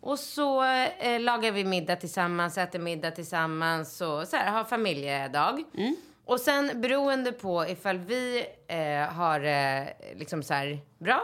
Och 0.00 0.18
så 0.18 0.64
eh, 0.64 1.20
lagar 1.20 1.52
vi 1.52 1.64
middag 1.64 1.96
tillsammans, 1.96 2.58
äter 2.58 2.78
middag 2.78 3.10
tillsammans 3.10 4.00
och 4.00 4.28
så 4.28 4.36
här, 4.36 4.50
har 4.50 4.64
familjedag. 4.64 5.64
Mm. 5.74 5.96
Och 6.24 6.40
sen 6.40 6.80
beroende 6.80 7.32
på 7.32 7.66
ifall 7.68 7.98
vi 7.98 8.46
eh, 8.68 9.14
har 9.14 9.40
eh, 9.40 9.84
liksom 10.16 10.42
så 10.42 10.54
här 10.54 10.78
bra 10.98 11.22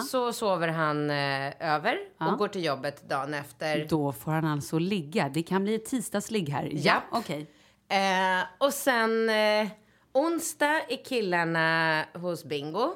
så 0.00 0.32
sover 0.32 0.68
han 0.68 1.10
eh, 1.10 1.74
över 1.74 1.98
och 2.18 2.38
går 2.38 2.48
till 2.48 2.64
jobbet 2.64 3.08
dagen 3.08 3.34
efter. 3.34 3.86
Då 3.88 4.12
får 4.12 4.30
han 4.30 4.44
alltså 4.44 4.78
ligga. 4.78 5.28
Det 5.28 5.42
kan 5.42 5.64
bli 5.64 5.74
ett 5.74 5.84
tisdagsligg 5.84 6.48
här. 6.48 6.70
Ja, 6.72 7.02
okej. 7.10 7.50
Eh, 7.88 8.46
och 8.58 8.72
sen 8.72 9.28
eh, 9.30 9.68
onsdag 10.12 10.80
är 10.88 11.04
killarna 11.04 12.04
hos 12.14 12.44
Bingo. 12.44 12.94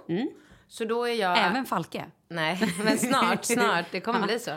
Så 0.69 0.85
då 0.85 1.05
är 1.05 1.15
jag... 1.15 1.39
Även 1.39 1.67
Falke. 1.67 2.05
Nej, 2.29 2.75
men 2.85 2.99
snart, 2.99 3.45
snart. 3.45 3.85
Det 3.91 4.01
kommer 4.01 4.23
bli 4.27 4.39
så. 4.39 4.51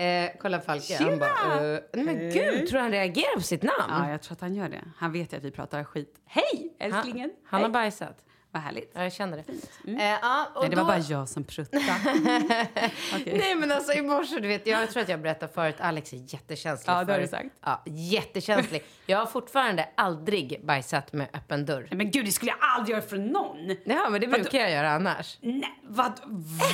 Eh, 0.00 0.30
kolla 0.40 0.60
Falke. 0.60 0.96
Han 1.00 1.18
bara, 1.18 1.60
nej 1.60 2.04
men 2.04 2.18
gud, 2.18 2.68
tror 2.68 2.80
han 2.80 2.90
reagerar 2.90 3.36
på 3.36 3.42
sitt 3.42 3.62
namn? 3.62 3.88
Ja, 3.88 4.10
jag 4.10 4.22
tror 4.22 4.32
att 4.32 4.40
han 4.40 4.54
gör 4.54 4.68
det. 4.68 4.84
Han 4.96 5.12
vet 5.12 5.32
ju 5.32 5.36
att 5.36 5.44
vi 5.44 5.50
pratar 5.50 5.84
skit. 5.84 6.20
Hej, 6.26 6.76
älsklingen! 6.78 7.30
Han, 7.30 7.40
han 7.44 7.60
har 7.60 7.68
Hej. 7.68 7.72
bajsat. 7.72 8.24
Vad 8.50 8.62
härligt. 8.62 8.90
Ja, 8.94 9.02
jag 9.02 9.12
kände 9.12 9.36
det. 9.36 9.52
Eh, 9.92 10.18
ja, 10.22 10.46
Nej, 10.60 10.70
det 10.70 10.76
var 10.76 10.82
då- 10.82 10.88
bara 10.88 10.98
jag 10.98 11.28
som 11.28 11.44
pruttade. 11.44 11.84
Okej. 13.14 13.38
Nej 13.38 13.54
men 13.54 13.72
alltså 13.72 13.92
i 13.92 14.02
morse, 14.02 14.40
du 14.40 14.48
vet, 14.48 14.66
jag 14.66 14.90
tror 14.90 15.02
att 15.02 15.08
jag 15.08 15.20
berättade 15.20 15.52
förut, 15.52 15.76
Alex 15.80 16.12
är 16.12 16.16
jättekänslig 16.16 16.92
Ja, 16.92 17.04
det 17.04 17.12
har 17.12 17.20
du 17.20 17.28
sagt. 17.28 17.46
Ja, 17.64 17.82
jättekänslig. 17.86 18.84
Jag 19.06 19.18
har 19.18 19.26
fortfarande 19.26 19.88
aldrig 19.94 20.60
bajsat 20.64 21.12
med 21.12 21.28
öppen 21.32 21.66
dörr. 21.66 21.80
Nej, 21.90 21.96
men 21.96 22.10
gud, 22.10 22.24
det 22.24 22.32
skulle 22.32 22.50
jag 22.50 22.58
aldrig 22.60 22.96
göra 22.96 23.06
för 23.06 23.16
någon. 23.18 23.76
Ja, 23.84 24.08
men 24.10 24.20
det 24.20 24.26
brukar 24.26 24.58
jag 24.58 24.70
göra 24.70 24.90
annars. 24.90 25.38
Nej, 25.40 25.80
vad? 25.82 26.12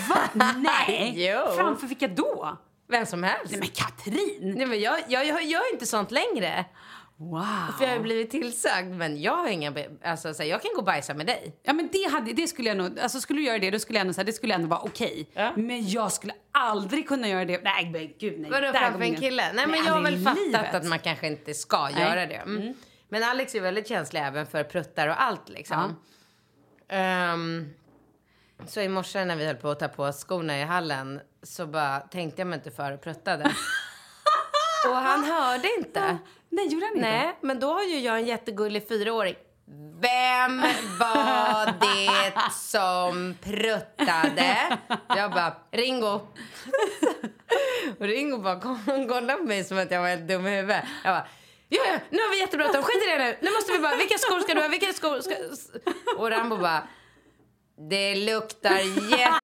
Va? 0.09 0.51
Nej! 0.57 1.13
Jo. 1.31 1.53
Framför 1.57 1.87
vilka 1.87 2.09
då? 2.09 2.59
Vem 2.89 3.07
som 3.07 3.23
helst. 3.23 3.51
Nej, 3.53 3.61
men 3.61 3.69
Katrin! 3.69 4.55
Nej, 4.57 4.67
men 4.67 4.81
jag, 4.81 4.99
jag, 5.09 5.27
jag 5.27 5.43
gör 5.45 5.73
inte 5.73 5.87
sånt 5.87 6.11
längre. 6.11 6.65
Wow! 7.31 7.79
För 7.79 7.85
jag 7.85 7.93
har 7.93 8.01
blivit 8.01 8.31
tillsagd. 8.31 8.91
Men 8.91 9.23
jag 9.23 9.37
har 9.37 9.49
inga... 9.49 9.75
Alltså, 10.05 10.35
så 10.35 10.43
här, 10.43 10.51
jag 10.51 10.63
kan 10.63 10.71
gå 10.75 10.79
och 10.79 10.85
bajsa 10.85 11.15
med 11.15 11.27
dig. 11.27 11.57
Ja 11.63 11.73
men 11.73 11.89
det, 11.93 12.11
hade, 12.13 12.33
det 12.33 12.49
skulle 12.49 12.69
jag 12.69 12.77
nog, 12.77 13.01
alltså 13.01 13.21
skulle 13.21 13.41
du 13.41 13.45
göra 13.47 13.59
det 13.59 13.71
då 13.71 13.79
skulle 13.79 13.99
jag 13.99 14.01
ändå 14.01 14.13
säga, 14.13 14.25
det 14.25 14.33
skulle 14.33 14.55
ändå 14.55 14.69
vara 14.69 14.81
okej. 14.81 15.31
Ja. 15.33 15.53
Men 15.57 15.89
jag 15.89 16.13
skulle 16.13 16.35
aldrig 16.53 17.09
kunna 17.09 17.29
göra 17.29 17.45
det, 17.45 17.61
nej 17.65 17.91
men 17.93 18.13
gud 18.19 18.41
nej. 18.41 18.51
Vadå 18.51 18.73
framför 18.73 19.03
en 19.03 19.17
kille? 19.17 19.53
Nej, 19.53 19.67
men 19.67 19.85
jag 19.85 19.93
har 19.93 20.03
väl 20.03 20.25
fattat 20.25 20.47
livet. 20.47 20.75
att 20.75 20.85
man 20.85 20.99
kanske 20.99 21.27
inte 21.27 21.55
ska 21.55 21.91
göra 21.91 22.27
det. 22.27 22.35
Mm. 22.35 22.75
Men 23.09 23.23
Alex 23.23 23.55
är 23.55 23.61
väldigt 23.61 23.89
känslig 23.89 24.21
även 24.21 24.47
för 24.47 24.65
pruttar 24.65 25.09
och 25.09 25.23
allt 25.23 25.49
liksom. 25.49 25.97
Ehm, 26.89 27.75
så 28.67 28.81
i 28.81 28.89
morse 28.89 29.25
när 29.25 29.37
vi 29.37 29.47
höll 29.47 29.57
på 29.57 29.71
att 29.71 29.81
ta 29.81 29.89
på 29.89 30.05
oss 30.05 30.25
skorna 30.25 30.59
i 30.59 30.63
hallen 30.63 31.21
så 31.43 31.67
bara 31.67 32.01
tänkte 32.01 32.41
jag 32.41 32.47
mig 32.47 32.57
inte 32.57 32.71
för 32.71 32.93
och 32.93 33.01
pruttade. 33.01 33.45
och 34.89 34.97
han 34.97 35.25
hörde 35.25 35.69
inte. 35.79 36.19
Nej, 36.55 36.73
gjorde 36.73 36.87
han 36.87 36.97
inte? 36.97 37.09
Nej, 37.09 37.37
men 37.41 37.61
då 37.61 37.73
har 37.73 37.83
ju 37.83 37.99
jag 38.01 38.17
en 38.19 38.27
jättegullig 38.27 38.89
fyraåring. 38.89 39.35
Vem 40.01 40.61
var 40.99 41.67
det 41.81 42.53
som 42.53 43.35
pruttade? 43.43 44.79
Jag 45.09 45.31
bara, 45.31 45.57
Ringo. 45.73 46.07
Och 48.01 48.07
Ringo 48.07 48.39
bara 48.39 48.61
kollade 49.09 49.39
på 49.39 49.45
mig 49.45 49.65
som 49.65 49.79
att 49.79 49.91
jag 49.91 50.01
var 50.01 50.09
helt 50.09 50.29
dum 50.29 50.47
i 50.47 50.51
huvudet. 50.57 50.85
Jag 51.05 51.15
bara, 51.15 51.27
ja, 51.69 51.83
ja, 51.87 51.99
nu 52.11 52.19
har 52.19 52.31
vi 52.31 52.41
jättebråttom, 52.41 52.83
skit 52.83 53.03
i 53.03 53.07
det 53.07 53.19
nu. 53.19 53.37
Nu 53.41 53.51
måste 53.51 53.73
vi 53.73 53.79
bara, 53.79 53.97
vilka 53.97 54.19
skor 54.19 54.41
ska 54.41 54.55
du 54.55 54.61
ha, 54.61 54.69
vilka 54.69 54.93
skor 54.93 55.21
ska... 55.21 55.35
Och 56.17 56.31
Rambo 56.31 56.57
bara, 56.57 56.83
det 57.91 58.15
luktar 58.15 58.79
jätte... 59.19 59.44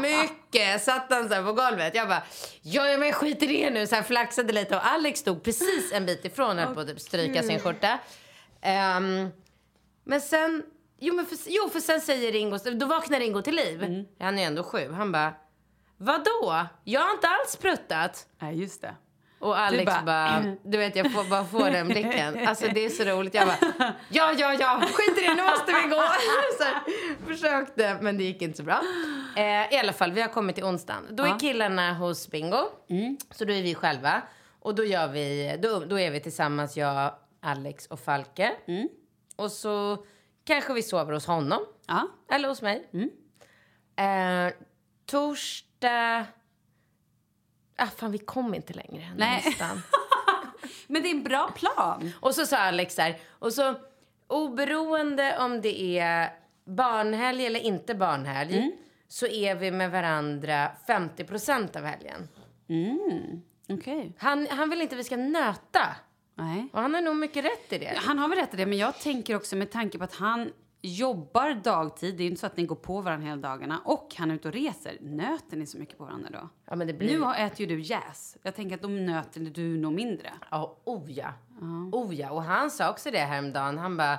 Mycket. 0.00 0.82
Satt 0.82 1.06
han 1.12 1.28
så 1.28 1.34
här 1.34 1.42
på 1.42 1.52
golvet. 1.52 1.94
Jag 1.94 2.08
bara, 2.08 2.22
ja, 2.62 2.88
ja 2.88 2.98
men 2.98 3.12
skit 3.12 3.42
i 3.42 3.46
det 3.46 3.70
nu. 3.70 3.86
Så 3.86 3.94
här 3.94 4.02
flaxade 4.02 4.52
lite 4.52 4.76
och 4.76 4.86
Alex 4.86 5.20
stod 5.20 5.42
precis 5.42 5.92
en 5.92 6.06
bit 6.06 6.24
ifrån 6.24 6.58
och 6.58 6.74
på 6.74 6.80
att 6.80 6.88
typ 6.88 7.00
stryka 7.00 7.42
sin 7.42 7.60
skjorta. 7.60 7.98
Ehm, 8.60 9.28
men 10.04 10.20
sen, 10.20 10.62
jo, 10.98 11.14
men 11.14 11.26
för, 11.26 11.38
jo 11.46 11.68
för 11.68 11.80
sen 11.80 12.00
säger 12.00 12.32
Ringo, 12.32 12.58
då 12.58 12.86
vaknar 12.86 13.18
Ringo 13.20 13.42
till 13.42 13.56
liv. 13.56 14.04
Han 14.20 14.38
är 14.38 14.46
ändå 14.46 14.62
sju. 14.64 14.92
Han 14.92 15.12
bara, 15.12 15.34
vadå? 15.96 16.66
Jag 16.84 17.00
har 17.00 17.12
inte 17.12 17.28
alls 17.28 17.56
pruttat. 17.56 18.26
Nej, 18.38 18.60
just 18.60 18.82
det. 18.82 18.94
Och 19.38 19.58
Alex 19.58 19.84
bara- 19.92 20.02
bara, 20.02 20.56
du 20.64 20.78
vet 20.78 20.96
jag 20.96 21.12
får 21.12 21.24
bara 21.30 21.44
få 21.44 21.58
den 21.58 21.88
blicken. 21.88 22.48
Alltså 22.48 22.68
det 22.74 22.84
är 22.84 22.88
så 22.88 23.04
roligt. 23.04 23.34
Jag 23.34 23.46
bara, 23.46 23.94
ja, 24.08 24.32
ja, 24.38 24.54
ja, 24.60 24.80
skit 24.92 25.18
i 25.18 25.20
det, 25.26 25.34
nu 25.34 25.42
måste 25.42 25.72
vi 25.72 25.88
gå. 25.88 25.96
Så 26.58 26.64
här, 26.64 26.80
försökte, 27.26 27.98
men 28.00 28.18
det 28.18 28.24
gick 28.24 28.42
inte 28.42 28.56
så 28.56 28.62
bra. 28.62 28.80
Eh, 29.36 29.74
I 29.74 29.78
alla 29.78 29.92
fall, 29.92 30.12
vi 30.12 30.20
har 30.20 30.28
kommit 30.28 30.54
till 30.56 30.64
onsdagen. 30.64 31.06
Då 31.10 31.24
är 31.24 31.38
killarna 31.38 31.92
hos 31.94 32.28
Bingo, 32.30 32.64
så 33.30 33.44
då 33.44 33.52
är 33.52 33.62
vi 33.62 33.74
själva. 33.74 34.22
Och 34.60 34.74
då 34.74 34.84
gör 34.84 35.08
vi, 35.08 35.58
då, 35.62 35.78
då 35.80 35.98
är 35.98 36.10
vi 36.10 36.20
tillsammans, 36.20 36.76
jag, 36.76 37.14
Alex 37.42 37.86
och 37.86 38.00
Falke. 38.00 38.52
Och 39.36 39.52
så 39.52 40.04
kanske 40.44 40.72
vi 40.72 40.82
sover 40.82 41.12
hos 41.12 41.26
honom. 41.26 41.60
Ja. 41.86 42.08
Eller 42.32 42.48
hos 42.48 42.62
mig. 42.62 42.88
Eh, 43.96 44.52
torsdag... 45.06 46.24
Ah, 47.78 47.86
fan, 47.86 48.12
vi 48.12 48.18
kom 48.18 48.54
inte 48.54 48.72
längre 48.72 49.02
än 49.04 49.16
Nej. 49.16 49.42
nästan. 49.46 49.82
Men 50.86 51.02
det 51.02 51.08
är 51.08 51.14
en 51.14 51.22
bra 51.22 51.50
plan. 51.50 52.12
Och 52.20 52.34
så 52.34 52.46
sa 52.46 52.56
Alex 52.56 52.94
så 52.94 53.02
här, 53.02 53.18
och 53.28 53.52
så 53.52 53.74
oberoende 54.26 55.38
om 55.38 55.60
det 55.60 55.98
är 55.98 56.30
barnhelg 56.64 57.46
eller 57.46 57.60
inte 57.60 57.94
barnhelg 57.94 58.72
så 59.08 59.26
är 59.26 59.54
vi 59.54 59.70
med 59.70 59.90
varandra 59.90 60.70
50% 60.86 61.76
av 61.76 61.84
helgen. 61.84 62.28
Okej. 63.68 64.12
Han, 64.18 64.46
han 64.50 64.70
vill 64.70 64.80
inte 64.82 64.94
att 64.94 64.98
vi 64.98 65.04
ska 65.04 65.16
nöta. 65.16 65.96
Nej. 66.34 66.68
Och 66.72 66.80
han 66.82 66.94
har 66.94 67.00
nog 67.00 67.16
mycket 67.16 67.44
rätt 67.44 67.72
i 67.72 67.78
det. 67.78 67.94
Han 67.96 68.18
har 68.18 68.28
väl 68.28 68.38
rätt 68.38 68.54
i 68.54 68.56
det, 68.56 68.66
men 68.66 68.78
jag 68.78 68.98
tänker 69.00 69.36
också 69.36 69.56
med 69.56 69.70
tanke 69.70 69.98
på 69.98 70.04
att 70.04 70.14
han 70.14 70.52
jobbar 70.82 71.54
dagtid, 71.64 72.16
det 72.16 72.22
är 72.22 72.24
ju 72.24 72.30
inte 72.30 72.40
så 72.40 72.46
att 72.46 72.56
ni 72.56 72.66
går 72.66 72.76
på 72.76 73.00
varandra 73.00 73.26
hela 73.28 73.42
dagarna, 73.42 73.80
och 73.84 74.14
han 74.18 74.30
är 74.30 74.34
ute 74.34 74.48
och 74.48 74.54
reser. 74.54 74.96
Nöter 75.00 75.56
ni 75.56 75.66
så 75.66 75.78
mycket 75.78 75.98
på 75.98 76.04
varandra 76.04 76.28
då? 76.32 76.48
Ja, 76.64 76.76
men 76.76 76.86
det 76.86 76.92
blir... 76.92 77.08
Nu 77.12 77.20
har- 77.20 77.34
äter 77.36 77.60
ju 77.60 77.66
du 77.66 77.80
jäs. 77.80 78.36
Jag 78.42 78.54
tänker 78.54 78.74
att 78.76 78.82
då 78.82 78.88
nöter 78.88 79.40
du 79.40 79.76
nog 79.78 79.92
mindre. 79.92 80.32
Ja, 80.50 80.76
oh 80.84 81.12
ja. 81.12 81.32
Oh 81.92 82.14
ja. 82.14 82.30
Och 82.30 82.42
han 82.42 82.70
sa 82.70 82.90
också 82.90 83.10
det 83.10 83.18
häromdagen. 83.18 83.78
Han 83.78 83.96
bara, 83.96 84.18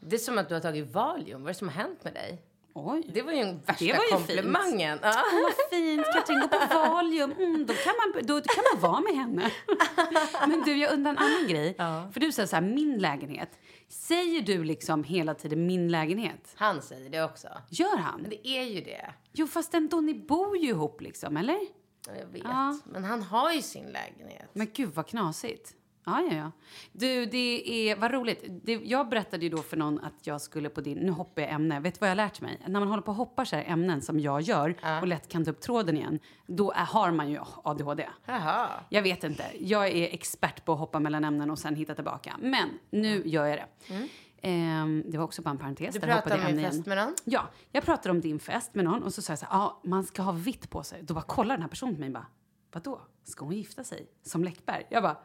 det 0.00 0.16
är 0.16 0.20
som 0.20 0.38
att 0.38 0.48
du 0.48 0.54
har 0.54 0.60
tagit 0.60 0.94
Valium. 0.94 1.42
Vad 1.42 1.48
är 1.50 1.54
det 1.54 1.58
som 1.58 1.68
har 1.68 1.74
hänt 1.74 2.04
med 2.04 2.14
dig? 2.14 2.42
Oj. 2.86 3.02
Det 3.14 3.22
var 3.22 3.32
ju 3.32 3.38
den 3.38 3.60
värsta 3.66 3.84
Det 3.84 3.92
var 3.92 4.04
ju 4.04 4.10
komplimangen. 4.10 4.98
Ja. 5.02 5.24
Åh, 5.32 5.42
vad 5.42 5.70
fint. 5.70 6.06
Katrin 6.14 6.40
går 6.40 6.48
på 6.48 6.74
Valium. 6.74 7.32
Mm, 7.32 7.66
då, 7.66 7.74
kan 7.74 7.92
man, 7.96 8.26
då 8.26 8.40
kan 8.40 8.64
man 8.72 8.90
vara 8.90 9.00
med 9.00 9.14
henne. 9.14 9.50
Men 10.48 10.62
du, 10.64 10.76
jag 10.76 10.92
undrar 10.92 11.10
en 11.10 11.18
annan 11.18 11.48
grej. 11.48 11.74
För 12.12 12.20
du 12.20 12.32
säger 12.32 12.46
så 12.46 12.56
här, 12.56 12.62
min 12.62 12.98
lägenhet. 12.98 13.58
Säger 13.88 14.42
du 14.42 14.64
liksom 14.64 15.04
hela 15.04 15.34
tiden 15.34 15.66
min 15.66 15.88
lägenhet? 15.88 16.52
Han 16.54 16.82
säger 16.82 17.10
det 17.10 17.22
också. 17.24 17.48
Gör 17.68 17.96
han? 17.96 18.20
Men 18.20 18.30
det 18.30 18.48
är 18.48 18.62
ju 18.64 18.80
det. 18.80 19.14
Jo, 19.32 19.46
fast 19.46 19.74
ändå, 19.74 20.00
ni 20.00 20.14
bor 20.14 20.56
ju 20.56 20.68
ihop 20.68 21.00
liksom, 21.00 21.36
eller? 21.36 21.58
Ja, 22.06 22.12
Jag 22.20 22.26
vet. 22.26 22.42
Ja. 22.44 22.78
Men 22.84 23.04
han 23.04 23.22
har 23.22 23.52
ju 23.52 23.62
sin 23.62 23.86
lägenhet. 23.86 24.50
Men 24.52 24.66
gud 24.74 24.94
vad 24.94 25.06
knasigt. 25.06 25.74
Ja, 26.08 26.22
ja, 26.30 26.36
ja. 26.36 26.52
Du, 26.92 27.26
det 27.26 27.90
är, 27.90 27.96
vad 27.96 28.10
roligt. 28.10 28.44
Det, 28.48 28.72
jag 28.72 29.08
berättade 29.08 29.44
ju 29.44 29.48
då 29.50 29.62
för 29.62 29.76
någon 29.76 30.00
att 30.00 30.26
jag 30.26 30.40
skulle 30.40 30.68
på 30.68 30.80
din, 30.80 30.98
nu 30.98 31.12
hoppar 31.12 31.42
jag 31.42 31.50
ämne. 31.50 31.80
Vet 31.80 31.94
du 31.94 31.98
vad 32.00 32.08
jag 32.08 32.10
har 32.10 32.16
lärt 32.16 32.40
mig? 32.40 32.60
När 32.66 32.80
man 32.80 32.88
håller 32.88 33.02
på 33.02 33.10
och 33.10 33.16
hoppar 33.16 33.44
så 33.44 33.56
här 33.56 33.64
ämnen 33.66 34.02
som 34.02 34.20
jag 34.20 34.40
gör 34.40 34.74
och 35.00 35.08
lätt 35.08 35.28
kan 35.28 35.44
ta 35.44 35.50
upp 35.50 35.60
tråden 35.60 35.96
igen, 35.96 36.18
då 36.46 36.72
är, 36.72 36.84
har 36.84 37.10
man 37.10 37.30
ju 37.30 37.38
ADHD. 37.64 38.08
Jaha. 38.26 38.68
Jag 38.88 39.02
vet 39.02 39.24
inte. 39.24 39.44
Jag 39.60 39.88
är 39.88 40.14
expert 40.14 40.64
på 40.64 40.72
att 40.72 40.78
hoppa 40.78 41.00
mellan 41.00 41.24
ämnen 41.24 41.50
och 41.50 41.58
sen 41.58 41.74
hitta 41.76 41.94
tillbaka. 41.94 42.36
Men 42.40 42.68
nu 42.90 43.22
gör 43.24 43.46
jag 43.46 43.58
det. 43.58 43.94
Ehm, 44.42 45.04
det 45.06 45.18
var 45.18 45.24
också 45.24 45.42
bara 45.42 45.50
en 45.50 45.58
parentes. 45.58 45.94
Du 45.94 46.00
pratade 46.00 46.46
om 46.46 46.56
din 46.56 46.64
fest 46.70 46.86
med 46.86 46.96
någon? 46.96 47.14
Ja, 47.24 47.48
jag 47.72 47.84
pratade 47.84 48.10
om 48.10 48.20
din 48.20 48.38
fest 48.38 48.74
med 48.74 48.84
någon 48.84 49.02
och 49.02 49.14
så 49.14 49.22
sa 49.22 49.32
jag 49.32 49.38
så 49.38 49.46
här, 49.46 49.58
ja, 49.58 49.80
man 49.84 50.04
ska 50.04 50.22
ha 50.22 50.32
vitt 50.32 50.70
på 50.70 50.82
sig. 50.82 51.02
Då 51.02 51.14
bara 51.14 51.24
kollar 51.24 51.54
den 51.54 51.62
här 51.62 51.68
personen 51.68 51.94
på 51.94 52.00
mig 52.00 52.10
bara, 52.10 52.26
vadå? 52.72 53.00
Ska 53.24 53.44
hon 53.44 53.54
gifta 53.56 53.84
sig? 53.84 54.06
Som 54.22 54.44
Läckberg? 54.44 54.86
Jag 54.90 55.02
bara, 55.02 55.16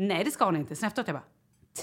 nej 0.00 0.24
det 0.24 0.30
ska 0.30 0.44
hon 0.44 0.56
inte. 0.56 0.76
Sen 0.76 0.86
efteråt 0.86 1.08
jag 1.08 1.16
bara, 1.16 1.24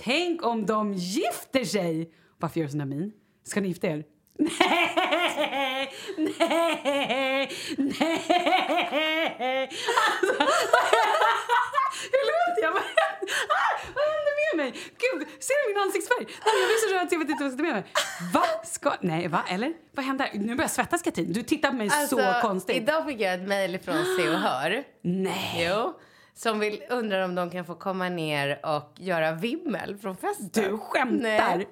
tänk 0.04 0.46
om 0.46 0.66
de 0.66 0.94
gifter 0.94 1.66
sig! 1.66 2.14
Varför 2.38 2.60
gör 2.60 2.68
du 2.68 2.72
sån 2.72 2.90
min? 2.90 3.12
Ska 3.44 3.62
ni 3.62 3.68
gifta 3.68 3.88
er? 3.88 4.04
Nej, 4.40 5.92
nej, 6.18 7.52
nej! 7.78 9.70
Alltså, 10.12 10.44
hur 12.12 12.24
låter 12.32 12.62
jag? 12.62 12.72
Vad 12.72 12.84
händer, 12.84 13.34
ah, 13.50 13.80
vad 13.96 14.06
händer 14.14 14.34
med 14.56 14.66
mig? 14.66 14.72
Gud, 14.74 15.28
ser 15.40 15.68
du 15.68 15.74
min 15.74 15.82
ansiktsfärg? 15.84 16.26
Nej, 16.26 16.54
jag 16.62 16.68
blir 16.70 16.90
så 16.90 16.94
röd 16.94 17.04
att 17.06 17.12
jag 17.12 17.20
vet 17.20 17.30
inte 17.30 17.44
vad 17.44 17.52
jag 17.52 17.58
ska 17.60 17.64
med 17.64 17.74
mig. 17.74 17.84
Va? 18.34 18.44
Ska, 18.64 18.94
nej, 19.02 19.28
va? 19.28 19.44
Eller? 19.50 19.74
Vad 19.92 20.06
händer? 20.06 20.30
Nu 20.34 20.40
börjar 20.46 20.62
jag 20.62 20.72
svettas, 20.72 21.02
Katrin. 21.02 21.34
Du 21.34 21.44
tittar 21.44 21.70
på 21.70 21.76
mig 21.76 21.90
så 21.90 22.34
konstigt. 22.42 22.76
Alltså, 22.76 22.94
Idag 22.94 23.06
fick 23.06 23.20
jag 23.22 23.34
ett 23.34 23.48
mejl 23.48 23.80
från 23.80 23.96
Se 24.18 24.30
och 24.30 24.40
Hör. 24.40 24.84
Nej. 25.02 25.68
Jo. 25.70 25.94
Som 26.38 26.60
vill, 26.60 26.84
undrar 26.89 27.21
om 27.21 27.36
de 27.36 27.50
kan 27.50 27.65
få 27.65 27.76
komma 27.76 28.10
ner 28.10 28.65
och 28.65 28.91
göra 28.95 29.32
vimmel 29.32 29.97
från 29.97 30.17
festen. 30.17 30.50
Du 30.54 30.78
skämtar? 30.78 31.58
Nej. 31.58 31.67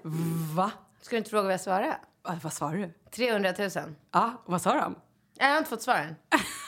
Va? 0.56 0.72
Ska 1.02 1.16
du 1.16 1.18
inte 1.18 1.30
fråga 1.30 1.44
vad 1.44 1.54
jag 1.54 1.62
svarade? 1.62 1.98
Vad 2.42 2.54
svarar 2.54 2.78
du? 2.78 2.94
300 3.12 3.54
000. 3.60 3.70
Ja, 4.12 4.44
vad 4.46 4.62
sa 4.62 4.74
de? 4.74 4.96
Jag 5.38 5.48
har 5.48 5.58
inte 5.58 5.70
fått 5.70 5.82
svaren. 5.82 6.16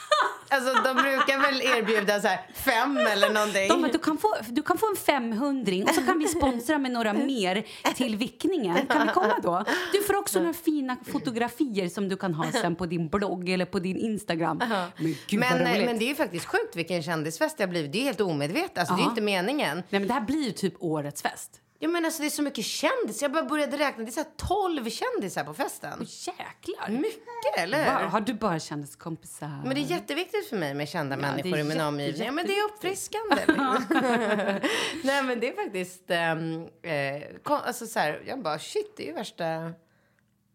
Alltså 0.50 0.82
de 0.82 0.94
brukar 1.02 1.38
väl 1.40 1.62
erbjuda 1.62 2.20
så 2.20 2.28
fem 2.54 2.96
eller 2.96 3.30
någonting. 3.30 3.68
De 3.68 3.82
bara, 3.82 3.92
du, 3.92 3.98
kan 3.98 4.18
få, 4.18 4.34
du 4.48 4.62
kan 4.62 4.78
få 4.78 4.86
en 4.90 4.96
500 4.96 5.72
och 5.88 5.94
så 5.94 6.02
kan 6.02 6.18
vi 6.18 6.28
sponsra 6.28 6.78
med 6.78 6.90
några 6.90 7.12
mer 7.12 7.66
till 7.94 8.16
vickningen. 8.16 8.86
Kan 8.86 9.06
vi 9.06 9.12
komma 9.12 9.38
då? 9.42 9.64
Du 9.92 10.02
får 10.02 10.16
också 10.16 10.38
några 10.38 10.52
fina 10.52 10.96
fotografier 11.12 11.88
som 11.88 12.08
du 12.08 12.16
kan 12.16 12.34
ha 12.34 12.52
sen 12.52 12.76
på 12.76 12.86
din 12.86 13.08
blogg 13.08 13.48
eller 13.48 13.64
på 13.64 13.78
din 13.78 13.96
Instagram. 13.96 14.58
Men 14.96 15.16
gud 15.26 15.40
men, 15.40 15.58
vad 15.58 15.76
eh, 15.76 15.84
men 15.84 15.98
det 15.98 16.04
är 16.04 16.08
ju 16.08 16.14
faktiskt 16.14 16.46
sjukt 16.46 16.76
vilken 16.76 17.02
kändisfest 17.02 17.58
det 17.58 17.64
har 17.64 17.68
blivit. 17.68 17.92
Det 17.92 18.00
är 18.00 18.04
helt 18.04 18.20
omedvetet. 18.20 18.78
Alltså, 18.78 18.94
det 18.94 19.02
är 19.02 19.08
inte 19.08 19.20
meningen. 19.20 19.76
Nej, 19.76 20.00
men 20.00 20.06
det 20.08 20.14
här 20.14 20.20
blir 20.20 20.44
ju 20.44 20.52
typ 20.52 20.74
årets 20.78 21.22
fest. 21.22 21.60
Ja, 21.80 21.88
men 21.88 22.04
alltså, 22.04 22.22
det 22.22 22.28
är 22.28 22.30
så 22.30 22.42
mycket 22.42 22.64
kändisar. 22.64 23.24
Jag 23.24 23.32
bara 23.32 23.44
började 23.44 23.78
räkna. 23.78 24.04
Det 24.04 24.10
är 24.10 24.12
så 24.12 24.20
här 24.20 24.28
12 24.36 24.90
kändisar 24.90 25.44
på 25.44 25.54
festen. 25.54 25.92
Åh, 26.00 26.06
jäklar! 26.08 26.88
Mycket, 27.00 27.58
eller? 27.58 28.00
Wow, 28.02 28.10
har 28.10 28.20
du 28.20 28.34
bara 28.34 28.58
kändiskompisar? 28.58 29.60
Men 29.64 29.74
det 29.74 29.80
är 29.80 29.84
jätteviktigt 29.84 30.48
för 30.48 30.56
mig 30.56 30.74
med 30.74 30.88
kända 30.88 31.16
det 31.16 31.22
människor 31.22 31.58
i 31.58 31.64
min 31.64 31.80
omgivning. 31.80 32.26
Ja, 32.26 32.32
men 32.32 32.46
det 32.46 32.52
är 32.58 32.64
uppfriskande. 32.64 33.36
Nej, 35.04 35.22
men 35.22 35.40
det 35.40 35.48
är 35.48 35.64
faktiskt... 35.64 36.10
ehm, 36.10 36.62
eh, 36.82 37.22
kon- 37.42 37.60
alltså 37.64 37.86
så 37.86 37.98
här, 37.98 38.22
jag 38.26 38.42
bara, 38.42 38.58
shit, 38.58 38.94
det 38.96 39.02
är 39.02 39.06
ju 39.06 39.12
värsta... 39.12 39.44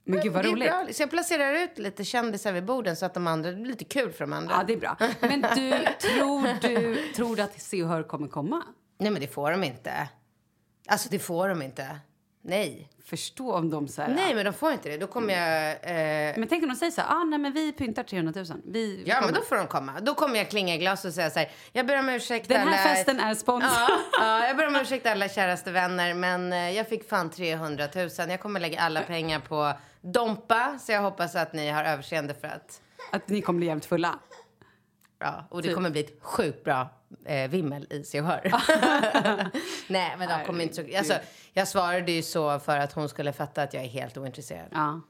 Men 0.05 0.19
gud 0.23 0.33
vad 0.33 0.45
roligt. 0.45 0.69
bra. 0.69 0.87
Så 0.91 1.01
jag 1.01 1.09
placerar 1.09 1.53
ut 1.53 1.77
lite 1.77 2.03
kändisar 2.03 2.51
vid 2.53 2.65
borden 2.65 2.95
så 2.95 3.05
att 3.05 3.13
de 3.13 3.27
andra, 3.27 3.51
det 3.51 3.57
blir 3.57 3.71
lite 3.71 3.85
kul 3.85 4.11
för 4.11 4.19
de 4.19 4.33
andra. 4.33 4.55
Ja, 4.55 4.63
det 4.67 4.73
är 4.73 4.77
bra. 4.77 4.97
Men 5.21 5.41
du, 5.41 5.85
tror 5.99 6.47
du, 6.61 7.07
tror 7.15 7.35
du 7.35 7.41
att 7.41 7.61
Se 7.61 7.83
och 7.83 7.89
Hör 7.89 8.03
kommer 8.03 8.27
komma? 8.27 8.63
Nej, 8.99 9.11
men 9.11 9.21
det 9.21 9.27
får 9.27 9.51
de 9.51 9.63
inte. 9.63 10.07
Alltså, 10.87 11.09
det 11.09 11.19
får 11.19 11.49
de 11.49 11.61
inte. 11.61 11.99
Nej. 12.41 12.89
Förstå 13.05 13.53
om 13.53 13.69
de 13.69 13.87
så 13.87 14.01
här... 14.01 14.09
Nej, 14.09 14.35
men 14.35 14.45
de 14.45 14.53
får 14.53 14.71
inte 14.71 14.89
det. 14.89 14.97
Då 14.97 15.07
kommer 15.07 15.33
jag... 15.33 15.71
Eh, 15.71 16.37
Men 16.37 16.47
tänk 16.47 16.63
om 16.63 16.69
de 16.69 16.75
säger 16.75 16.91
så 16.91 17.01
här, 17.01 17.15
ah, 17.15 17.23
nej 17.23 17.39
men 17.39 17.53
vi 17.53 17.71
pyntar 17.71 18.03
300 18.03 18.33
000. 18.35 18.45
Vi, 18.65 18.95
vi 18.95 19.03
ja, 19.05 19.15
men 19.15 19.23
kommer." 19.23 19.39
då 19.39 19.45
får 19.45 19.55
de 19.55 19.67
komma. 19.67 19.99
Då 20.01 20.13
kommer 20.13 20.35
jag 20.37 20.49
klinga 20.49 20.75
i 20.75 20.77
glas 20.77 21.05
och 21.05 21.13
säga 21.13 21.29
så 21.29 21.39
här, 21.39 21.51
jag 21.71 21.87
ber 21.87 21.99
om 21.99 22.09
ursäkt 22.09 22.47
Den 22.49 22.57
här 22.57 22.67
alla... 22.67 22.77
festen 22.77 23.19
är 23.19 23.35
sponsrad. 23.35 23.71
Ja, 23.71 23.99
ja, 24.19 24.47
jag 24.47 24.57
ber 24.57 24.67
om 24.67 24.75
ursäkt 24.75 25.05
alla 25.05 25.29
käraste 25.29 25.71
vänner, 25.71 26.13
men 26.13 26.53
eh, 26.53 26.71
jag 26.71 26.87
fick 26.87 27.09
fan 27.09 27.29
300 27.29 27.87
000. 27.95 28.09
Jag 28.17 28.39
kommer 28.39 28.59
lägga 28.59 28.79
alla 28.79 29.01
pengar 29.01 29.39
på 29.39 29.73
Dompa, 30.01 30.79
så 30.81 30.91
jag 30.91 31.01
hoppas 31.01 31.35
att 31.35 31.53
ni 31.53 31.69
har 31.69 31.83
överseende 31.83 32.33
för 32.33 32.47
att... 32.47 32.81
Att 33.11 33.27
ni 33.27 33.41
kommer 33.41 33.57
bli 33.57 33.67
jävligt 33.67 33.85
fulla. 33.85 34.19
Ja, 35.19 35.47
och 35.49 35.61
det 35.61 35.67
Typ. 35.67 35.75
kommer 35.75 35.89
bli 35.89 36.01
ett 36.01 36.17
sjukt 36.21 36.63
bra 36.63 36.89
eh, 37.25 37.49
vimmel 37.49 37.87
i 37.89 38.03
Se 38.03 38.21
och 38.21 38.27
Hör. 38.27 38.41
Nej, 39.87 40.15
men 40.17 40.29
de 40.29 40.45
kommer 40.45 40.63
inte 40.63 40.75
så... 40.75 40.97
Alltså, 40.97 41.13
jag 41.53 41.67
svarade 41.67 42.11
ju 42.11 42.21
så 42.21 42.59
för 42.59 42.77
att 42.77 42.93
hon 42.93 43.09
skulle 43.09 43.33
fatta 43.33 43.61
att 43.63 43.73
jag 43.73 43.83
är 43.83 43.87
helt 43.87 44.17
ointresserad. 44.17 44.67
Ja. 44.71 45.01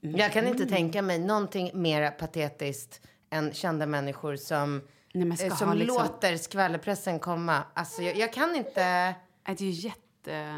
Jag 0.00 0.32
kan 0.32 0.46
inte 0.46 0.66
tänka 0.66 1.02
mig 1.02 1.18
någonting 1.18 1.70
mer 1.74 2.10
patetiskt 2.10 3.00
än 3.30 3.52
kända 3.52 3.86
människor 3.86 4.36
som, 4.36 4.82
Nej, 5.12 5.46
eh, 5.46 5.56
som 5.56 5.72
liksom- 5.76 5.96
låter 5.96 6.36
skvallerpressen 6.36 7.18
komma. 7.18 7.62
Alltså, 7.74 8.02
jag, 8.02 8.16
jag 8.16 8.32
kan 8.32 8.56
inte... 8.56 9.14
Det 9.44 9.60
är 9.60 9.84
jätte... 9.84 10.02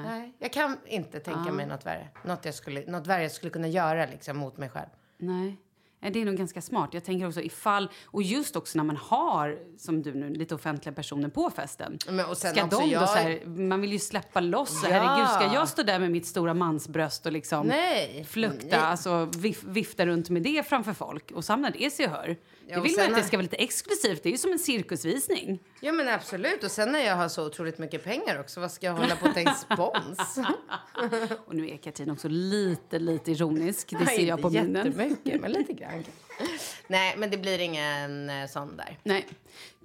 Nej, 0.04 0.32
jag 0.38 0.52
kan 0.52 0.78
inte 0.86 1.20
tänka 1.20 1.52
mig 1.52 1.66
något 1.66 1.86
värre. 1.86 2.08
Något, 2.24 2.44
jag 2.44 2.54
skulle, 2.54 2.86
något 2.86 3.06
värre 3.06 3.22
jag 3.22 3.32
skulle 3.32 3.50
kunna 3.50 3.68
göra 3.68 4.06
liksom, 4.06 4.36
mot 4.36 4.56
mig 4.56 4.68
själv. 4.68 4.88
Nej. 5.18 5.56
Eh, 6.02 6.12
Det 6.12 6.20
är 6.20 6.24
nog 6.24 6.36
ganska 6.36 6.60
smart. 6.62 6.90
Jag 6.94 7.04
tänker 7.04 7.26
också 7.28 7.40
ifall, 7.40 7.90
och 8.04 8.22
just 8.22 8.56
också 8.56 8.78
när 8.78 8.84
man 8.84 8.96
har, 8.96 9.58
som 9.78 10.02
du 10.02 10.14
nu, 10.14 10.30
lite 10.34 10.54
offentliga 10.54 10.94
personer 10.94 11.28
på 11.28 11.50
festen. 11.50 11.98
Men, 12.08 12.26
och 12.26 12.36
sen 12.36 12.54
ska 12.54 12.64
också 12.64 12.78
de 12.78 12.86
då 12.86 12.92
jag- 12.92 13.08
så 13.08 13.14
här, 13.18 13.46
man 13.46 13.80
vill 13.80 13.92
ju 13.92 13.98
släppa 13.98 14.40
loss. 14.40 14.80
Ja. 14.84 14.88
Herregud, 14.92 15.28
ska 15.28 15.54
jag 15.54 15.68
stå 15.68 15.82
där 15.82 15.98
med 15.98 16.10
mitt 16.10 16.26
stora 16.26 16.54
mansbröst 16.54 17.26
och 17.26 17.32
liksom 17.32 17.66
Nej. 17.66 18.24
flukta, 18.28 18.66
Nej. 18.70 18.78
alltså 18.80 19.28
vif, 19.38 19.64
vifta 19.64 20.06
runt 20.06 20.30
med 20.30 20.42
det 20.42 20.66
framför 20.68 20.92
folk 20.92 21.30
och 21.30 21.44
samla 21.44 21.70
det 21.70 21.90
sig 21.90 22.06
hör. 22.06 22.36
Ja, 22.66 22.76
det 22.76 22.82
vill 22.82 22.96
man 22.96 23.10
att 23.10 23.16
det 23.16 23.22
ska 23.22 23.36
vara 23.36 23.42
lite 23.42 23.56
exklusivt. 23.56 24.22
Det 24.22 24.28
är 24.28 24.30
ju 24.30 24.38
som 24.38 24.52
en 24.52 24.58
cirkusvisning. 24.58 25.58
Ja 25.80 25.92
men 25.92 26.08
absolut. 26.08 26.64
Och 26.64 26.70
sen 26.70 26.92
när 26.92 26.98
jag 27.00 27.16
har 27.16 27.28
så 27.28 27.46
otroligt 27.46 27.78
mycket 27.78 28.04
pengar 28.04 28.40
också, 28.40 28.60
vad 28.60 28.72
ska 28.72 28.86
jag 28.86 28.94
hålla 28.94 29.16
på 29.16 29.26
och 29.26 29.34
ta 29.34 29.40
in 29.40 29.54
spons? 29.54 30.38
Och 31.46 31.54
nu 31.54 31.70
är 31.70 31.76
Katrin 31.76 32.10
också 32.10 32.28
lite, 32.28 32.98
lite 32.98 33.32
ironisk. 33.32 33.94
Det 33.98 34.06
ser 34.06 34.26
jag 34.26 34.42
på 34.42 34.48
inte 34.48 34.62
minen. 34.62 34.86
jättemycket, 34.86 35.40
men 35.40 35.52
lite 35.52 35.72
grann. 35.72 36.04
Nej, 36.86 37.14
men 37.18 37.30
det 37.30 37.36
blir 37.36 37.58
ingen 37.58 38.30
eh, 38.30 38.46
sån 38.46 38.76
där. 38.76 38.98
Nej. 39.02 39.26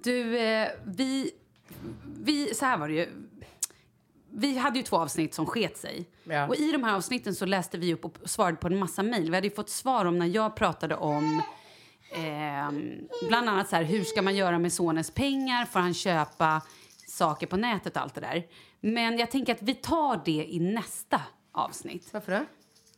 Du, 0.02 0.38
eh, 0.38 0.68
vi, 0.84 1.30
vi... 2.04 2.54
Så 2.54 2.64
här 2.64 2.78
var 2.78 2.88
det 2.88 2.94
ju. 2.94 3.08
Vi 4.30 4.58
hade 4.58 4.78
ju 4.78 4.82
två 4.82 4.96
avsnitt 4.96 5.34
som 5.34 5.46
sket 5.46 5.76
sig. 5.76 6.08
Ja. 6.24 6.46
Och 6.48 6.56
I 6.56 6.72
de 6.72 6.84
här 6.84 6.96
avsnitten 6.96 7.34
så 7.34 7.46
läste 7.46 7.78
vi 7.78 7.94
upp 7.94 8.04
och 8.04 8.16
svarade 8.24 8.56
på 8.56 8.66
en 8.66 8.78
massa 8.78 9.02
mejl. 9.02 9.30
Vi 9.30 9.34
hade 9.34 9.46
ju 9.46 9.54
fått 9.54 9.70
svar 9.70 10.04
om 10.04 10.18
när 10.18 10.26
jag 10.26 10.56
pratade 10.56 10.96
om 10.96 11.42
ehm, 12.12 13.08
bland 13.28 13.48
annat 13.48 13.68
så 13.68 13.76
här, 13.76 13.82
hur 13.82 14.04
ska 14.04 14.22
man 14.22 14.36
göra 14.36 14.58
med 14.58 14.72
sonens 14.72 15.10
pengar? 15.10 15.64
Får 15.64 15.80
han 15.80 15.94
köpa 15.94 16.62
saker 17.08 17.46
på 17.46 17.56
nätet 17.56 17.96
och 17.96 18.02
allt 18.02 18.14
det 18.14 18.20
där? 18.20 18.46
Men 18.80 19.18
jag 19.18 19.30
tänker 19.30 19.54
att 19.54 19.62
vi 19.62 19.74
tar 19.74 20.22
det 20.24 20.46
i 20.48 20.60
nästa 20.60 21.20
avsnitt. 21.52 22.08
Varför 22.12 22.32
då? 22.32 22.44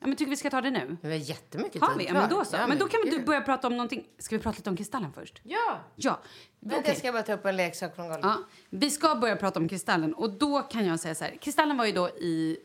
Ja, 0.01 0.07
men 0.07 0.17
tycker 0.17 0.31
vi 0.31 0.37
ska 0.37 0.51
ta 0.51 0.61
det 0.61 0.71
nu? 0.71 0.97
Vi 1.03 1.09
har 1.09 1.17
jättemycket 1.17 1.81
Har 1.83 1.89
tid 1.89 1.99
vi? 1.99 2.05
Ja, 2.05 2.11
kvar. 2.11 2.21
men 2.21 2.31
då 2.31 2.45
så. 2.45 2.57
Ja, 2.57 2.67
men 2.67 2.79
då 2.79 2.89
kan 2.89 3.01
väl 3.01 3.11
du 3.11 3.17
gud. 3.17 3.27
börja 3.27 3.41
prata 3.41 3.67
om 3.67 3.73
någonting. 3.77 4.07
Ska 4.19 4.37
vi 4.37 4.43
prata 4.43 4.57
lite 4.57 4.71
om 4.71 4.77
Kristallen 4.77 5.13
först? 5.13 5.41
Ja! 5.43 5.79
Ja. 5.97 6.21
Vänta, 6.61 6.79
okej. 6.79 6.91
jag 6.91 6.99
ska 6.99 7.13
bara 7.13 7.23
ta 7.23 7.33
upp 7.33 7.45
en 7.47 7.57
leksak 7.57 7.95
från 7.97 8.09
golvet. 8.09 8.25
Ja, 8.25 8.37
vi 8.71 8.91
ska 8.91 9.15
börja 9.15 9.37
prata 9.37 9.61
om 9.61 9.69
Kristallen. 9.69 10.15
Och 10.15 10.31
då 10.31 10.63
kan 10.63 10.87
jag 10.87 11.01
säga 11.01 11.15
så 11.15 11.25
här. 11.25 11.37
Kristallen 11.37 11.77
var 11.77 11.85
ju 11.85 11.93
då 11.93 12.09
i... 12.09 12.59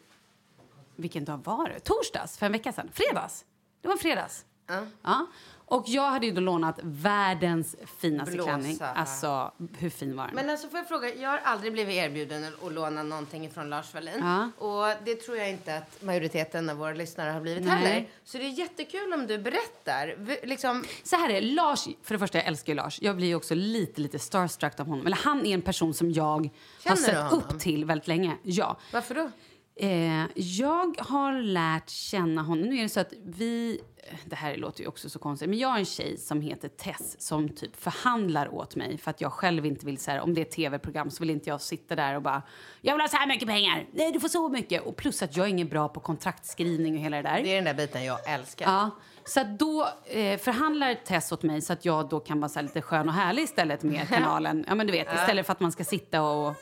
Vilken 0.95 1.25
dag 1.25 1.41
var 1.45 1.69
det? 1.69 1.79
Torsdags, 1.79 2.37
för 2.37 2.45
en 2.45 2.51
vecka 2.51 2.71
sedan. 2.73 2.89
Fredags. 2.93 3.45
Det 3.81 3.87
var 3.87 3.97
fredags. 3.97 4.45
Ja. 4.67 4.85
Ja. 5.01 5.27
Och 5.65 5.83
jag 5.87 6.09
hade 6.11 6.25
ju 6.25 6.31
då 6.31 6.41
lånat 6.41 6.79
världens 6.83 7.75
finaste 7.97 8.31
Blåsa. 8.33 8.49
klänning. 8.49 8.77
Alltså, 8.81 9.51
hur 9.77 9.89
fin 9.89 10.15
var 10.17 10.25
den? 10.25 10.35
Men 10.35 10.49
alltså 10.49 10.67
får 10.69 10.77
jag 10.79 10.87
fråga, 10.87 11.15
jag 11.15 11.29
har 11.29 11.37
aldrig 11.37 11.73
blivit 11.73 11.95
erbjuden 11.95 12.43
att- 12.65 12.73
låna 12.73 13.03
någonting 13.03 13.49
från 13.51 13.69
Lars 13.69 13.93
Wallin. 13.93 14.19
Ja. 14.19 14.65
Och 14.67 14.85
det 15.05 15.15
tror 15.15 15.37
jag 15.37 15.49
inte 15.49 15.77
att 15.77 16.01
majoriteten 16.03 16.69
av 16.69 16.77
våra 16.77 16.93
lyssnare 16.93 17.31
har 17.31 17.41
blivit 17.41 17.63
Nej. 17.63 17.75
heller. 17.75 18.07
Så 18.23 18.37
det 18.37 18.43
är 18.45 18.49
jättekul 18.49 19.13
om 19.13 19.27
du 19.27 19.37
berättar. 19.37 20.15
Liksom, 20.47 20.83
Så 21.03 21.15
här 21.15 21.29
är. 21.29 21.41
Lars, 21.41 21.87
för 22.03 22.15
det 22.15 22.19
första, 22.19 22.37
jag 22.37 22.47
älskar 22.47 22.75
Lars. 22.75 22.99
Jag 23.01 23.15
blir 23.15 23.27
ju 23.27 23.35
också 23.35 23.55
lite, 23.55 24.01
lite 24.01 24.19
starstruck 24.19 24.79
av 24.79 24.87
honom. 24.87 25.05
Eller 25.05 25.17
han 25.17 25.45
är 25.45 25.53
en 25.53 25.61
person 25.61 25.93
som 25.93 26.11
jag 26.11 26.23
har 26.23 26.49
Känner 26.83 26.95
du 26.95 27.01
sett 27.03 27.31
upp 27.33 27.59
till 27.59 27.85
väldigt 27.85 28.07
länge. 28.07 28.37
Ja. 28.43 28.77
varför 28.93 29.15
då? 29.15 29.31
Eh, 29.75 30.25
jag 30.35 30.95
har 30.99 31.41
lärt 31.41 31.89
känna 31.89 32.41
honom. 32.41 32.65
Nu 32.69 32.77
är 32.77 32.83
det 32.83 32.89
så 32.89 32.99
att 32.99 33.13
vi... 33.25 33.81
Det 34.25 34.35
här 34.35 34.55
låter 34.57 34.81
ju 34.81 34.87
också 34.87 35.09
så 35.09 35.19
konstigt. 35.19 35.49
Men 35.49 35.59
jag 35.59 35.69
har 35.69 35.77
en 35.77 35.85
tjej 35.85 36.17
som 36.17 36.41
heter 36.41 36.67
Tess 36.67 37.21
som 37.21 37.49
typ 37.49 37.75
förhandlar 37.75 38.53
åt 38.53 38.75
mig 38.75 38.97
för 38.97 39.11
att 39.11 39.21
jag 39.21 39.33
själv 39.33 39.65
inte 39.65 39.85
vill 39.85 39.97
så 39.97 40.11
här, 40.11 40.21
Om 40.21 40.33
det 40.33 40.41
är 40.41 40.45
tv-program 40.45 41.11
så 41.11 41.19
vill 41.23 41.29
inte 41.29 41.49
jag 41.49 41.61
sitta 41.61 41.95
där 41.95 42.15
och 42.15 42.21
bara 42.21 42.41
Jag 42.81 42.93
vill 42.93 43.01
ha 43.01 43.07
så 43.07 43.17
här 43.17 43.27
mycket 43.27 43.47
pengar! 43.47 43.85
Nej, 43.91 44.11
du 44.11 44.19
får 44.19 44.27
så 44.27 44.49
mycket! 44.49 44.81
Och 44.81 44.95
plus 44.95 45.21
att 45.21 45.37
jag 45.37 45.45
är 45.45 45.49
ingen 45.49 45.67
bra 45.67 45.89
på 45.89 45.99
kontraktskrivning 45.99 46.95
och 46.95 47.01
hela 47.01 47.17
det 47.17 47.23
där. 47.23 47.43
Det 47.43 47.51
är 47.51 47.55
den 47.55 47.63
där 47.63 47.73
biten 47.73 48.03
jag 48.05 48.29
älskar. 48.33 48.65
Ja, 48.65 48.89
så 49.25 49.43
då 49.59 49.87
eh, 50.05 50.37
förhandlar 50.39 50.95
Tess 50.95 51.31
åt 51.31 51.43
mig 51.43 51.61
så 51.61 51.73
att 51.73 51.85
jag 51.85 52.09
då 52.09 52.19
kan 52.19 52.39
vara 52.39 52.49
så 52.49 52.61
lite 52.61 52.81
skön 52.81 53.07
och 53.07 53.13
härlig 53.15 53.43
istället 53.43 53.83
med 53.83 54.07
kanalen. 54.09 54.65
Ja, 54.67 54.75
men 54.75 54.87
du 54.87 54.93
vet, 54.93 55.13
istället 55.13 55.45
för 55.45 55.53
att 55.53 55.59
man 55.59 55.71
ska 55.71 55.83
sitta 55.83 56.21
och 56.21 56.53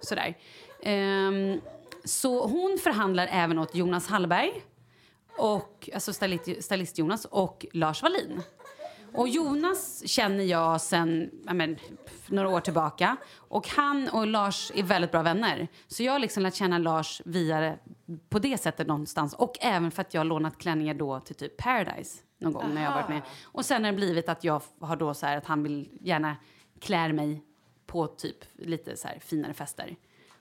sådär. 0.00 0.36
Ehm, 0.82 1.60
så 2.04 2.46
hon 2.46 2.78
förhandlar 2.82 3.28
även 3.32 3.58
åt 3.58 3.74
Jonas 3.74 4.08
Hallberg, 4.08 4.62
och, 5.38 5.90
alltså 5.94 6.12
stylist, 6.12 6.64
stylist 6.64 6.98
Jonas 6.98 7.24
och 7.24 7.66
Lars 7.72 8.02
Wallin. 8.02 8.42
Och 9.14 9.28
Jonas 9.28 10.08
känner 10.08 10.44
jag 10.44 10.80
sen 10.80 11.30
ja, 11.46 11.54
men, 11.54 11.76
några 12.26 12.48
år 12.48 12.60
tillbaka. 12.60 13.16
Och 13.36 13.68
han 13.68 14.08
och 14.08 14.26
Lars 14.26 14.72
är 14.74 14.82
väldigt 14.82 15.10
bra 15.10 15.22
vänner. 15.22 15.68
Så 15.86 16.02
jag 16.02 16.12
har 16.12 16.18
liksom 16.18 16.42
lärt 16.42 16.54
känna 16.54 16.78
Lars 16.78 17.22
via 17.24 17.76
på 18.28 18.38
det 18.38 18.58
sättet 18.58 18.86
någonstans. 18.86 19.34
Och 19.34 19.56
även 19.60 19.90
för 19.90 20.00
att 20.00 20.14
jag 20.14 20.20
har 20.20 20.24
lånat 20.24 20.58
klänningar 20.58 20.94
då 20.94 21.20
till 21.20 21.34
typ 21.34 21.56
Paradise 21.56 22.22
någon 22.38 22.52
gång 22.52 22.74
när 22.74 22.84
jag 22.84 22.94
varit 22.94 23.08
med. 23.08 23.22
Och 23.44 23.64
sen 23.64 23.84
har 23.84 23.92
det 23.92 23.96
blivit 23.96 24.28
att 24.28 24.44
jag 24.44 24.62
har 24.80 24.96
då 24.96 25.14
så 25.14 25.26
här 25.26 25.36
att 25.36 25.46
han 25.46 25.62
vill 25.62 25.88
gärna 26.00 26.36
klär 26.80 27.12
mig 27.12 27.44
på 27.86 28.06
typ 28.06 28.36
lite 28.58 28.96
så 28.96 29.08
här 29.08 29.18
finare 29.20 29.54
fester. 29.54 29.96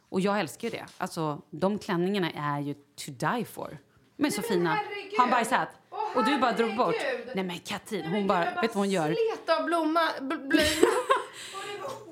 Och 0.10 0.22
jag 0.22 0.40
älskar 0.40 0.68
ju 0.68 0.78
det. 0.78 0.86
Alltså 0.98 1.42
de 1.50 1.80
klänningarna 1.80 2.32
är 2.32 2.60
ju 2.60 2.74
to 2.74 3.12
die 3.12 3.46
for. 3.46 3.78
De 4.18 4.26
är 4.26 4.30
så 4.30 4.42
fina. 4.42 4.70
herregud! 4.70 5.20
Han 5.20 5.30
bajsat? 5.30 5.70
Åh, 5.90 6.00
och 6.16 6.26
du 6.26 6.38
bara 6.38 6.52
drog 6.52 6.76
bort. 6.76 6.96
Nej 7.36 7.44
men 7.44 7.60
Katrin, 7.60 8.06
hon 8.06 8.28
bara, 8.28 8.46
vet 8.46 8.62
du 8.62 8.68
vad 8.68 8.76
hon 8.76 8.90
gör? 8.90 9.16
Slet 9.16 9.60
av 9.60 9.66
blomma, 9.66 10.02
bl-. 10.20 10.60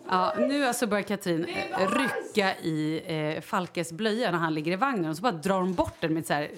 Ja, 0.10 0.34
nu 0.38 0.66
alltså 0.66 0.88
börjar 0.88 1.04
Katrin 1.04 1.46
eh, 1.46 1.90
rycka 1.92 2.56
i 2.56 3.02
eh, 3.06 3.42
Falkes 3.42 3.92
blöja 3.92 4.32
när 4.32 4.38
han 4.38 4.54
ligger 4.54 4.72
i 4.72 4.76
vagnen 4.76 5.10
och 5.10 5.16
så 5.16 5.22
bara 5.22 5.32
drar 5.32 5.60
hon 5.60 5.74
bort 5.74 5.96
den 6.00 6.14
med 6.14 6.26
så 6.26 6.34
här, 6.34 6.52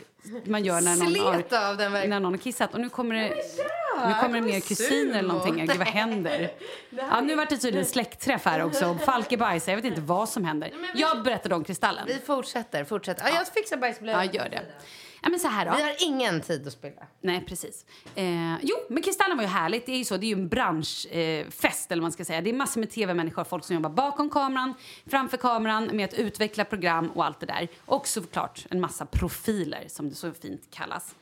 man 0.45 0.63
gör 0.63 0.81
när 0.81 0.95
någon, 0.95 1.15
har, 1.25 2.07
när 2.07 2.19
någon 2.19 2.33
har 2.33 2.37
kissat. 2.37 2.73
Och 2.73 2.79
nu 2.81 2.89
kommer 2.89 3.15
det, 3.15 3.33
nu 4.07 4.13
kommer 4.21 4.41
det 4.41 4.47
mer 4.47 4.59
kusiner 4.59 5.19
eller 5.19 5.27
någonting. 5.29 5.65
Gud, 5.65 5.77
vad 5.77 5.87
händer? 5.87 6.51
Ja, 7.09 7.21
nu 7.21 7.35
vart 7.35 7.49
det 7.49 7.57
tydligen 7.57 7.85
släktträff 7.85 8.45
här 8.45 8.63
också. 8.63 8.97
Falke 9.05 9.37
bajsar, 9.37 9.71
jag 9.71 9.77
vet 9.77 9.85
inte 9.85 10.01
vad 10.01 10.29
som 10.29 10.45
händer. 10.45 10.71
Jag 10.95 11.23
berättade 11.23 11.55
om 11.55 11.63
Kristallen. 11.63 12.03
Vi 12.07 12.19
fortsätter, 12.19 12.83
fortsätter. 12.83 13.27
Ja, 13.27 13.35
jag 13.35 13.47
fixar 13.47 13.77
bajsblöjan. 13.77 14.25
Ja, 14.25 14.31
gör 14.31 14.49
det. 14.49 14.61
Ja, 15.21 15.29
men 15.29 15.39
så 15.39 15.47
här 15.47 15.65
då. 15.65 15.75
Vi 15.75 15.81
har 15.81 15.95
ingen 15.99 16.41
tid 16.41 16.67
att 16.67 16.73
spilla. 16.73 17.01
Nej, 17.21 17.45
precis. 17.47 17.85
Eh, 18.15 18.55
jo, 18.61 18.75
men 18.89 19.03
Kristallen 19.03 19.37
var 19.37 19.43
ju 19.43 19.49
härligt. 19.49 19.85
Det 19.85 19.91
är 19.91 19.97
ju 19.97 20.05
så, 20.05 20.17
det 20.17 20.25
är 20.25 20.27
ju 20.27 20.33
en 20.41 20.47
branschfest, 20.47 21.91
eh, 21.91 21.93
eller 21.93 22.01
man 22.01 22.11
ska 22.11 22.25
säga. 22.25 22.41
Det 22.41 22.49
är 22.49 22.53
massor 22.53 22.79
med 22.79 22.91
tv-människor, 22.91 23.43
folk 23.43 23.63
som 23.63 23.73
jobbar 23.75 23.89
bakom 23.89 24.29
kameran, 24.29 24.73
framför 25.07 25.37
kameran, 25.37 25.89
med 25.93 26.05
att 26.05 26.13
utveckla 26.13 26.65
program 26.65 27.11
och 27.11 27.25
allt 27.25 27.39
det 27.39 27.45
där. 27.45 27.67
Och 27.85 28.07
såklart 28.07 28.65
en 28.69 28.79
massa 28.79 29.05
profiler, 29.05 29.83
som 29.87 30.09
det 30.09 30.15
så 30.15 30.31
fint 30.31 30.61
kallas. 30.71 31.15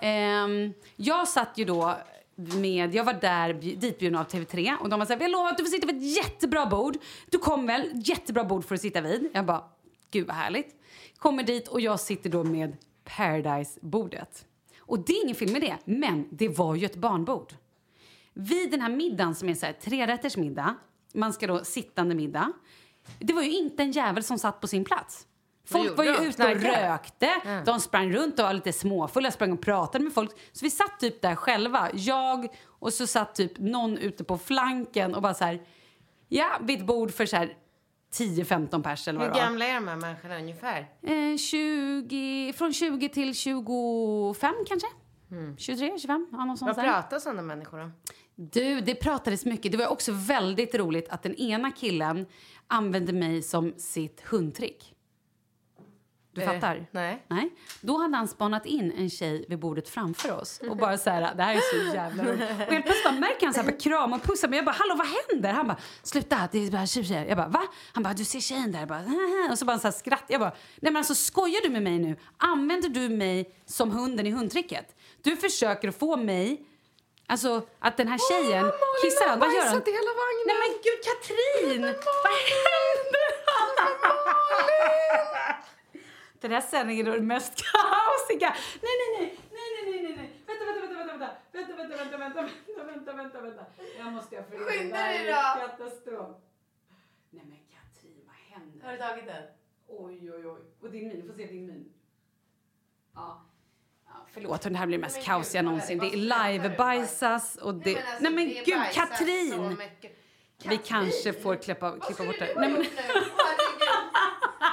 Ehm, 0.00 0.72
jag 0.96 1.28
satt 1.28 1.50
ju 1.54 1.64
då 1.64 1.96
med, 2.36 2.94
jag 2.94 3.04
var 3.04 3.12
där 3.12 3.52
ditbjuden 3.52 4.18
av 4.18 4.26
TV3 4.26 4.76
och 4.76 4.88
de 4.88 4.98
var 4.98 5.06
så 5.06 5.12
här, 5.12 5.18
vi 5.18 5.24
har 5.24 5.30
lovat 5.30 5.52
att 5.52 5.58
du 5.58 5.64
får 5.64 5.70
sitta 5.70 5.86
vid 5.86 5.96
ett 5.96 6.16
jättebra 6.16 6.66
bord. 6.66 6.96
Du 7.30 7.38
kom 7.38 7.66
väl, 7.66 7.90
jättebra 7.94 8.44
bord 8.44 8.64
för 8.64 8.74
att 8.74 8.80
sitta 8.80 9.00
vid. 9.00 9.30
Jag 9.32 9.46
bara, 9.46 9.64
gud 10.10 10.26
vad 10.26 10.36
härligt. 10.36 10.74
Kommer 11.18 11.42
dit 11.42 11.68
och 11.68 11.80
jag 11.80 12.00
sitter 12.00 12.30
då 12.30 12.44
med 12.44 12.76
Paradise-bordet. 13.04 14.44
Och 14.78 14.98
det 14.98 15.12
är 15.12 15.24
ingen 15.24 15.36
fel 15.36 15.52
med 15.52 15.60
det, 15.60 15.76
men 15.84 16.28
det 16.30 16.48
var 16.48 16.74
ju 16.74 16.86
ett 16.86 16.96
barnbord. 16.96 17.52
Vid 18.32 18.70
den 18.70 18.80
här 18.80 18.90
middagen 18.90 19.34
som 19.34 19.48
är 19.48 19.54
så 19.54 19.66
här, 19.66 19.72
trerätters 19.72 20.36
middag, 20.36 20.74
man 21.14 21.32
ska 21.32 21.46
då 21.46 21.64
sittande 21.64 22.14
middag. 22.14 22.52
Det 23.18 23.32
var 23.32 23.42
ju 23.42 23.50
inte 23.50 23.82
en 23.82 23.92
jävel 23.92 24.22
som 24.22 24.38
satt 24.38 24.60
på 24.60 24.66
sin 24.66 24.84
plats. 24.84 25.26
Folk 25.66 25.96
var 25.96 26.04
ju 26.04 26.28
ute 26.28 26.44
och 26.44 26.60
rökte, 26.62 27.30
de 27.66 27.80
sprang 27.80 28.12
runt 28.12 28.38
och 28.38 28.44
var 28.44 28.52
lite 28.52 28.72
småfulla, 28.72 29.30
sprang 29.30 29.52
och 29.52 29.60
pratade 29.60 30.04
med 30.04 30.12
folk. 30.14 30.30
Så 30.52 30.64
vi 30.64 30.70
satt 30.70 31.00
typ 31.00 31.22
där 31.22 31.34
själva, 31.34 31.90
jag 31.94 32.48
och 32.68 32.92
så 32.92 33.06
satt 33.06 33.34
typ 33.34 33.58
någon 33.58 33.98
ute 33.98 34.24
på 34.24 34.38
flanken 34.38 35.14
och 35.14 35.22
bara 35.22 35.34
så 35.34 35.44
här, 35.44 35.62
ja, 36.28 36.58
vid 36.60 36.78
ett 36.80 36.86
bord 36.86 37.10
för 37.10 37.26
så 37.26 37.36
här 37.36 37.54
10-15 38.14 38.82
pers 38.82 39.08
eller 39.08 39.18
vad 39.18 39.28
Hur 39.28 39.34
det 39.34 39.40
var. 39.40 39.46
gamla 39.46 39.64
är 39.66 39.74
de 39.74 39.88
här 39.88 39.96
människorna 39.96 40.36
ungefär? 40.38 40.86
Eh, 41.02 41.36
20, 41.36 42.52
från 42.56 42.72
20 42.72 43.08
till 43.08 43.34
25 43.34 44.54
kanske? 44.68 44.86
23, 45.58 45.98
25? 45.98 46.28
Ja, 46.32 46.38
någonstans 46.38 46.76
Vad 46.76 46.84
där. 46.86 46.92
pratar 46.92 47.18
sådana 47.18 47.42
människor 47.42 47.80
om? 47.80 47.92
Du, 48.34 48.80
det 48.80 48.94
pratades 48.94 49.44
mycket. 49.44 49.72
Det 49.72 49.78
var 49.78 49.86
också 49.88 50.12
väldigt 50.12 50.74
roligt 50.74 51.08
att 51.08 51.22
den 51.22 51.34
ena 51.34 51.70
killen 51.70 52.26
använde 52.66 53.12
mig 53.12 53.42
som 53.42 53.74
sitt 53.76 54.20
hundtrick. 54.20 54.92
Du 56.36 56.42
Eh, 56.42 56.52
fattar? 56.52 56.86
nej. 56.90 57.24
Nej. 57.28 57.50
Då 57.80 57.98
hade 57.98 58.16
han 58.16 58.28
spanat 58.28 58.66
in 58.66 58.92
en 58.98 59.10
tjej 59.10 59.44
vid 59.48 59.58
bordet 59.58 59.88
framför 59.88 60.32
oss 60.40 60.60
och 60.70 60.76
bara 60.76 60.98
så 60.98 61.10
här, 61.10 61.34
det 61.34 61.42
här 61.42 61.54
är 61.54 61.60
så 61.90 61.94
jävla 61.96 62.24
roligt. 62.24 62.40
Och 62.50 62.72
helt 62.72 62.84
plötsligt 62.84 63.04
bara 63.04 63.14
märker 63.20 63.46
han 63.46 63.54
så 63.54 63.60
här, 63.60 63.66
bara 63.70 63.76
krama 63.78 64.16
och 64.16 64.22
pussa 64.22 64.48
mig. 64.48 64.56
Jag 64.56 64.64
bara, 64.64 64.76
hallå 64.78 64.94
vad 64.94 65.06
händer? 65.06 65.52
Han 65.52 65.66
bara, 65.66 65.76
sluta, 66.02 66.48
det 66.52 66.66
är 66.66 66.70
bara 66.70 66.86
tjejer. 66.86 67.24
Jag 67.24 67.36
bara, 67.36 67.48
va? 67.48 67.62
Han 67.92 68.02
bara, 68.02 68.14
du 68.14 68.24
ser 68.24 68.40
tjejen 68.40 68.72
där. 68.72 68.78
Jag 68.78 68.88
bara, 68.88 68.98
"Haha." 68.98 69.48
och 69.50 69.58
så 69.58 69.64
bara 69.64 69.78
så 69.78 69.86
här 69.86 69.92
skratt. 69.92 70.24
Jag 70.28 70.40
bara, 70.40 70.50
nej 70.80 70.92
men 70.92 70.96
alltså 70.96 71.14
skojar 71.14 71.60
du 71.62 71.68
med 71.68 71.82
mig 71.82 71.98
nu? 71.98 72.16
Använder 72.36 72.88
du 72.88 73.08
mig 73.08 73.54
som 73.66 73.90
hunden 73.90 74.26
i 74.26 74.30
hundtricket? 74.30 74.94
Du 75.22 75.36
försöker 75.36 75.90
få 75.90 76.16
mig 76.16 76.66
Alltså 77.28 77.66
att 77.78 77.96
den 77.96 78.08
här 78.08 78.18
tjejen 78.28 78.62
Malin 78.62 78.72
kissar. 79.04 79.36
Vad 79.36 79.48
gör 79.54 79.64
han? 79.66 79.82
hela 79.86 80.12
vagnen. 80.22 80.44
Nej 80.46 80.56
men 80.62 80.72
gud 80.86 81.00
Katrin! 81.06 81.82
Vad 82.24 82.32
händer? 82.52 83.26
Den 86.46 86.52
här 86.54 86.60
sändningen 86.60 87.06
är 87.06 87.12
det 87.12 87.20
mest 87.20 87.52
kaosiga. 87.72 88.56
Nej, 88.82 88.92
nej, 89.00 89.08
nej, 89.18 89.38
nej, 89.50 89.68
nej, 89.74 89.92
nej, 89.92 90.02
nej, 90.02 90.16
nej. 90.16 90.30
Vänta, 90.46 90.64
vänta, 90.64 90.80
vänta, 90.80 90.96
vänta, 90.96 91.28
vänta, 91.52 91.76
vänta, 91.76 92.18
vänta, 92.18 92.42
vänta, 92.42 92.42
vänta, 92.82 93.12
vänta, 93.12 93.12
vänta, 93.12 93.40
vänta. 93.40 93.64
Jag 93.98 94.12
måste 94.12 94.36
ha 94.36 94.42
för 94.42 94.58
Skynda 94.58 94.96
dig 94.96 95.26
då. 95.26 95.60
Katastrof. 95.60 96.36
Nej 97.30 97.44
men 97.48 97.58
Katrin, 97.74 98.22
vad 98.26 98.60
händer? 98.60 98.86
Har 98.86 98.92
du 98.92 98.98
tagit 98.98 99.26
den? 99.26 99.42
Oj, 99.88 100.32
oj, 100.32 100.46
oj. 100.46 100.60
Och 100.80 100.90
din 100.90 101.08
min, 101.08 101.26
får 101.26 101.34
se 101.34 101.46
din 101.46 101.66
min. 101.66 101.92
Ja. 103.14 103.42
Förlåt, 104.32 104.62
det 104.62 104.76
här 104.76 104.86
blir 104.86 104.98
mest 104.98 105.24
kaosiga 105.24 105.62
någonsin. 105.62 105.98
Det 105.98 106.06
är 106.06 106.16
live-bajsas 106.16 107.56
och 107.56 107.74
det... 107.74 108.04
Nej 108.20 108.32
men, 108.32 108.48
alltså, 108.48 108.64
gud, 108.64 108.82
Katrin! 108.92 109.76
Vi 110.64 110.78
kanske 110.78 111.32
får 111.32 111.56
klippa, 111.56 112.00
klippa 112.00 112.24
bort 112.24 112.38
det. 112.38 112.54
Nej, 112.56 112.70
men, 112.72 112.86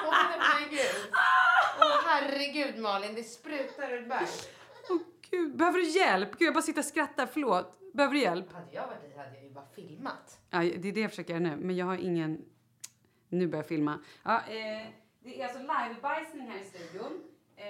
Åh 0.05 0.13
herregud. 0.13 1.11
Åh 1.79 2.01
herregud 2.53 2.81
Malin, 2.81 3.15
det 3.15 3.23
sprutar 3.23 3.91
ur 3.91 4.07
bär. 4.07 4.27
åh, 4.89 4.97
gud, 5.29 5.57
behöver 5.57 5.79
du 5.79 5.85
hjälp? 5.89 6.31
Gud, 6.37 6.47
jag 6.47 6.53
bara 6.53 6.61
sitter 6.61 6.81
och 6.81 6.85
skrattar. 6.85 7.25
Förlåt. 7.25 7.79
Behöver 7.93 8.13
du 8.13 8.21
hjälp? 8.21 8.53
Hade 8.53 8.73
jag 8.73 8.87
varit 8.87 9.01
dig 9.01 9.17
hade 9.17 9.35
jag 9.35 9.43
ju 9.43 9.49
bara 9.49 9.65
filmat. 9.75 10.39
Ja, 10.49 10.59
det 10.59 10.87
är 10.89 10.91
det 10.91 10.99
jag 10.99 11.09
försöker 11.09 11.33
göra 11.33 11.43
nu. 11.43 11.55
Men 11.55 11.75
jag 11.75 11.85
har 11.85 11.97
ingen... 11.97 12.45
Nu 13.29 13.47
börjar 13.47 13.63
jag 13.63 13.67
filma. 13.67 13.99
Ja, 14.23 14.37
eh, 14.37 14.87
det 15.19 15.41
är 15.41 15.43
alltså 15.43 15.59
livebajsning 15.59 16.47
här 16.47 16.59
i 16.59 16.63
studion. 16.63 17.23
Eh, 17.55 17.65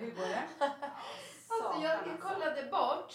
hur 0.00 0.10
går 0.10 0.28
det? 0.28 0.42
Alltså 1.48 1.82
jag 1.82 2.20
kollade 2.20 2.62
bort 2.70 3.14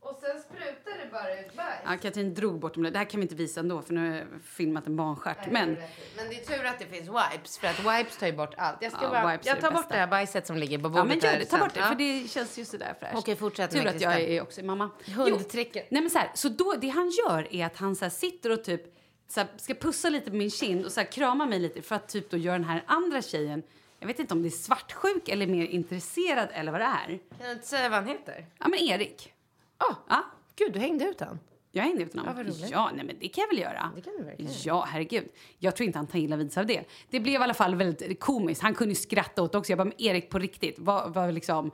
och 0.00 0.18
sen 0.20 0.40
sprutade 0.42 1.04
det 1.04 1.10
bara 1.12 1.40
ut 1.40 1.56
bajs. 1.56 1.80
Ja, 1.84 1.96
Katrin 2.02 2.34
drog 2.34 2.58
bort 2.60 2.74
dem. 2.74 2.82
Det 2.82 2.98
här 2.98 3.04
kan 3.04 3.20
vi 3.20 3.22
inte 3.22 3.34
visa 3.34 3.60
ändå 3.60 3.82
för 3.82 3.94
nu 3.94 4.08
har 4.10 4.16
jag 4.16 4.26
filmat 4.44 4.86
en 4.86 4.96
barnstjärt. 4.96 5.36
Men 5.50 5.68
Men 6.16 6.28
det 6.28 6.34
är 6.40 6.56
tur 6.58 6.64
att 6.66 6.78
det 6.78 6.86
finns 6.86 7.08
wipes 7.08 7.58
för 7.58 7.66
att 7.66 7.78
wipes 7.78 8.16
tar 8.16 8.26
ju 8.26 8.32
bort 8.32 8.54
allt. 8.56 8.76
Jag, 8.80 8.92
ska 8.92 9.02
Ja, 9.02 9.10
bara, 9.10 9.32
wipes 9.32 9.46
är 9.46 9.50
jag 9.50 9.56
det 9.56 9.60
tar 9.60 9.70
bort 9.70 9.80
bästa. 9.82 9.94
det 9.94 10.00
här 10.00 10.06
bajset 10.06 10.46
som 10.46 10.56
ligger 10.56 10.78
på 10.78 10.88
bordet 10.88 10.98
Ja, 10.98 11.04
men 11.04 11.18
gör 11.18 11.38
det. 11.38 11.44
Ta 11.44 11.50
sen. 11.50 11.60
bort 11.60 11.74
det, 11.74 11.80
Ja. 11.80 11.86
för 11.86 11.94
det 11.94 12.30
känns 12.30 12.58
ju 12.58 12.64
sådär 12.64 12.94
fräscht. 13.00 13.14
Okej, 13.18 13.36
fortsätt 13.36 13.70
Tur 13.70 13.78
med 13.82 13.94
att 13.94 14.00
jag 14.00 14.14
Krista. 14.16 14.32
är 14.32 14.42
också 14.42 14.64
mamma. 14.64 14.90
Hundtricket. 15.16 15.82
Jo, 15.82 15.88
nej 15.94 16.02
men 16.02 16.10
så 16.10 16.18
här, 16.18 16.30
så 16.34 16.48
då, 16.48 16.74
det 16.80 16.88
han 16.88 17.10
gör 17.10 17.54
är 17.54 17.66
att 17.66 17.76
han 17.76 17.96
så 17.96 18.04
här 18.04 18.10
sitter 18.10 18.50
och 18.52 18.64
typ 18.64 18.82
så 19.28 19.40
här, 19.40 19.48
ska 19.56 19.74
pussa 19.74 20.08
lite 20.08 20.30
på 20.30 20.36
min 20.36 20.50
kind 20.50 20.84
och 20.84 20.92
så 20.92 21.00
här, 21.00 21.12
krama 21.12 21.46
mig 21.46 21.58
lite 21.58 21.82
för 21.82 21.94
att 21.96 22.08
typ 22.08 22.30
då 22.30 22.36
göra 22.36 22.58
den 22.58 22.64
här 22.68 22.84
andra 22.86 23.22
tjejen, 23.22 23.62
jag 23.98 24.06
vet 24.06 24.18
inte 24.18 24.34
om 24.34 24.42
det 24.42 24.48
är 24.48 24.50
svartsjuk 24.50 25.28
eller 25.28 25.46
mer 25.46 25.66
intresserad 25.66 26.48
eller 26.52 26.72
vad 26.72 26.80
det 26.80 26.84
är. 26.84 27.06
Kan 27.38 27.46
du 27.46 27.52
inte 27.52 27.66
säga 27.66 27.88
vad 27.88 27.98
han 27.98 28.08
heter? 28.08 28.46
Ja 28.58 28.68
men 28.68 28.78
Erik. 28.78 29.32
Åh, 29.80 29.96
Ja, 30.08 30.24
gud 30.56 30.72
du 30.72 30.78
hängde 30.78 31.04
ut 31.04 31.20
han. 31.20 31.38
jag 31.72 31.82
hängde 31.84 32.02
ut 32.02 32.10
Ja, 32.14 32.20
honom. 32.20 32.36
roligt. 32.44 32.70
Ja, 32.70 32.90
nej 32.94 33.04
men 33.06 33.16
det 33.20 33.28
kan 33.28 33.42
jag 33.42 33.48
väl 33.48 33.58
göra. 33.58 33.90
Det 33.96 34.00
kan 34.02 34.12
du 34.18 34.22
verkligen 34.24 34.52
Ja, 34.64 34.84
herregud. 34.88 35.28
Jag 35.58 35.76
tror 35.76 35.86
inte 35.86 35.98
han 35.98 36.06
tar 36.06 36.18
illa 36.18 36.36
vid 36.36 36.52
sig 36.52 36.60
av 36.60 36.66
det. 36.66 36.84
Det 37.10 37.20
blev 37.20 37.34
i 37.40 37.44
alla 37.44 37.54
fall 37.54 37.74
väldigt 37.74 38.20
komiskt. 38.20 38.62
Han 38.62 38.74
kunde 38.74 38.90
ju 38.94 39.00
skratta 39.00 39.42
åt 39.42 39.52
det 39.52 39.58
också. 39.58 39.72
Jag 39.72 39.78
bara, 39.78 39.84
men 39.84 40.02
Erik 40.02 40.30
på 40.30 40.38
riktigt, 40.38 40.74
vad, 40.78 41.14
vad 41.14 41.34
liksom... 41.34 41.70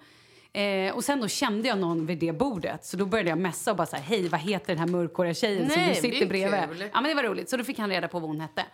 Eh, 0.52 0.94
och 0.94 1.04
sen 1.04 1.20
då 1.20 1.28
kände 1.28 1.68
jag 1.68 1.78
någon 1.78 2.06
vid 2.06 2.18
det 2.18 2.32
bordet, 2.32 2.84
så 2.84 2.96
då 2.96 3.06
började 3.06 3.28
jag 3.30 3.38
messa 3.38 3.70
och 3.70 3.76
bara 3.76 3.86
så 3.86 3.96
här, 3.96 4.02
hej 4.02 4.28
vad 4.28 4.40
heter 4.40 4.66
den 4.66 4.78
här 4.78 4.86
mörkhåriga 4.86 5.34
tjejen 5.34 5.70
som 5.70 5.76
Nej, 5.80 5.86
du 5.86 5.92
det 5.92 6.08
är 6.08 6.12
sitter 6.12 6.26
bredvid? 6.26 6.60
kul. 6.78 6.90
Ja 6.92 7.00
men 7.00 7.04
det 7.08 7.14
var 7.14 7.22
roligt, 7.22 7.48
så 7.50 7.56
då 7.56 7.64
fick 7.64 7.78
han 7.78 7.90
reda 7.90 8.08
på 8.08 8.18
vad 8.18 8.28
hon 8.30 8.40
hette. 8.40 8.64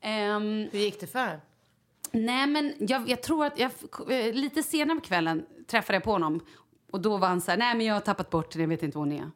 Ehm, 0.00 0.68
Hur 0.72 0.78
gick 0.80 1.00
det 1.00 1.06
för? 1.06 1.40
Nej, 2.12 2.46
men 2.46 2.74
jag, 2.78 3.08
jag 3.08 3.22
tror 3.22 3.44
att 3.46 3.58
jag, 3.58 3.70
eh, 4.10 4.32
lite 4.34 4.62
senare 4.62 4.98
på 5.00 5.06
kvällen 5.06 5.46
träffade 5.66 5.96
jag 5.96 6.02
på 6.04 6.12
honom. 6.12 6.40
Och 6.92 7.00
då 7.00 7.16
var 7.16 7.28
han 7.28 7.40
så 7.40 7.50
här, 7.50 7.58
nej 7.58 7.74
men 7.74 7.86
jag 7.86 7.94
har 7.94 8.00
tappat 8.00 8.30
bort 8.30 8.52
den, 8.52 8.62
jag 8.62 8.68
vet 8.68 8.82
inte 8.82 8.98
vad 8.98 9.08
hon 9.08 9.18
är. 9.18 9.30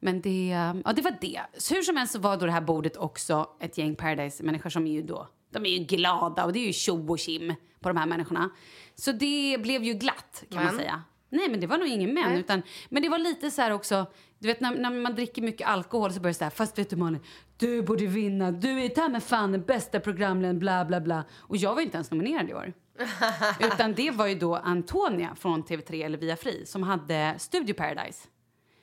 Men 0.00 0.20
det, 0.20 0.48
ja, 0.84 0.92
det 0.92 1.02
var 1.02 1.16
det. 1.20 1.40
Så 1.58 1.74
hur 1.74 1.82
som 1.82 1.96
helst 1.96 2.12
så 2.12 2.18
var 2.18 2.36
då 2.36 2.46
det 2.46 2.52
här 2.52 2.60
bordet 2.60 2.96
också 2.96 3.50
ett 3.60 3.78
gäng 3.78 3.94
Paradise-människor 3.94 4.70
som 4.70 4.86
är 4.86 4.92
ju 4.92 5.02
då, 5.02 5.28
de 5.50 5.66
är 5.66 5.70
ju 5.70 5.84
glada 5.84 6.44
och 6.44 6.52
det 6.52 6.58
är 6.58 6.66
ju 6.66 6.72
tjo 6.72 7.12
och 7.12 7.18
kim 7.18 7.54
på 7.80 7.88
de 7.88 7.96
här 7.96 8.06
människorna. 8.06 8.50
Så 8.94 9.12
det 9.12 9.58
blev 9.62 9.84
ju 9.84 9.94
glatt 9.94 10.44
kan 10.50 10.64
man 10.64 10.66
Men? 10.66 10.76
säga. 10.76 11.02
Nej 11.28 11.48
men 11.50 11.60
det 11.60 11.66
var 11.66 11.78
nog 11.78 11.88
ingen 11.88 12.14
män 12.14 12.32
utan, 12.32 12.62
men 12.88 13.02
det 13.02 13.08
var 13.08 13.18
lite 13.18 13.50
så 13.50 13.62
här 13.62 13.70
också, 13.70 14.06
du 14.38 14.48
vet 14.48 14.60
när, 14.60 14.74
när 14.74 14.90
man 14.90 15.14
dricker 15.14 15.42
mycket 15.42 15.68
alkohol 15.68 16.12
så 16.12 16.20
börjar 16.20 16.32
det 16.32 16.38
så 16.38 16.44
här, 16.44 16.50
fast 16.50 16.78
vet 16.78 16.90
du 16.90 16.96
Malin, 16.96 17.20
du 17.56 17.82
borde 17.82 18.06
vinna, 18.06 18.50
du 18.50 18.84
är 18.84 18.88
ta 18.88 19.08
med 19.08 19.22
fan 19.22 19.52
den 19.52 19.62
bästa 19.62 20.00
programledaren, 20.00 20.58
bla 20.58 20.84
bla 20.84 21.00
bla. 21.00 21.24
Och 21.32 21.56
jag 21.56 21.74
var 21.74 21.80
ju 21.80 21.84
inte 21.84 21.96
ens 21.96 22.10
nominerad 22.10 22.50
i 22.50 22.54
år. 22.54 22.72
Utan 23.60 23.94
det 23.94 24.10
var 24.10 24.26
ju 24.26 24.34
då 24.34 24.56
Antonia 24.56 25.34
från 25.34 25.64
TV3 25.64 26.04
eller 26.04 26.18
Via 26.18 26.36
Fri 26.36 26.66
som 26.66 26.82
hade 26.82 27.34
Studio 27.38 27.74
Paradise. 27.74 28.28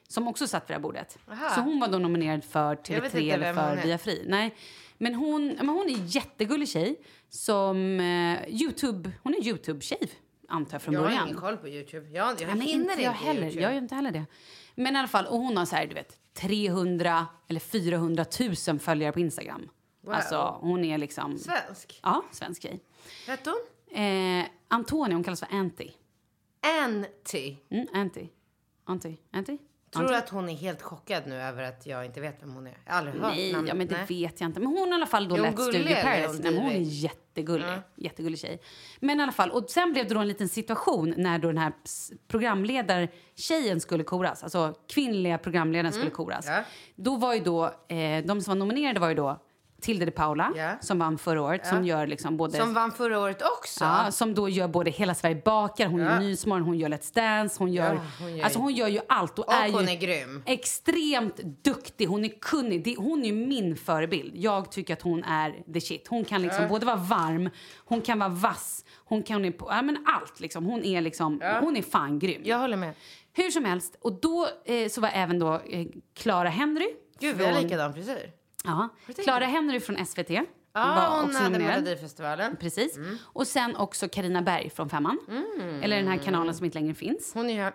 Som 0.07 0.28
också 0.28 0.47
satt 0.47 0.64
vid 0.64 0.68
det 0.68 0.74
här 0.74 0.82
bordet. 0.82 1.18
Aha. 1.32 1.49
Så 1.49 1.62
hon 1.62 1.80
var 1.80 1.88
då 1.88 1.97
nominerad 1.97 2.43
för 2.43 2.78
Jag 2.88 3.01
vet 3.01 3.14
TV3 3.14 3.20
inte 3.20 3.34
eller 3.36 3.53
för. 3.53 3.76
Via 3.84 3.97
Fri. 3.97 4.24
Nej. 4.28 4.55
Men 4.97 5.16
hon, 5.16 5.47
men 5.47 5.70
hon 5.70 5.89
är 5.89 5.93
en 5.93 6.07
jättegullig 6.07 6.70
tjej 6.70 6.95
som 7.30 7.99
eh, 7.99 8.49
Youtube, 8.62 9.12
hon 9.24 9.34
är 9.34 9.47
Youtube-tjej 9.47 10.10
antar 10.49 10.74
jag 10.74 10.82
från 10.82 10.93
Jag 10.93 11.01
har 11.01 11.07
början. 11.07 11.28
ingen 11.28 11.39
koll 11.39 11.57
på 11.57 11.68
Youtube. 11.68 12.10
Jag, 12.10 12.28
jag 12.30 12.41
Ja, 12.41 12.47
men 12.47 12.62
hinner 12.62 12.91
inte 12.91 13.03
jag 13.03 13.12
heller. 13.12 13.41
Youtube. 13.43 13.64
Jag 13.64 13.72
gör 13.74 13.82
inte 13.82 13.95
heller 13.95 14.12
det. 14.12 14.26
Men 14.76 14.95
i 14.95 14.99
alla 14.99 15.07
fall, 15.07 15.26
och 15.26 15.38
hon 15.39 15.57
har 15.57 15.66
så 15.66 15.76
här, 15.76 15.88
du 15.88 15.93
vet, 15.93 16.18
300 16.34 17.28
eller 17.47 17.60
400 17.60 18.26
000 18.68 18.80
följare 18.80 19.12
på 19.12 19.20
Instagram. 19.20 19.70
Wow. 20.01 20.14
Alltså, 20.14 20.57
hon 20.62 20.86
är 20.86 20.97
liksom... 20.97 21.38
Svensk. 21.38 21.99
Ja, 22.03 22.24
svensk 22.32 22.62
tjej. 22.62 22.80
Vet 23.28 23.45
hon? 23.45 23.60
Eh, 23.91 24.45
Antonia, 24.67 25.15
hon 25.15 25.23
kallas 25.23 25.39
för 25.39 25.55
Anty. 25.55 25.89
Anty. 26.83 27.55
Mm, 27.69 27.87
Anty. 27.93 28.27
Anty. 28.85 29.17
Anty? 29.31 29.57
Tror 29.93 30.07
du 30.07 30.15
att 30.15 30.29
hon 30.29 30.49
är 30.49 30.53
helt 30.53 30.81
chockad 30.81 31.23
nu 31.27 31.35
över 31.35 31.63
att 31.63 31.85
jag 31.85 32.05
inte 32.05 32.21
vet 32.21 32.43
vem 32.43 32.53
hon 32.53 32.67
är? 32.67 32.77
Jag 32.85 32.91
har 32.93 32.97
aldrig 32.99 33.21
hört 33.21 33.35
Nej, 33.35 33.51
ja, 33.51 33.73
men 33.73 33.87
det 33.87 33.95
Nej. 33.95 34.05
vet 34.09 34.41
jag 34.41 34.49
inte. 34.49 34.59
Men 34.59 34.67
hon 34.67 34.77
har 34.77 34.87
i 34.87 34.93
alla 34.93 35.05
fall 35.05 35.27
då 35.27 35.35
hon 35.35 35.41
lett 35.41 35.61
Studio 35.61 35.95
Paradise. 35.95 36.27
hon 36.27 36.37
Nej, 36.41 36.53
men 36.53 36.63
hon 36.63 36.71
är 36.71 36.79
jättegullig. 36.79 37.67
Jättegullig 37.95 38.39
tjej. 38.39 38.61
Men 38.99 39.19
i 39.19 39.23
alla 39.23 39.31
fall, 39.31 39.51
och 39.51 39.69
sen 39.69 39.93
blev 39.93 40.07
det 40.07 40.13
då 40.13 40.19
en 40.19 40.27
liten 40.27 40.49
situation 40.49 41.13
när 41.17 41.39
då 41.39 41.47
den 41.47 41.57
här 41.57 41.73
programledartjejen 42.27 43.79
skulle 43.79 44.03
koras. 44.03 44.43
Alltså 44.43 44.73
kvinnliga 44.87 45.37
programledaren 45.37 45.93
skulle 45.93 46.11
koras. 46.11 46.47
Mm. 46.47 46.57
ja. 46.57 46.63
Då 46.95 47.15
var 47.15 47.33
ju 47.33 47.39
då, 47.39 47.65
eh, 47.65 48.25
de 48.25 48.41
som 48.41 48.51
var 48.51 48.55
nominerade 48.55 48.99
var 48.99 49.09
ju 49.09 49.15
då 49.15 49.45
Tilde 49.82 50.05
de 50.05 50.11
Paula, 50.11 50.53
Ja. 50.55 50.71
som 50.82 50.99
vann 50.99 51.17
förra 51.17 51.41
året, 51.41 51.67
som 51.67 51.86
gör 51.86 52.07
liksom 52.07 52.38
både... 52.38 52.57
Som 52.57 52.73
vann 52.73 52.91
förra 52.91 53.19
året 53.19 53.41
också? 53.59 53.84
Ja, 53.84 54.11
som 54.11 54.34
då 54.34 54.49
gör 54.49 54.67
både 54.67 54.91
Hela 54.91 55.15
Sverige 55.15 55.41
bakar, 55.45 55.86
hon 55.88 55.99
Ja. 55.99 56.11
gör 56.11 56.19
Nyhetsmorgon, 56.19 56.63
hon 56.63 56.77
gör 56.77 56.89
Let's 56.89 57.15
Dance, 57.15 57.55
hon 57.59 57.73
gör... 57.73 57.93
Ja, 57.93 58.01
hon 58.19 58.38
gör 58.38 58.43
alltså 58.43 58.59
hon 58.59 58.73
gör 58.73 58.88
ju 58.88 58.99
allt 59.09 59.39
och, 59.39 59.47
Och 59.47 59.53
är 59.53 59.71
hon 59.71 59.86
ju 59.86 59.89
är 59.91 59.95
grym. 59.95 60.43
extremt 60.45 61.38
duktig, 61.63 62.05
hon 62.05 62.25
är 62.25 62.30
kunnig. 62.41 62.84
Det, 62.84 62.95
hon 62.97 63.21
är 63.23 63.25
ju 63.27 63.34
min 63.47 63.75
förebild. 63.75 64.32
Jag 64.36 64.71
tycker 64.71 64.93
att 64.93 65.01
hon 65.01 65.23
är 65.23 65.73
the 65.73 65.82
shit. 65.82 66.07
Hon 66.07 66.25
kan 66.25 66.41
liksom 66.41 66.67
både 66.67 66.86
vara 66.86 66.95
varm, 66.95 67.49
hon 67.86 68.01
kan 68.01 68.19
vara 68.19 68.30
vass, 68.30 68.86
hon 69.05 69.23
kan... 69.23 69.43
Hon 69.43 69.53
ja, 69.59 69.82
men 69.82 70.05
allt 70.05 70.39
liksom. 70.39 70.65
Hon 70.65 70.84
är 70.84 71.01
liksom, 71.01 71.41
hon 71.61 71.77
är 71.77 71.82
fan 71.82 72.19
grym. 72.19 72.41
Jag 72.45 72.57
håller 72.59 72.77
med. 72.77 72.93
Hur 73.34 73.49
som 73.51 73.65
helst, 73.65 73.95
och 74.01 74.13
då 74.21 74.47
eh, 74.65 74.88
så 74.89 75.01
var 75.01 75.09
även 75.13 75.39
då 75.39 75.53
eh, 75.53 75.88
Clara 76.17 76.49
Henry. 76.49 76.88
Gud, 77.19 77.38
vi 77.38 77.45
har 77.45 77.61
likadan 77.61 77.93
frisyr. 77.93 78.32
Ja, 78.64 78.89
Clara 79.24 79.45
Henry 79.45 79.80
från 79.80 80.05
SVT. 80.05 80.30
Ja, 80.30 80.45
var 80.74 81.18
hon 81.18 81.26
också 81.26 81.38
hade 81.38 81.49
nominerad. 81.49 81.84
Melodifestivalen. 81.84 82.55
Precis. 82.60 82.97
Mm. 82.97 83.18
Och 83.24 83.47
sen 83.47 83.76
också 83.76 84.10
Karina 84.10 84.41
Berg 84.41 84.70
från 84.70 84.89
Femman. 84.89 85.20
Eller 85.82 85.97
den 85.97 86.07
här 86.07 86.18
kanalen 86.18 86.55
som 86.55 86.66
inte 86.66 86.80
längre 86.80 86.93
finns. 86.93 87.34
Hon 87.34 87.49
är 87.49 87.64
här. 87.64 87.74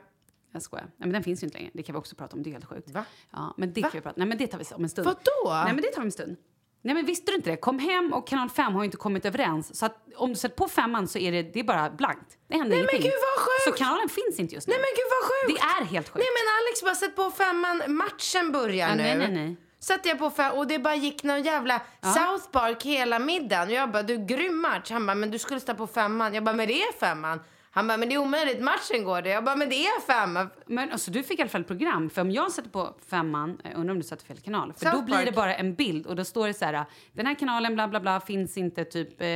Jag 0.53 0.62
skojar. 0.62 0.85
Nej, 0.85 0.93
men 0.99 1.12
den 1.12 1.22
finns 1.22 1.43
ju 1.43 1.45
inte 1.47 1.59
längre. 1.59 1.70
Det 1.74 1.82
kan 1.82 1.95
vi 1.95 1.99
också 1.99 2.16
prata 2.16 2.37
om. 2.37 2.43
Det 2.43 2.51
är 2.51 2.53
helt 2.53 2.64
sjukt. 2.64 2.91
Va? 2.91 3.05
Ja, 3.32 3.55
men 3.57 3.72
det 3.72 3.80
kan 3.82 3.91
vi 3.93 4.01
prata 4.01 4.14
Nej, 4.18 4.26
men 4.28 4.39
det 4.39 4.47
tar 4.47 4.59
vi 4.59 4.64
om 4.74 4.82
en 4.85 4.89
stund. 4.89 5.05
Vadå? 5.07 5.64
Nej, 5.64 5.72
men 5.74 5.76
det 5.76 5.82
tar 5.89 5.95
vi 5.97 6.01
om 6.01 6.07
en 6.07 6.12
stund. 6.12 6.37
Nej, 6.82 6.95
men 6.95 7.07
visste 7.07 7.30
du 7.30 7.37
inte 7.37 7.51
det? 7.51 7.57
Kom 7.57 7.78
hem 7.78 8.12
och 8.12 8.26
Kanal 8.26 8.49
5 8.51 8.74
har 8.74 8.82
ju 8.82 8.85
inte 8.85 8.97
kommit 8.97 9.24
överens. 9.24 9.78
Så 9.78 9.87
att 9.87 9.97
om 10.16 10.30
du 10.30 10.37
sätter 10.37 10.57
på 10.57 10.68
femman 10.68 11.09
så 11.09 11.18
är 11.18 11.32
det, 11.32 11.43
det 11.43 11.61
är 11.61 11.64
bara 11.64 11.91
blankt. 11.91 12.39
Det 12.49 12.57
händer 12.57 12.76
Nej, 12.76 12.85
men 12.87 12.91
ingenting. 12.95 13.11
gud, 13.11 13.20
vad 13.37 13.45
sjukt! 13.47 13.64
Så 13.78 13.85
kanalen 13.85 14.09
finns 14.09 14.41
inte 14.41 14.55
just 14.55 14.66
nu. 14.68 14.72
Nej 14.74 14.80
men 14.80 14.93
gud 14.99 15.09
vad 15.16 15.24
sjukt! 15.30 15.61
Det 15.61 15.82
är 15.82 15.85
helt 15.95 16.09
sjukt. 16.09 16.24
Nej 16.24 16.32
men 16.39 16.47
Alex 16.59 16.82
bara 16.82 16.95
sätt 16.95 17.16
på 17.16 17.30
femman, 17.30 17.82
matchen 18.03 18.53
börjar 18.53 18.89
Ja, 18.89 18.95
nu. 18.95 19.03
nej, 19.03 19.18
nej, 19.18 19.32
nej. 19.32 19.57
Satte 19.85 20.09
jag 20.09 20.18
på 20.18 20.30
fem 20.30 20.53
och 20.53 20.66
det 20.66 20.78
bara 20.78 20.95
gick 20.95 21.22
någon 21.22 21.43
jävla 21.43 21.80
South 22.03 22.51
Park 22.51 22.82
hela 22.82 23.18
middagen. 23.18 23.68
Och 23.68 23.74
jag 23.74 23.91
bara, 23.91 24.03
du 24.03 24.26
grym 24.26 24.61
match. 24.61 24.91
Han 24.91 25.07
bara, 25.07 25.14
men 25.14 25.30
du 25.30 25.39
skulle 25.39 25.61
stå 25.61 25.74
på 25.74 25.87
femman. 25.87 26.35
Jag 26.35 26.45
bara, 26.45 26.55
men 26.55 26.68
det 26.68 26.82
är 26.82 26.93
femman. 26.93 27.41
Han 27.70 27.87
bara, 27.89 27.97
men 27.99 28.09
det 28.09 28.14
är 28.14 28.18
omöjligt, 28.18 28.61
matchen 28.62 29.05
går 29.05 29.22
det. 29.22 29.28
Jag 29.30 29.45
bara, 29.45 29.57
men 29.57 29.68
det 29.68 29.74
är 29.87 30.01
femman. 30.01 30.51
Men 30.66 30.93
alltså, 30.93 31.11
du 31.11 31.22
fick 31.22 31.39
i 31.39 31.43
alla 31.43 31.49
fall 31.49 31.64
program. 31.64 32.11
För 32.11 32.20
om 32.20 32.30
jag 32.30 32.53
sätter 32.53 32.70
på 32.70 32.95
femman, 33.11 33.61
jag 33.64 33.74
undrar 33.74 33.91
om 33.93 33.99
du 34.01 34.05
satte 34.07 34.24
fel 34.24 34.39
kanal. 34.39 34.72
För 34.72 34.80
South 34.80 34.97
då 34.97 35.03
blir 35.03 35.14
Park. 35.14 35.26
det 35.26 35.32
bara 35.32 35.55
en 35.57 35.74
bild 35.74 36.07
och 36.07 36.16
då 36.16 36.24
står 36.24 36.47
det 36.47 36.55
så 36.55 36.64
här, 36.64 36.85
den 37.12 37.26
här 37.26 37.35
kanalen 37.35 37.74
bla 37.74 37.89
bla 37.89 38.01
bla 38.01 38.20
finns 38.20 38.57
inte 38.57 38.85
typ 38.85 39.20
eh, 39.20 39.26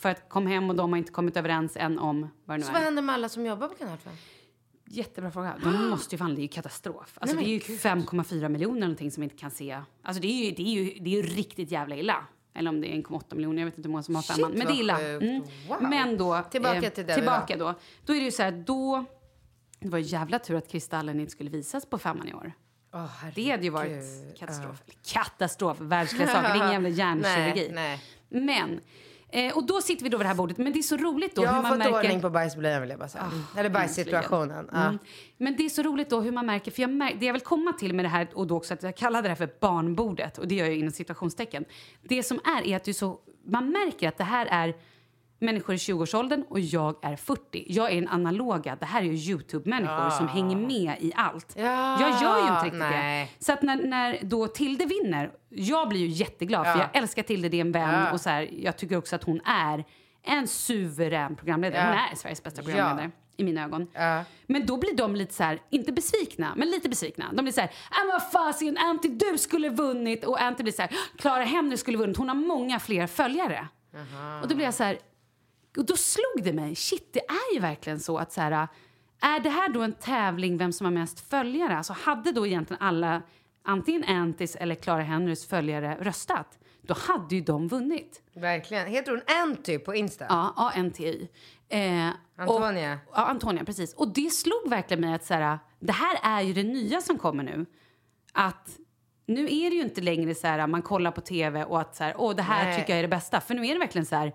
för 0.00 0.08
att 0.08 0.28
kom 0.28 0.46
hem 0.46 0.70
och 0.70 0.76
de 0.76 0.92
har 0.92 0.98
inte 0.98 1.12
kommit 1.12 1.36
överens 1.36 1.76
än 1.76 1.98
om 1.98 2.30
vad 2.44 2.58
det 2.58 2.62
Så 2.62 2.68
nu 2.68 2.72
vad 2.72 2.80
är. 2.82 2.84
händer 2.84 3.02
med 3.02 3.14
alla 3.14 3.28
som 3.28 3.46
jobbar 3.46 3.68
på 3.68 3.74
kanal 3.74 3.98
5? 3.98 4.12
Jättebra 4.88 5.30
fråga. 5.30 5.56
De 5.62 5.88
måste 5.88 6.14
ju 6.14 6.18
fan, 6.18 6.34
det 6.34 6.40
är 6.40 6.42
ju 6.42 6.48
katastrof. 6.48 7.18
Alltså 7.20 7.36
Nej, 7.36 7.44
det 7.44 7.50
är 7.50 7.70
ju 7.70 7.76
5,4 7.78 8.48
miljoner 8.48 8.80
någonting 8.80 9.10
som 9.10 9.22
inte 9.22 9.36
kan 9.36 9.50
se. 9.50 9.80
Alltså 10.02 10.22
det 10.22 10.28
är 10.28 10.44
ju, 10.44 10.50
det 10.50 10.62
är 10.62 10.84
ju, 10.84 10.98
det 11.00 11.10
är 11.10 11.22
ju 11.22 11.22
riktigt 11.22 11.70
jävla 11.70 11.96
illa. 11.96 12.26
Eller 12.54 12.70
om 12.70 12.80
det 12.80 12.88
är 12.88 12.96
1,8 12.96 13.34
miljoner, 13.34 13.58
jag 13.62 13.66
vet 13.66 13.78
inte 13.78 13.88
hur 13.88 13.92
många 13.92 14.02
som 14.02 14.14
har 14.14 14.22
femman. 14.22 14.52
Men 14.52 14.66
det 14.66 14.72
är 14.72 14.80
illa. 14.80 15.00
Mm. 15.00 15.42
Wow. 15.68 15.82
Men 15.82 16.16
då, 16.16 16.42
Tillbaka 16.50 16.90
till 16.90 17.06
där 17.06 17.14
vi 17.14 17.20
tillbaka 17.20 17.56
då. 17.56 17.74
Då 18.06 18.12
är 18.14 18.18
det 18.18 18.24
ju 18.24 18.30
så 18.30 18.42
här, 18.42 18.52
då... 18.66 19.04
Det 19.80 19.88
var 19.88 19.98
ju 19.98 20.04
jävla 20.04 20.38
tur 20.38 20.54
att 20.54 20.68
Kristallen 20.68 21.20
inte 21.20 21.32
skulle 21.32 21.50
visas 21.50 21.86
på 21.86 21.98
femman 21.98 22.28
i 22.28 22.34
år. 22.34 22.52
Åh, 22.94 23.24
Det 23.34 23.50
hade 23.50 23.62
ju 23.62 23.70
varit 23.70 24.38
katastrof. 24.38 24.82
Eller 24.86 24.96
Katastrof, 25.12 25.80
världsklass. 25.80 26.32
Det 26.32 26.38
är 26.38 26.56
ingen 26.56 26.70
jävla 26.70 26.88
hjärnkirurgi. 26.88 27.98
Men 28.28 28.80
Eh, 29.36 29.56
och 29.56 29.66
då 29.66 29.80
sitter 29.80 30.04
vi 30.04 30.08
då 30.08 30.18
vid 30.18 30.24
det 30.24 30.28
här 30.28 30.34
bordet. 30.34 30.58
Men 30.58 30.72
det 30.72 30.78
är 30.78 30.82
så 30.82 30.96
roligt 30.96 31.34
då 31.34 31.42
Jag 31.42 31.48
hur 31.48 31.54
har 31.54 31.62
man 31.62 31.70
fått 31.70 31.78
märker... 31.78 31.94
Ah, 31.94 31.98
ordning 31.98 32.20
på 32.20 32.30
bajsblöjan 32.30 32.80
vill 32.80 32.90
jag 32.90 32.98
bara 32.98 33.08
säga. 33.08 33.30
Eller 33.56 33.70
bajssituationen. 33.70 34.68
Mm. 34.68 34.98
Men 35.36 35.56
det 35.56 35.64
är 35.64 35.68
så 35.68 35.82
roligt 35.82 36.10
då 36.10 36.20
hur 36.20 36.32
man 36.32 36.46
märker, 36.46 36.70
för 36.70 36.82
jag 36.82 36.90
mär, 36.90 37.14
det 37.18 37.26
jag 37.26 37.32
vill 37.32 37.42
komma 37.42 37.72
till 37.72 37.94
med 37.94 38.04
det 38.04 38.08
här 38.08 38.28
och 38.34 38.46
då 38.46 38.56
också 38.56 38.74
att 38.74 38.82
jag 38.82 38.96
kallar 38.96 39.22
det 39.22 39.28
här 39.28 39.36
för 39.36 39.50
barnbordet 39.60 40.38
och 40.38 40.48
det 40.48 40.54
gör 40.54 40.66
jag 40.66 40.76
inom 40.76 40.90
situationstecken. 40.90 41.64
Det 42.02 42.22
som 42.22 42.40
är 42.44 42.66
är 42.66 42.76
att 42.76 42.88
är 42.88 42.92
så, 42.92 43.18
man 43.46 43.70
märker 43.70 44.08
att 44.08 44.18
det 44.18 44.24
här 44.24 44.46
är 44.50 44.74
människor 45.38 45.74
i 45.74 45.78
20-årsåldern 45.78 46.44
och 46.48 46.60
jag 46.60 46.96
är 47.02 47.16
40. 47.16 47.64
Jag 47.68 47.92
är 47.92 47.98
en 47.98 48.08
analoga, 48.08 48.76
det 48.76 48.86
här 48.86 49.02
är 49.02 49.04
ju 49.04 49.32
Youtube-människor 49.32 50.10
som 50.10 50.28
hänger 50.28 50.56
med 50.56 50.96
i 51.00 51.12
allt. 51.16 51.54
Ja, 51.56 52.00
jag 52.00 52.22
gör 52.22 52.36
ju 52.36 52.54
inte 52.54 52.64
riktigt 52.64 52.80
nej. 52.80 53.30
det. 53.38 53.44
Så 53.44 53.52
att 53.52 53.62
när, 53.62 53.76
när 53.76 54.18
då 54.22 54.46
Tilde 54.46 54.86
vinner, 54.86 55.30
jag 55.48 55.88
blir 55.88 56.00
ju 56.00 56.06
jätteglad 56.06 56.66
för 56.66 56.78
jag 56.78 56.88
älskar 56.92 57.22
Tilde, 57.22 57.48
det 57.48 57.56
är 57.56 57.60
en 57.60 57.72
vän 57.72 58.12
och 58.12 58.20
så 58.20 58.30
här, 58.30 58.50
jag 58.52 58.76
tycker 58.76 58.96
också 58.96 59.16
att 59.16 59.24
hon 59.24 59.40
är 59.44 59.84
en 60.22 60.48
suverän 60.48 61.36
programledare. 61.36 61.86
Hon 61.86 61.98
är 62.12 62.16
Sveriges 62.16 62.42
bästa 62.42 62.62
programledare. 62.62 63.10
I 63.38 63.44
mina 63.44 63.64
ögon. 63.64 63.88
Men 64.46 64.66
då 64.66 64.76
blir 64.76 64.96
de 64.96 65.16
lite 65.16 65.34
så 65.34 65.42
här, 65.42 65.58
inte 65.70 65.92
besvikna, 65.92 66.52
men 66.56 66.70
lite 66.70 66.88
besvikna. 66.88 67.32
De 67.32 67.42
blir 67.42 67.52
så 67.52 67.60
här, 67.60 67.68
äh, 67.68 68.06
men 68.06 68.12
vad 68.12 68.30
fasiken, 68.32 68.76
Anty 68.78 69.08
du 69.08 69.38
skulle 69.38 69.68
vunnit. 69.68 70.24
Och 70.24 70.42
Anty 70.42 70.62
blir 70.62 70.72
så 70.72 70.82
här, 70.82 70.90
Clara 71.18 71.44
Henry 71.44 71.76
skulle 71.76 71.98
vunnit. 71.98 72.16
Hon 72.16 72.28
har 72.28 72.36
många 72.36 72.80
fler 72.80 73.06
följare. 73.06 73.68
Och 74.42 74.48
då 74.48 74.54
blir 74.54 74.64
jag 74.64 74.74
så 74.74 74.84
här, 74.84 74.98
och 75.76 75.84
då 75.86 75.96
slog 75.96 76.44
det 76.44 76.52
mig, 76.52 76.74
shit 76.74 77.12
det 77.12 77.20
är 77.20 77.54
ju 77.54 77.60
verkligen 77.60 78.00
så 78.00 78.18
att 78.18 78.32
så 78.32 78.40
här, 78.40 78.68
är 79.20 79.40
det 79.40 79.50
här 79.50 79.68
då 79.68 79.82
en 79.82 79.92
tävling 79.92 80.58
vem 80.58 80.72
som 80.72 80.84
har 80.84 80.92
mest 80.92 81.30
följare? 81.30 81.76
Alltså 81.76 81.92
hade 81.92 82.32
då 82.32 82.46
egentligen 82.46 82.82
alla, 82.82 83.22
antingen 83.64 84.04
Antis 84.04 84.56
eller 84.56 84.74
Clara 84.74 85.02
Henrys 85.02 85.46
följare 85.46 85.96
röstat, 86.00 86.58
då 86.82 86.94
hade 86.94 87.34
ju 87.34 87.40
de 87.40 87.68
vunnit. 87.68 88.22
Verkligen. 88.34 88.86
Heter 88.86 89.12
hon 89.12 89.22
Anty 89.42 89.78
på 89.78 89.94
Insta? 89.94 90.26
Ja, 90.28 90.52
A-N-T-Y. 90.56 91.28
Eh, 91.68 92.08
Antonia. 92.36 92.92
Och, 93.06 93.18
ja, 93.18 93.26
Antonia, 93.26 93.64
precis. 93.64 93.94
Och 93.94 94.08
det 94.08 94.30
slog 94.30 94.70
verkligen 94.70 95.00
mig 95.00 95.14
att 95.14 95.24
så 95.24 95.34
här, 95.34 95.58
det 95.80 95.92
här 95.92 96.18
är 96.22 96.40
ju 96.42 96.52
det 96.52 96.62
nya 96.62 97.00
som 97.00 97.18
kommer 97.18 97.44
nu. 97.44 97.66
Att 98.32 98.78
nu 99.26 99.44
är 99.44 99.70
det 99.70 99.76
ju 99.76 99.82
inte 99.82 100.00
längre 100.00 100.34
så 100.34 100.46
här, 100.46 100.66
man 100.66 100.82
kollar 100.82 101.10
på 101.10 101.20
tv 101.20 101.64
och 101.64 101.80
att 101.80 101.96
så 101.96 102.04
här, 102.04 102.14
åh 102.18 102.34
det 102.34 102.42
här 102.42 102.64
Nej. 102.64 102.78
tycker 102.78 102.92
jag 102.92 102.98
är 102.98 103.02
det 103.02 103.08
bästa. 103.08 103.40
För 103.40 103.54
nu 103.54 103.66
är 103.66 103.72
det 103.72 103.80
verkligen 103.80 104.06
så 104.06 104.16
här, 104.16 104.32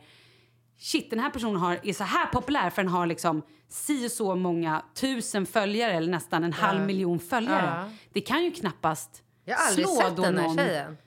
shit 0.82 1.10
den 1.10 1.20
här 1.20 1.30
personen 1.30 1.56
har, 1.56 1.80
är 1.84 1.94
så 1.94 2.04
här 2.04 2.26
populär 2.26 2.70
för 2.70 2.84
den 2.84 2.92
har 2.92 3.06
liksom 3.06 3.42
si 3.70 4.08
och 4.08 4.12
så 4.12 4.36
många 4.36 4.84
tusen 4.96 5.46
följare 5.46 5.92
eller 5.94 6.12
nästan 6.12 6.44
en 6.44 6.54
halv 6.54 6.82
miljon 6.86 7.20
följare. 7.20 7.92
Det 8.14 8.22
kan 8.22 8.44
ju 8.44 8.52
knappast 8.52 9.24
Jag 9.46 9.58
har 9.58 9.68
aldrig 9.68 9.86
slå 9.88 9.96
sett 9.96 10.16
den 10.16 10.38
här 10.38 10.44
någon- 10.48 10.58
tjejen. 10.58 10.98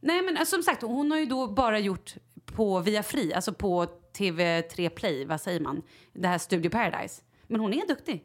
Nej 0.00 0.22
men 0.22 0.36
alltså, 0.36 0.56
som 0.56 0.62
sagt, 0.62 0.82
hon 0.82 1.10
har 1.10 1.18
ju 1.18 1.26
då 1.26 1.46
bara 1.46 1.78
gjort 1.78 2.14
på 2.44 2.80
Via 2.80 3.02
Free, 3.02 3.32
alltså 3.34 3.52
på 3.52 3.86
TV3 4.18 4.88
Play, 4.88 5.24
vad 5.24 5.40
säger 5.40 5.60
man? 5.60 5.82
Det 6.12 6.28
här 6.28 6.38
Studio 6.38 6.70
Paradise. 6.70 7.22
Men 7.46 7.60
hon 7.60 7.72
är 7.74 7.86
duktig. 7.86 8.24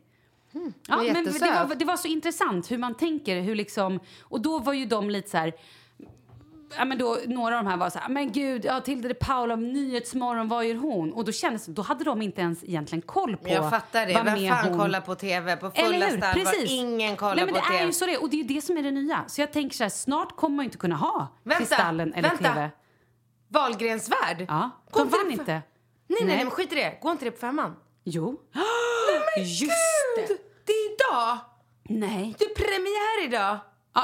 Ja, 0.52 0.60
hon 0.96 1.06
är 1.06 1.14
men 1.14 1.26
det 1.26 1.40
var, 1.40 1.76
det 1.76 1.86
var 1.86 1.98
så 1.98 2.08
intressant 2.08 2.72
hur 2.72 2.78
man 2.78 2.96
tänker, 2.96 3.42
hur 3.42 3.56
liksom, 3.56 4.00
och 4.22 4.42
då 4.42 4.60
var 4.60 4.74
ju 4.74 4.86
de 4.86 5.10
lite 5.10 5.30
så 5.30 5.38
här, 5.38 5.54
ja 6.78 6.86
men 6.86 6.98
då, 6.98 7.18
några 7.28 7.58
av 7.58 7.64
de 7.64 7.70
här 7.70 7.78
var 7.78 7.90
så 7.90 8.00
här, 8.00 8.10
men 8.10 8.32
gud, 8.32 8.66
ja 8.66 8.82
Tilde 8.82 9.08
de 9.08 9.14
Paula 9.14 9.54
av 9.54 9.62
Nyhetsmorgon, 9.62 10.48
vad 10.48 10.66
gör 10.66 10.76
hon? 10.76 11.14
Och 11.14 11.26
då 11.26 11.32
kändes 11.32 11.66
det, 11.66 11.72
då 11.72 11.82
hade 11.82 12.04
de 12.04 12.22
inte 12.22 12.42
ens 12.42 12.64
egentligen 12.64 13.02
koll 13.02 13.38
på 13.38 13.44
Men 13.44 13.54
jag 13.54 13.70
fattar 13.70 14.06
det. 14.06 14.14
Vem 14.24 14.50
fan 14.50 14.68
hon- 14.70 14.78
kollar 14.80 15.02
på 15.02 15.16
tv 15.16 15.56
på 15.58 15.72
fullaste 15.72 16.28
allvar? 16.28 16.54
Ingen 16.68 17.16
kollar 17.18 17.36
Nej, 17.36 17.46
men 17.46 17.54
på 17.54 17.60
det 17.60 17.66
tv. 17.68 17.80
är 17.80 17.86
ju 17.86 17.94
så 17.94 18.06
det. 18.06 18.18
Och 18.18 18.30
det 18.30 18.40
är 18.40 18.44
det 18.44 18.62
som 18.62 18.78
är 18.78 18.84
det 18.84 18.92
nya. 18.92 19.24
Så 19.28 19.42
jag 19.42 19.52
tänker 19.54 19.76
så 19.76 19.84
här, 19.84 19.90
snart 19.90 20.36
kommer 20.36 20.56
man 20.56 20.64
ju 20.64 20.68
inte 20.68 20.78
kunna 20.78 20.96
ha 20.96 21.28
Vänta, 21.44 21.60
Kristallen 21.60 22.14
eller 22.14 22.30
vänta. 22.30 22.44
TV. 22.54 22.70
Wahlgrens 23.48 24.10
värld? 24.10 24.46
Ja, 24.48 24.70
Går 24.92 25.00
de 25.00 25.06
inte 25.08 25.18
vann 25.18 25.28
det 25.30 25.36
för- 25.36 25.42
inte. 25.42 25.52
Nej, 25.54 25.62
nej, 26.08 26.18
Nej. 26.26 26.36
nej, 26.36 26.44
men 26.46 26.52
skit 26.52 26.72
i 26.72 26.76
det. 26.76 26.98
Går 27.02 27.12
inte 27.12 27.26
det 27.26 27.32
på 27.32 27.38
femman? 27.40 27.76
Jo. 28.04 28.40
Just 29.38 29.60
det. 30.18 30.28
Gud, 30.28 30.38
det 30.66 30.72
är 30.74 30.94
idag! 30.94 31.38
Nej. 31.84 32.36
Det 32.40 32.46
är 32.46 32.56
premiär 32.56 33.26
idag! 33.28 33.58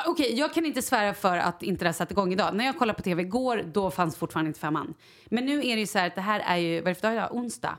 Ja, 0.06 0.12
Okej, 0.12 0.40
jag 0.40 0.54
kan 0.54 0.66
inte 0.66 0.82
svära 0.82 1.14
för 1.14 1.38
att 1.38 1.64
inte 1.64 1.86
det 1.86 1.88
har 1.88 1.94
satt 1.94 2.12
igång 2.12 2.34
idag. 2.34 2.56
När 2.56 2.66
jag 2.66 2.78
kollade 2.78 2.98
på 2.98 3.04
tv 3.04 3.22
igår, 3.22 3.64
då 3.74 3.92
fanns 3.92 4.18
fortfarande 4.18 4.48
inte 4.48 4.60
femman. 4.60 4.94
Men 5.26 5.46
nu 5.46 5.58
är 5.60 5.76
det 5.76 5.80
ju 5.80 5.88
så 5.88 6.00
här 6.00 6.08
att 6.08 6.16
det 6.16 6.22
här 6.22 6.40
är 6.40 6.56
ju, 6.58 6.80
vad 6.82 6.88
är 6.88 6.94
det 6.94 7.00
för 7.02 7.08
dag 7.08 7.14
idag? 7.16 7.30
Onsdag? 7.32 7.78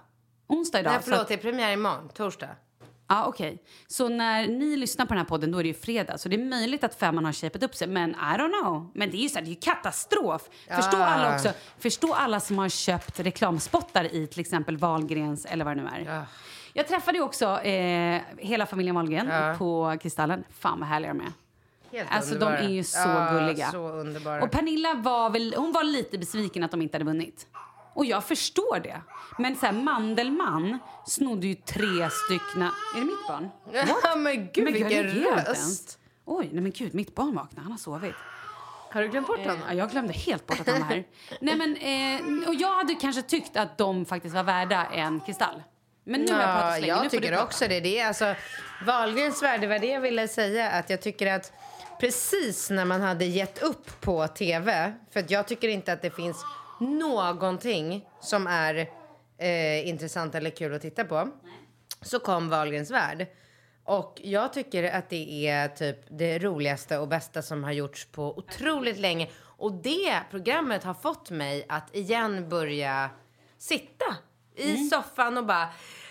Onsdag 0.48 0.80
idag. 0.80 0.92
Nej, 0.92 1.00
förlåt, 1.04 1.20
att- 1.20 1.28
det 1.28 1.34
är 1.34 1.38
premiär 1.38 1.72
imorgon, 1.72 2.08
torsdag. 2.14 2.48
Ja, 3.08 3.24
okej. 3.26 3.62
Så 3.86 4.08
när 4.08 4.46
ni 4.48 4.76
lyssnar 4.76 5.06
på 5.06 5.08
den 5.14 5.18
här 5.18 5.24
podden 5.24 5.52
då 5.52 5.58
är 5.58 5.62
det 5.62 5.68
ju 5.68 5.74
fredag. 5.74 6.18
Så 6.18 6.28
det 6.28 6.36
är 6.36 6.44
möjligt 6.44 6.84
att 6.84 6.94
femman 6.94 7.24
har 7.24 7.32
shapat 7.32 7.62
upp 7.62 7.74
sig. 7.74 7.88
Men 7.88 8.10
I 8.10 8.14
don't 8.14 8.62
know. 8.62 8.90
Men 8.94 9.10
det 9.10 9.16
är 9.16 9.20
ju 9.22 9.28
så 9.28 9.34
här, 9.38 9.42
det 9.42 9.48
är 9.48 9.54
ju 9.54 9.60
katastrof. 9.60 10.42
Förstå 10.76 10.96
alla 11.02 11.34
också. 11.34 11.50
Förstå 11.78 12.14
alla 12.14 12.40
som 12.40 12.58
har 12.58 12.68
köpt 12.68 13.20
reklamspottar 13.20 14.14
i 14.14 14.26
till 14.26 14.40
exempel 14.40 14.76
Wahlgrens 14.76 15.44
eller 15.44 15.64
vad 15.64 15.76
det 15.76 15.82
nu 15.82 15.88
är. 15.88 16.04
Jag 16.72 16.88
träffade 16.88 17.18
ju 17.18 17.24
också 17.24 17.60
eh, 17.60 18.22
hela 18.38 18.66
familjen 18.66 18.94
Wahlgren 18.94 19.56
på 19.58 19.96
Kristallen. 20.02 20.44
Fan 20.50 20.80
vad 20.80 20.88
härliga 20.88 21.14
de 21.14 21.20
är. 21.20 21.32
Helt 21.96 22.12
Alltså 22.12 22.32
underbara. 22.34 22.56
de 22.60 22.64
är 22.66 22.68
ju 22.70 22.84
så 22.84 22.98
Ja, 22.98 23.28
gulliga. 23.32 23.70
Så 23.70 23.88
underbara. 23.88 24.42
Och 24.42 24.50
Pernilla 24.50 24.94
var 24.94 25.30
väl, 25.30 25.54
hon 25.56 25.72
var 25.72 25.84
lite 25.84 26.18
besviken 26.18 26.62
att 26.62 26.70
de 26.70 26.82
inte 26.82 26.94
hade 26.94 27.04
vunnit. 27.04 27.46
Och 27.94 28.04
jag 28.06 28.24
förstår 28.24 28.80
det. 28.80 29.00
Men 29.38 29.56
så 29.56 29.66
här, 29.66 29.72
Mandelmann 29.72 30.78
snodde 31.06 31.46
ju 31.46 31.54
tre 31.54 32.10
styckna... 32.10 32.70
Är 32.96 33.00
det 33.00 33.06
mitt 33.06 33.26
barn? 33.28 33.48
Ja, 34.02 34.16
men 34.16 34.48
gud 34.52 34.64
men 34.64 34.72
vilken 34.72 35.02
röst! 35.04 35.98
Oj, 36.24 36.48
nej 36.52 36.62
men 36.62 36.72
gud, 36.72 36.94
mitt 36.94 37.14
barn 37.14 37.34
vaknade. 37.34 37.62
Han 37.62 37.70
har 37.72 37.78
sovit. 37.78 38.14
Har 38.90 39.02
du 39.02 39.08
glömt 39.08 39.26
bort 39.26 39.38
Eh, 39.38 39.44
honom? 39.46 39.60
ja, 39.68 39.74
jag 39.74 39.90
glömde 39.90 40.12
helt 40.12 40.46
bort 40.46 40.60
att 40.60 40.66
han 40.68 40.80
var 40.80 40.86
här. 40.86 41.04
nej 41.40 41.56
men, 41.56 41.76
eh, 42.42 42.48
och 42.48 42.54
jag 42.54 42.74
hade 42.76 42.94
kanske 42.94 43.22
tyckt 43.22 43.56
att 43.56 43.78
de 43.78 44.04
faktiskt 44.06 44.34
var 44.34 44.42
värda 44.44 44.84
en 44.86 45.20
kristall. 45.20 45.62
Men 46.04 46.20
nu 46.20 46.32
har 46.32 46.40
jag 46.40 46.50
pratat 46.54 46.74
så 46.74 46.80
länge. 46.80 46.92
jag 46.92 47.02
nu 47.02 47.08
tycker 47.08 47.42
också 47.42 47.68
det. 47.68 47.80
det 47.80 47.98
är 47.98 48.06
alltså, 48.06 48.34
Wahlgrens 48.86 49.42
värld, 49.42 49.60
det 49.60 49.66
var 49.66 49.78
det 49.78 49.86
jag 49.86 50.00
ville 50.00 50.28
säga. 50.28 50.70
Att 50.70 50.90
jag 50.90 51.02
tycker 51.02 51.32
att 51.32 51.52
precis 52.00 52.70
när 52.70 52.84
man 52.84 53.00
hade 53.00 53.24
gett 53.24 53.62
upp 53.62 54.00
på 54.00 54.28
tv, 54.28 54.92
för 55.10 55.24
jag 55.28 55.48
tycker 55.48 55.68
inte 55.68 55.92
att 55.92 56.02
det 56.02 56.10
finns 56.10 56.44
någonting 56.80 58.08
som 58.20 58.46
är 58.46 58.88
eh, 59.38 59.88
intressant 59.88 60.34
eller 60.34 60.50
kul 60.50 60.74
att 60.74 60.82
titta 60.82 61.04
på, 61.04 61.28
så 62.02 62.18
kom 62.18 62.48
Wahlgrens 62.48 62.90
värld. 62.90 63.26
Och 63.84 64.20
jag 64.24 64.52
tycker 64.52 64.84
att 64.92 65.10
det 65.10 65.48
är 65.48 65.68
typ 65.68 65.98
det 66.10 66.38
roligaste 66.38 66.98
och 66.98 67.08
bästa 67.08 67.42
som 67.42 67.64
har 67.64 67.72
gjorts 67.72 68.06
på 68.12 68.38
otroligt 68.38 68.98
länge. 68.98 69.28
Och 69.42 69.72
det 69.72 70.20
programmet 70.30 70.84
har 70.84 70.94
fått 70.94 71.30
mig 71.30 71.66
att 71.68 71.96
igen 71.96 72.48
börja 72.48 73.10
sitta 73.58 74.04
i 74.56 74.70
Mm. 74.70 74.88
soffan 74.90 75.38
och 75.38 75.46
bara 75.46 75.68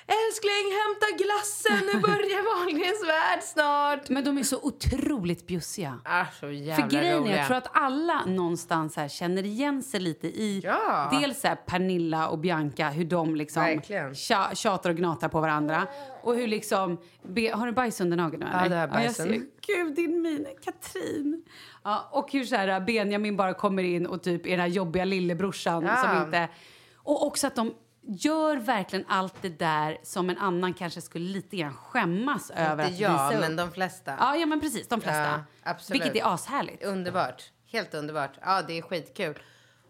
Älskling, 0.07 0.65
hämta 0.83 1.23
glassen, 1.23 1.85
nu 1.93 1.99
börjar 1.99 2.43
Wahlgrens 2.65 3.03
värld 3.07 3.43
snart. 3.43 4.09
Men 4.09 4.23
de 4.23 4.37
är 4.37 4.43
så 4.43 4.59
otroligt 4.61 5.47
bjussiga. 5.47 5.99
Ah, 6.05 6.25
så 6.39 6.51
jävla 6.51 6.83
För 6.83 6.91
grejen 6.91 7.13
är, 7.15 7.19
roliga. 7.19 7.37
jag 7.37 7.47
tror 7.47 7.57
att 7.57 7.69
alla 7.73 8.25
någonstans 8.25 8.95
här 8.95 9.07
känner 9.07 9.43
igen 9.45 9.83
sig 9.83 9.99
lite 9.99 10.27
i 10.27 10.61
Ja. 10.63 11.09
dels 11.21 11.43
här 11.43 11.55
Pernilla 11.55 12.27
och 12.27 12.39
Bianca, 12.39 12.89
hur 12.89 13.05
de 13.05 13.35
liksom 13.35 13.81
tja, 14.15 14.49
tjatar 14.53 14.89
och 14.89 14.95
gnatar 14.95 15.29
på 15.29 15.41
varandra. 15.41 15.87
Och 16.23 16.35
hur 16.35 16.47
liksom, 16.47 16.97
be, 17.23 17.51
har 17.55 17.65
du 17.65 17.71
bajs 17.73 18.01
under 18.01 18.17
nageln 18.17 18.39
nu 18.43 18.45
eller? 18.49 18.63
Ja, 18.63 18.69
det 18.69 18.75
jag 18.75 18.89
bajsen. 18.89 19.27
ser, 19.27 19.41
gud 19.67 19.95
din 19.95 20.21
min, 20.21 20.45
Katrin. 20.65 21.43
Ja, 21.83 22.09
och 22.11 22.31
hur 22.31 22.43
så 22.43 22.55
här 22.55 22.79
Benjamin 22.79 23.37
bara 23.37 23.53
kommer 23.53 23.83
in 23.83 24.05
och 24.05 24.23
typ 24.23 24.45
är 24.45 24.49
den 24.49 24.59
här 24.59 24.67
jobbiga 24.67 25.05
lillebrorsan 25.05 25.83
Ja. 25.85 25.95
som 25.95 26.25
inte... 26.25 26.49
Och 26.97 27.27
också 27.27 27.47
att 27.47 27.55
de 27.55 27.73
gör 28.07 28.57
verkligen 28.57 29.05
allt 29.07 29.41
det 29.41 29.59
där 29.59 29.97
som 30.03 30.29
en 30.29 30.37
annan 30.37 30.73
kanske 30.73 31.01
skulle 31.01 31.25
lite 31.25 31.57
grann 31.57 31.73
skämmas 31.73 32.51
över 32.51 32.83
Inte 32.83 32.83
att 32.83 32.99
jag, 32.99 33.29
visa 33.29 33.39
men 33.39 33.55
de 33.55 33.71
flesta. 33.71 34.15
Ja, 34.19 34.35
ja 34.35 34.45
men 34.45 34.61
precis, 34.61 34.87
de 34.87 35.01
flesta. 35.01 35.23
Ja, 35.23 35.43
absolut. 35.63 36.01
Vilket 36.01 36.21
är 36.23 36.33
ashärligt. 36.33 36.83
Underbart. 36.83 37.51
Helt 37.71 37.93
underbart. 37.93 38.31
Ja, 38.41 38.61
det 38.61 38.77
är 38.77 38.81
skitkul. 38.81 39.39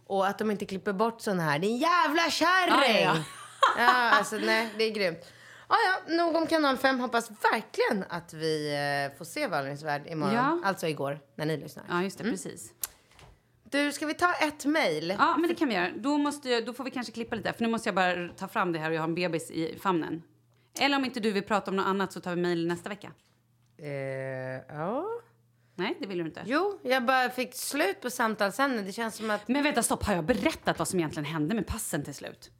Och 0.07 0.27
att 0.27 0.37
de 0.37 0.51
inte 0.51 0.65
klipper 0.65 0.93
bort 0.93 1.21
sån 1.21 1.39
här, 1.39 1.59
din 1.59 1.77
jävla 1.77 2.29
kärring! 2.29 3.03
Ja, 3.03 3.15
Ja, 3.15 3.23
ja, 3.77 4.09
alltså 4.09 4.35
nej, 4.35 4.69
det 4.77 4.83
är 4.83 4.91
grymt. 4.91 5.19
Ja, 5.69 5.75
ja, 5.85 6.13
nog 6.15 6.35
om 6.35 6.47
kanal 6.47 6.77
5. 6.77 6.99
Hoppas 6.99 7.29
verkligen 7.29 8.05
att 8.09 8.33
vi 8.33 8.73
eh, 9.11 9.17
får 9.17 9.25
se 9.25 9.47
Wahlgrens 9.47 9.83
värld 9.83 10.01
imorgon. 10.07 10.35
Ja. 10.35 10.59
Alltså 10.63 10.87
igår, 10.87 11.19
när 11.35 11.45
ni 11.45 11.57
lyssnar. 11.57 11.85
Ja, 11.89 12.03
just 12.03 12.17
det, 12.17 12.23
precis. 12.23 12.71
Du, 13.75 13.91
ska 13.91 14.05
vi 14.05 14.13
ta 14.13 14.33
ett 14.33 14.65
mejl? 14.65 15.15
Ja, 15.19 15.37
men 15.37 15.49
det 15.49 15.55
kan 15.55 15.69
vi 15.69 15.75
göra. 15.75 15.91
Då, 15.95 16.17
måste 16.17 16.49
jag, 16.49 16.65
då 16.65 16.73
får 16.73 16.83
vi 16.83 16.91
kanske 16.91 17.13
klippa 17.13 17.35
lite, 17.35 17.53
för 17.53 17.61
nu 17.61 17.69
måste 17.69 17.89
jag 17.89 17.95
bara 17.95 18.29
ta 18.29 18.47
fram 18.47 18.71
det 18.71 18.79
här 18.79 18.89
och 18.89 18.95
jag 18.95 19.01
har 19.01 19.07
en 19.07 19.15
bebis 19.15 19.51
i 19.51 19.77
famnen. 19.79 20.23
Eller 20.79 20.97
om 20.97 21.05
inte 21.05 21.19
du 21.19 21.31
vill 21.31 21.43
prata 21.43 21.71
om 21.71 21.77
något 21.77 21.85
annat 21.85 22.13
så 22.13 22.19
tar 22.19 22.35
vi 22.35 22.41
mejl 22.41 22.67
nästa 22.67 22.89
vecka. 22.89 23.11
Eh, 23.77 23.87
ja. 24.75 25.05
Nej, 25.75 25.97
det 25.99 26.07
vill 26.07 26.17
du 26.17 26.25
inte. 26.25 26.43
Jo, 26.45 26.79
jag 26.83 27.05
bara 27.05 27.29
fick 27.29 27.55
slut 27.55 28.01
på 28.01 28.09
samtalsämnet. 28.09 28.85
Det 28.85 28.91
känns 28.91 29.15
som 29.15 29.29
att... 29.29 29.47
Men 29.47 29.63
vänta, 29.63 29.83
stopp. 29.83 30.03
Har 30.03 30.13
jag 30.13 30.25
berättat 30.25 30.79
vad 30.79 30.87
som 30.87 30.99
egentligen 30.99 31.25
hände 31.25 31.55
med 31.55 31.67
passen 31.67 32.03
till 32.03 32.15
slut? 32.15 32.51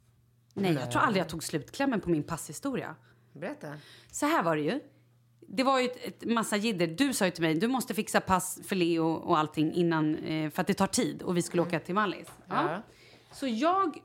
Nej, 0.54 0.72
jag 0.72 0.90
tror 0.90 1.02
aldrig 1.02 1.20
jag 1.20 1.28
tog 1.28 1.44
slutklämmen 1.44 2.00
på 2.00 2.10
min 2.10 2.22
passhistoria. 2.22 2.94
Berätta. 3.32 3.74
Så 4.10 4.26
här 4.26 4.42
var 4.42 4.56
det 4.56 4.62
ju. 4.62 4.80
Det 5.48 5.62
var 5.62 5.80
ju 5.80 5.84
ett, 5.86 6.04
ett 6.04 6.24
massa 6.24 6.56
jidder. 6.56 6.86
Du 6.86 7.12
sa 7.12 7.24
ju 7.24 7.30
till 7.30 7.42
mig, 7.42 7.54
du 7.54 7.68
måste 7.68 7.94
fixa 7.94 8.20
pass 8.20 8.60
för 8.66 8.76
Leo 8.76 9.06
och 9.12 9.38
allting 9.38 9.72
innan, 9.74 10.14
eh, 10.14 10.50
för 10.50 10.60
att 10.60 10.66
det 10.66 10.74
tar 10.74 10.86
tid 10.86 11.22
och 11.22 11.36
vi 11.36 11.42
skulle 11.42 11.62
åka 11.62 11.80
till 11.80 11.94
Mallis. 11.94 12.28
Ja. 12.48 12.72
Ja. 12.72 12.82
Så 13.32 13.46
jag 13.46 13.98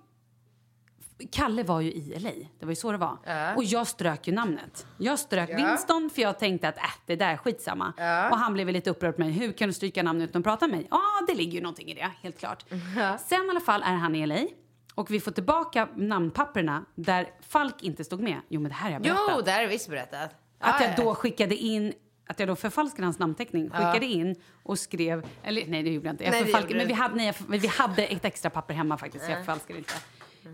Kalle 1.32 1.64
var 1.64 1.82
ju 1.82 1.92
i 1.92 2.20
LA, 2.20 2.30
det 2.60 2.66
var 2.66 2.72
ju 2.72 2.76
så 2.76 2.92
det 2.92 2.98
var. 2.98 3.18
Och 3.56 3.64
jag 3.64 3.88
strök 3.88 4.28
ju 4.28 4.34
namnet. 4.34 4.88
Jag 4.98 5.20
strök 5.20 5.50
Winston 5.50 6.10
för 6.10 6.22
jag 6.22 6.40
tänkte 6.40 6.68
att 6.68 6.78
äh, 6.78 6.84
det 7.06 7.16
där 7.16 7.34
är 7.34 7.38
skitsamma. 7.38 7.94
Och 8.32 8.38
han 8.38 8.54
blev 8.54 8.68
lite 8.70 8.90
upprörd 8.90 9.16
på 9.16 9.22
mig. 9.22 9.32
Hur 9.32 9.52
kan 9.52 9.68
du 9.70 9.74
stryka 9.74 10.04
namnet 10.04 10.30
utan 10.30 10.40
att 10.40 10.44
prata 10.44 10.68
med 10.68 10.78
mig? 10.78 10.88
Ja, 10.92 11.02
det 11.28 11.34
ligger 11.34 11.54
ju 11.54 11.62
någonting 11.62 11.88
i 11.92 11.94
det, 11.94 12.12
helt 12.22 12.40
klart. 12.40 12.66
Sen 13.28 13.46
i 13.46 13.50
alla 13.50 13.60
fall 13.60 13.82
är 13.82 13.94
han 13.94 14.16
i 14.16 14.28
LA. 14.28 14.48
Och 14.96 15.12
vi 15.12 15.20
får 15.20 15.32
tillbaka 15.32 15.88
namnpapperna 15.96 16.86
där 16.96 17.30
Falk 17.42 17.84
inte 17.84 18.04
stod 18.04 18.20
med. 18.22 18.42
Jo, 18.48 18.62
men 18.62 18.70
det 18.70 18.76
här 18.76 18.86
har 18.86 18.92
jag 18.92 19.02
berättat. 19.02 19.34
Jo, 19.36 19.42
det 19.46 19.52
har 19.52 19.62
du 19.62 19.68
visst 19.68 19.90
berättat. 19.90 20.41
Att 20.62 20.76
Ja, 20.80 20.86
jag 20.86 21.00
ja. 21.00 21.04
då 21.04 21.16
skickade 21.16 21.56
in 21.56 21.94
att 22.28 22.40
jag 22.40 22.48
då 22.48 22.56
förfalskade 22.56 23.06
hans 23.06 23.20
namnteckning, 23.20 23.70
skickade 23.70 24.06
in 24.06 24.36
och 24.64 24.80
skrev, 24.80 25.26
eller 25.44 25.66
nej 25.68 25.84
det 25.84 25.90
gjorde 25.90 26.08
jag 26.08 26.14
inte, 26.14 26.24
jag 26.24 26.32
Nej, 26.32 26.44
förfalskade, 26.46 26.76
men 26.78 26.88
vi 26.88 26.94
hade, 26.94 27.16
nej, 27.16 27.26
jag, 27.50 27.60
vi 27.60 27.68
hade 27.68 28.06
ett 28.06 28.26
extra 28.26 28.50
papper 28.50 28.74
hemma 28.74 28.98
faktiskt, 28.98 29.30
jag 29.30 29.38
förfalskade 29.38 29.80
inte. 29.80 29.94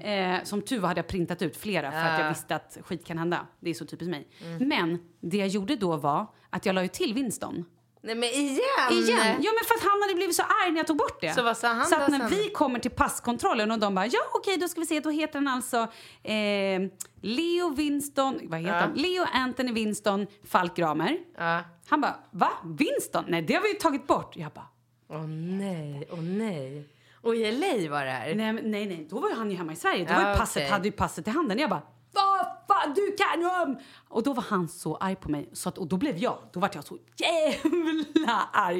Eh, 0.09 0.43
som 0.43 0.61
tur 0.61 0.79
var 0.79 0.87
hade 0.87 0.99
jag 0.99 1.07
printat 1.07 1.41
ut 1.41 1.57
flera 1.57 1.91
för 1.91 1.99
att 1.99 2.19
jag 2.19 2.29
visste 2.29 2.55
att 2.55 2.77
skit 2.83 3.05
kan 3.05 3.17
hända. 3.17 3.47
Det 3.59 3.69
är 3.69 3.73
så 3.73 3.85
typiskt 3.85 4.11
mig. 4.11 4.27
Mm. 4.45 4.67
Men 4.69 4.99
det 5.21 5.37
jag 5.37 5.47
gjorde 5.47 5.75
då 5.75 5.97
var 5.97 6.25
att 6.49 6.65
jag 6.65 6.75
la 6.75 6.81
ju 6.81 6.87
till 6.87 7.13
Winston. 7.13 7.65
Nej 8.01 8.15
men 8.15 8.29
igen! 8.29 8.59
Igen! 8.91 9.35
Ja 9.41 9.51
men 9.51 9.63
för 9.67 9.75
att 9.75 9.83
han 9.91 10.01
hade 10.01 10.13
blivit 10.15 10.35
så 10.35 10.43
arg 10.43 10.71
när 10.71 10.77
jag 10.77 10.87
tog 10.87 10.97
bort 10.97 11.21
det. 11.21 11.33
Så 11.33 11.43
vad 11.43 11.57
sa 11.57 11.67
han 11.67 11.85
Så 11.85 11.95
då 11.95 12.01
att 12.01 12.09
när 12.11 12.19
sen? 12.19 12.29
vi 12.29 12.49
kommer 12.49 12.79
till 12.79 12.91
passkontrollen 12.91 13.71
och 13.71 13.79
de 13.79 13.95
bara 13.95 14.05
ja 14.05 14.19
okej 14.35 14.57
då 14.57 14.67
ska 14.67 14.79
vi 14.79 14.85
se 14.85 14.99
då 14.99 15.09
heter 15.09 15.39
han 15.39 15.47
alltså 15.47 15.77
eh, 16.23 16.81
Leo 17.21 17.69
Winston, 17.75 18.39
vad 18.43 18.59
heter 18.59 18.73
han? 18.79 18.93
Leo 18.93 19.25
Anthony 19.33 19.71
Winston 19.71 20.27
Falk 20.47 20.75
Gramer. 20.75 21.17
Ja. 21.37 21.61
Han 21.89 22.01
bara 22.01 22.15
va? 22.31 22.49
Winston? 22.65 23.23
Nej 23.27 23.41
det 23.41 23.53
har 23.53 23.61
vi 23.61 23.67
ju 23.67 23.73
tagit 23.79 24.07
bort. 24.07 24.35
Jag 24.35 24.51
bara 24.51 24.67
Åh 25.09 25.27
nej, 25.27 26.07
åh 26.11 26.19
nej. 26.21 26.89
Och 27.21 27.35
i 27.35 27.51
LA 27.51 27.91
var 27.91 28.05
det 28.05 28.11
här? 28.11 28.35
nej 28.35 28.53
men- 28.53 28.71
nej 28.71 28.85
nej 28.85 29.07
då 29.09 29.19
var 29.19 29.29
ju 29.29 29.35
han 29.35 29.51
ju 29.51 29.57
hemma 29.57 29.73
i 29.73 29.75
Sverige. 29.75 30.05
Då 30.05 30.13
Ja, 30.13 30.23
var 30.23 30.31
ju 30.31 30.37
passet, 30.37 30.57
okej. 30.61 30.69
hade 30.71 30.87
ju 30.87 30.91
passet 30.91 31.27
i 31.27 31.31
handen. 31.31 31.59
Jag 31.59 31.69
bara 31.69 31.81
vad 32.13 32.45
fan 32.83 32.93
du 32.93 33.15
kan 33.17 33.45
om! 33.61 33.79
Och 34.09 34.23
då 34.23 34.33
var 34.33 34.43
han 34.43 34.67
så 34.67 34.95
arg 34.97 35.15
på 35.15 35.29
mig 35.31 35.49
så 35.53 35.69
att, 35.69 35.77
och 35.77 35.87
då 35.87 35.97
blev 35.97 36.17
jag, 36.17 36.37
då 36.53 36.59
vart 36.59 36.75
jag 36.75 36.83
så 36.83 36.97
jävla 37.17 38.49
arg. 38.53 38.79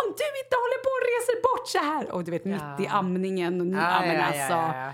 Om 0.00 0.06
du 0.18 0.24
inte 0.42 0.56
håller 0.62 0.82
på 0.82 0.90
och 0.98 1.04
reser 1.12 1.42
bort 1.42 1.68
så 1.68 1.78
här! 1.78 2.10
Och 2.10 2.24
du 2.24 2.30
vet 2.30 2.44
mitt 2.44 2.80
i 2.80 2.86
amningen. 2.86 3.60
Och, 3.60 3.66
ja, 3.66 3.94
Ja, 3.94 4.00
men 4.00 4.16
ja, 4.16 4.24
alltså. 4.24 4.40
ja, 4.52 4.76
ja. 4.86 4.92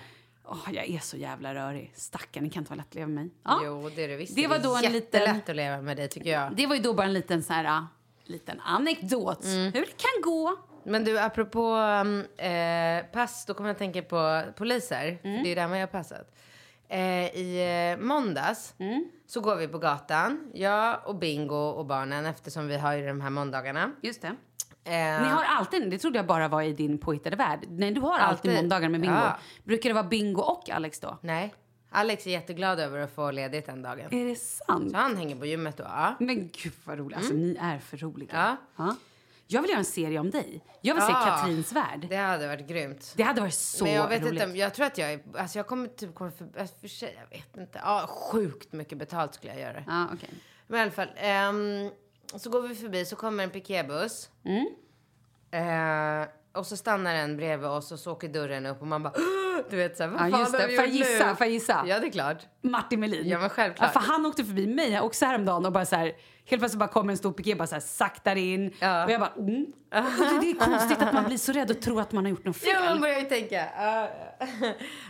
Åh, 0.50 0.74
jag 0.74 0.88
är 0.88 0.98
så 0.98 1.16
jävla 1.16 1.54
rörig. 1.54 1.92
Stackarn, 1.94 2.44
ni 2.44 2.50
kan 2.50 2.60
inte 2.60 2.70
vara 2.70 2.76
lätt 2.78 2.88
att 2.88 2.94
leva 2.94 3.06
med 3.06 3.14
mig. 3.24 3.30
Ja. 3.44 3.60
Jo, 3.64 3.90
det 3.96 4.04
är 4.04 4.08
det 4.08 4.16
visst. 4.16 4.36
Det 4.36 4.46
var 4.46 4.58
då 4.58 4.76
en 4.76 4.92
liten- 4.92 5.36
att 5.48 5.56
leva 5.56 5.80
med 5.82 5.96
dig 5.96 6.08
tycker 6.08 6.30
jag. 6.30 6.56
Det 6.56 6.66
var 6.66 6.74
ju 6.74 6.80
då 6.82 6.94
bara 6.94 7.06
en 7.06 7.12
liten 7.12 7.42
så 7.42 7.52
här, 7.52 7.86
liten 8.24 8.60
anekdot. 8.60 9.44
Mm. 9.44 9.64
Hur 9.72 9.80
det 9.80 9.96
kan 9.96 10.22
gå. 10.22 10.56
Men 10.84 11.04
du, 11.04 11.18
apropå 11.18 11.72
um, 11.76 12.24
eh, 12.36 13.04
pass, 13.12 13.44
då 13.46 13.54
kommer 13.54 13.68
jag 13.68 13.74
att 13.74 13.78
tänka 13.78 14.02
på 14.02 14.42
poliser. 14.56 15.18
För 15.22 15.44
det 15.44 15.52
är 15.52 15.56
där 15.56 15.68
man 15.68 15.78
gör 15.78 15.86
passet. 15.86 16.34
Eh, 16.88 17.36
I 17.36 17.92
eh, 17.98 18.04
måndags 18.04 18.74
så 19.26 19.40
går 19.40 19.56
vi 19.56 19.68
på 19.68 19.78
gatan, 19.78 20.50
jag 20.54 20.98
och 21.06 21.16
Bingo 21.18 21.54
och 21.56 21.86
barnen 21.86 22.26
eftersom 22.26 22.66
vi 22.68 22.76
har 22.78 22.92
ju 22.94 23.06
de 23.06 23.20
här 23.20 23.30
måndagarna. 23.30 23.92
Just 24.02 24.22
det. 24.22 24.28
Eh, 24.84 25.22
Ni 25.22 25.28
har 25.28 25.44
alltid, 25.44 25.90
det 25.90 25.98
trodde 25.98 26.18
jag 26.18 26.26
bara 26.26 26.48
var 26.48 26.62
i 26.62 26.72
din 26.72 26.98
påhittade 26.98 27.36
värld. 27.36 27.60
Nej, 27.68 27.90
du 27.90 28.00
har 28.00 28.18
alltid, 28.18 28.50
Alltid. 28.50 28.62
måndagar 28.62 28.88
med 28.88 29.00
Bingo. 29.00 29.14
Ja. 29.14 29.36
Brukar 29.64 29.90
det 29.90 29.94
vara 29.94 30.04
Bingo 30.04 30.40
och 30.40 30.70
Alex 30.70 31.00
då? 31.00 31.18
Nej, 31.20 31.54
Alex 31.90 32.26
är 32.26 32.30
jätteglad 32.30 32.80
över 32.80 32.98
att 32.98 33.14
få 33.14 33.30
ledigt 33.30 33.66
den 33.66 33.82
dagen. 33.82 34.14
Är 34.14 34.24
det 34.24 34.36
sant? 34.36 34.90
Så 34.90 34.96
han 34.96 35.16
hänger 35.16 35.36
på 35.36 35.46
gymmet 35.46 35.76
då. 35.76 35.84
Ja. 35.84 36.14
Men 36.18 36.36
gud 36.62 36.72
vad 36.84 36.98
roligt. 36.98 37.16
Alltså 37.18 37.34
ni 37.34 37.56
är 37.60 37.78
för 37.78 37.96
roliga. 37.96 38.56
Ja. 38.76 38.94
Jag 39.50 39.62
vill 39.62 39.70
göra 39.70 39.78
en 39.78 39.84
serie 39.84 40.18
om 40.18 40.30
dig. 40.30 40.64
Jag 40.80 40.94
vill 40.94 41.02
se 41.04 41.10
Ja. 41.12 41.24
Katrins 41.24 41.72
värld. 41.72 42.06
Det 42.10 42.16
hade 42.16 42.46
varit 42.46 42.66
grymt. 42.68 43.12
Det 43.16 43.22
hade 43.22 43.40
varit 43.40 43.54
så 43.54 43.84
Men 43.84 43.92
jag 43.94 44.08
vet 44.08 44.22
roligt. 44.22 44.42
inte, 44.42 44.58
jag 44.58 44.74
tror 44.74 44.86
att 44.86 44.98
jag 44.98 45.12
är, 45.12 45.20
alltså 45.38 45.58
jag 45.58 45.66
kommer 45.66 45.88
typ 45.88 46.14
komma 46.14 46.30
för, 46.30 46.48
alltså 46.60 46.76
för 46.80 46.88
sig, 46.88 47.18
jag 47.30 47.38
vet 47.38 47.56
inte. 47.56 47.80
Ja, 47.84 48.06
sjukt 48.08 48.72
mycket 48.72 48.98
betalt 48.98 49.34
skulle 49.34 49.52
jag 49.52 49.60
göra. 49.62 49.84
Ja, 49.86 50.06
okej. 50.14 50.30
Men 50.66 50.78
i 50.78 50.82
alla 50.82 50.90
fall, 50.90 51.08
ehm, 51.16 51.90
så 52.36 52.50
går 52.50 52.62
vi 52.62 52.74
förbi 52.74 53.04
så 53.04 53.16
kommer 53.16 53.44
en 53.44 53.50
piketbuss. 53.50 54.30
Mm. 54.44 54.66
Eh, 55.50 56.28
och 56.52 56.66
så 56.66 56.76
stannar 56.76 57.14
den 57.14 57.36
bredvid 57.36 57.68
oss 57.68 57.92
och 57.92 57.98
så 57.98 58.12
åker 58.12 58.28
dörren 58.28 58.66
upp 58.66 58.80
och 58.80 58.86
man 58.86 59.02
bara 59.02 59.12
du 59.70 59.76
vet 59.76 59.96
såhär, 59.96 60.10
vad 60.10 60.26
Ja, 60.26 60.30
fan 60.30 60.40
just 60.40 60.52
har 60.52 60.58
det. 60.58 60.74
Får 60.74 60.84
jag 60.84 60.86
gjort 60.86 61.08
gissa? 61.08 61.36
Får 61.36 61.46
jag 61.46 61.52
gissa? 61.52 61.84
Ja, 61.86 62.00
det 62.00 62.06
är 62.06 62.10
klart. 62.10 62.46
Martin 62.62 63.00
Melin. 63.00 63.28
Ja, 63.28 63.38
men 63.38 63.50
självklart. 63.50 63.90
Ja, 63.94 64.00
för 64.00 64.08
han 64.08 64.26
åkte 64.26 64.44
förbi 64.44 64.66
mig 64.66 65.00
också 65.00 65.24
häromdagen 65.24 65.66
och 65.66 65.72
bara 65.72 65.86
så 65.86 65.96
här, 65.96 66.12
helt 66.44 66.60
plötsligt 66.60 66.78
bara 66.78 66.88
kommer 66.88 67.12
en 67.12 67.16
stor 67.16 67.32
piké 67.32 67.54
bara 67.54 67.66
så 67.66 67.74
här 67.74 67.80
saktar 67.80 68.36
in. 68.36 68.74
Ja. 68.78 69.04
Och 69.04 69.10
jag 69.10 69.20
bara, 69.20 69.32
mm. 69.38 69.66
och 69.92 70.40
det, 70.40 70.50
är 70.50 70.58
konstigt 70.58 71.02
att 71.02 71.12
man 71.12 71.24
blir 71.24 71.36
så 71.36 71.52
rädd 71.52 71.70
och 71.70 71.80
tror 71.80 72.00
att 72.00 72.12
man 72.12 72.24
har 72.24 72.30
gjort 72.30 72.44
något 72.44 72.56
fel. 72.56 72.70
Ja, 72.74 72.84
man 72.84 73.00
börjar 73.00 73.18
ju 73.18 73.24
tänka. 73.24 73.66
Ja, 73.76 74.10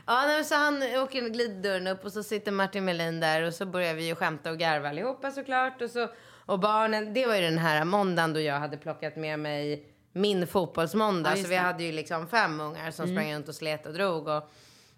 ja 0.07 0.23
nej, 0.27 0.45
så 0.45 0.55
han 0.55 0.83
åker 0.83 1.29
gliddörren 1.29 1.87
upp 1.87 2.05
och 2.05 2.13
så 2.13 2.23
sitter 2.23 2.53
Martin 2.53 2.85
Melin 2.85 3.21
där 3.21 3.43
och 3.43 3.55
så 3.55 3.67
börjar 3.67 3.95
vi 3.95 4.07
ju 4.07 4.15
skämta 4.15 4.51
och 4.51 4.59
garva 4.59 4.89
allihopa 4.89 5.31
såklart. 5.31 5.83
Och, 5.83 5.91
så, 5.91 6.09
och 6.47 6.59
barnen, 6.59 7.15
det 7.15 7.27
var 7.27 7.35
ju 7.35 7.43
den 7.43 7.59
här 7.59 7.85
måndagen 7.85 8.33
då 8.33 8.41
jag 8.41 8.61
hade 8.61 8.77
plockat 8.77 9.17
med 9.17 9.39
mig 9.39 9.87
min 10.13 10.47
fotbollsmåndag. 10.47 11.37
Ja, 11.37 11.43
så 11.43 11.49
vi 11.49 11.57
hade 11.57 11.85
ju 11.85 11.93
liksom 11.93 12.29
fem 12.29 12.61
ungar 12.61 12.91
som 12.91 13.09
sprang 13.09 13.35
runt 13.35 13.49
och 13.49 13.55
slet 13.55 13.87
och 13.87 13.93
drog. 13.93 14.29
Och 14.29 14.51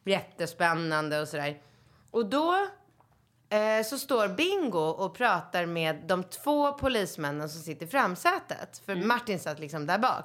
jättespännande 0.05 1.21
och 1.21 1.29
sådär. 1.29 1.61
Och 2.11 2.27
då 2.27 2.55
eh, 3.49 3.85
så 3.85 3.99
står 3.99 4.29
Bingo 4.29 4.79
och 4.79 5.15
pratar 5.15 5.67
med 5.67 5.97
de 6.07 6.25
två 6.25 6.73
polismännen 6.73 7.49
som 7.49 7.63
sitter 7.63 7.87
i 7.87 7.89
framsätet. 7.89 8.83
För 8.87 8.95
Martin 8.95 9.39
satt 9.39 9.59
liksom 9.59 9.87
där 9.87 9.99
bak. 9.99 10.25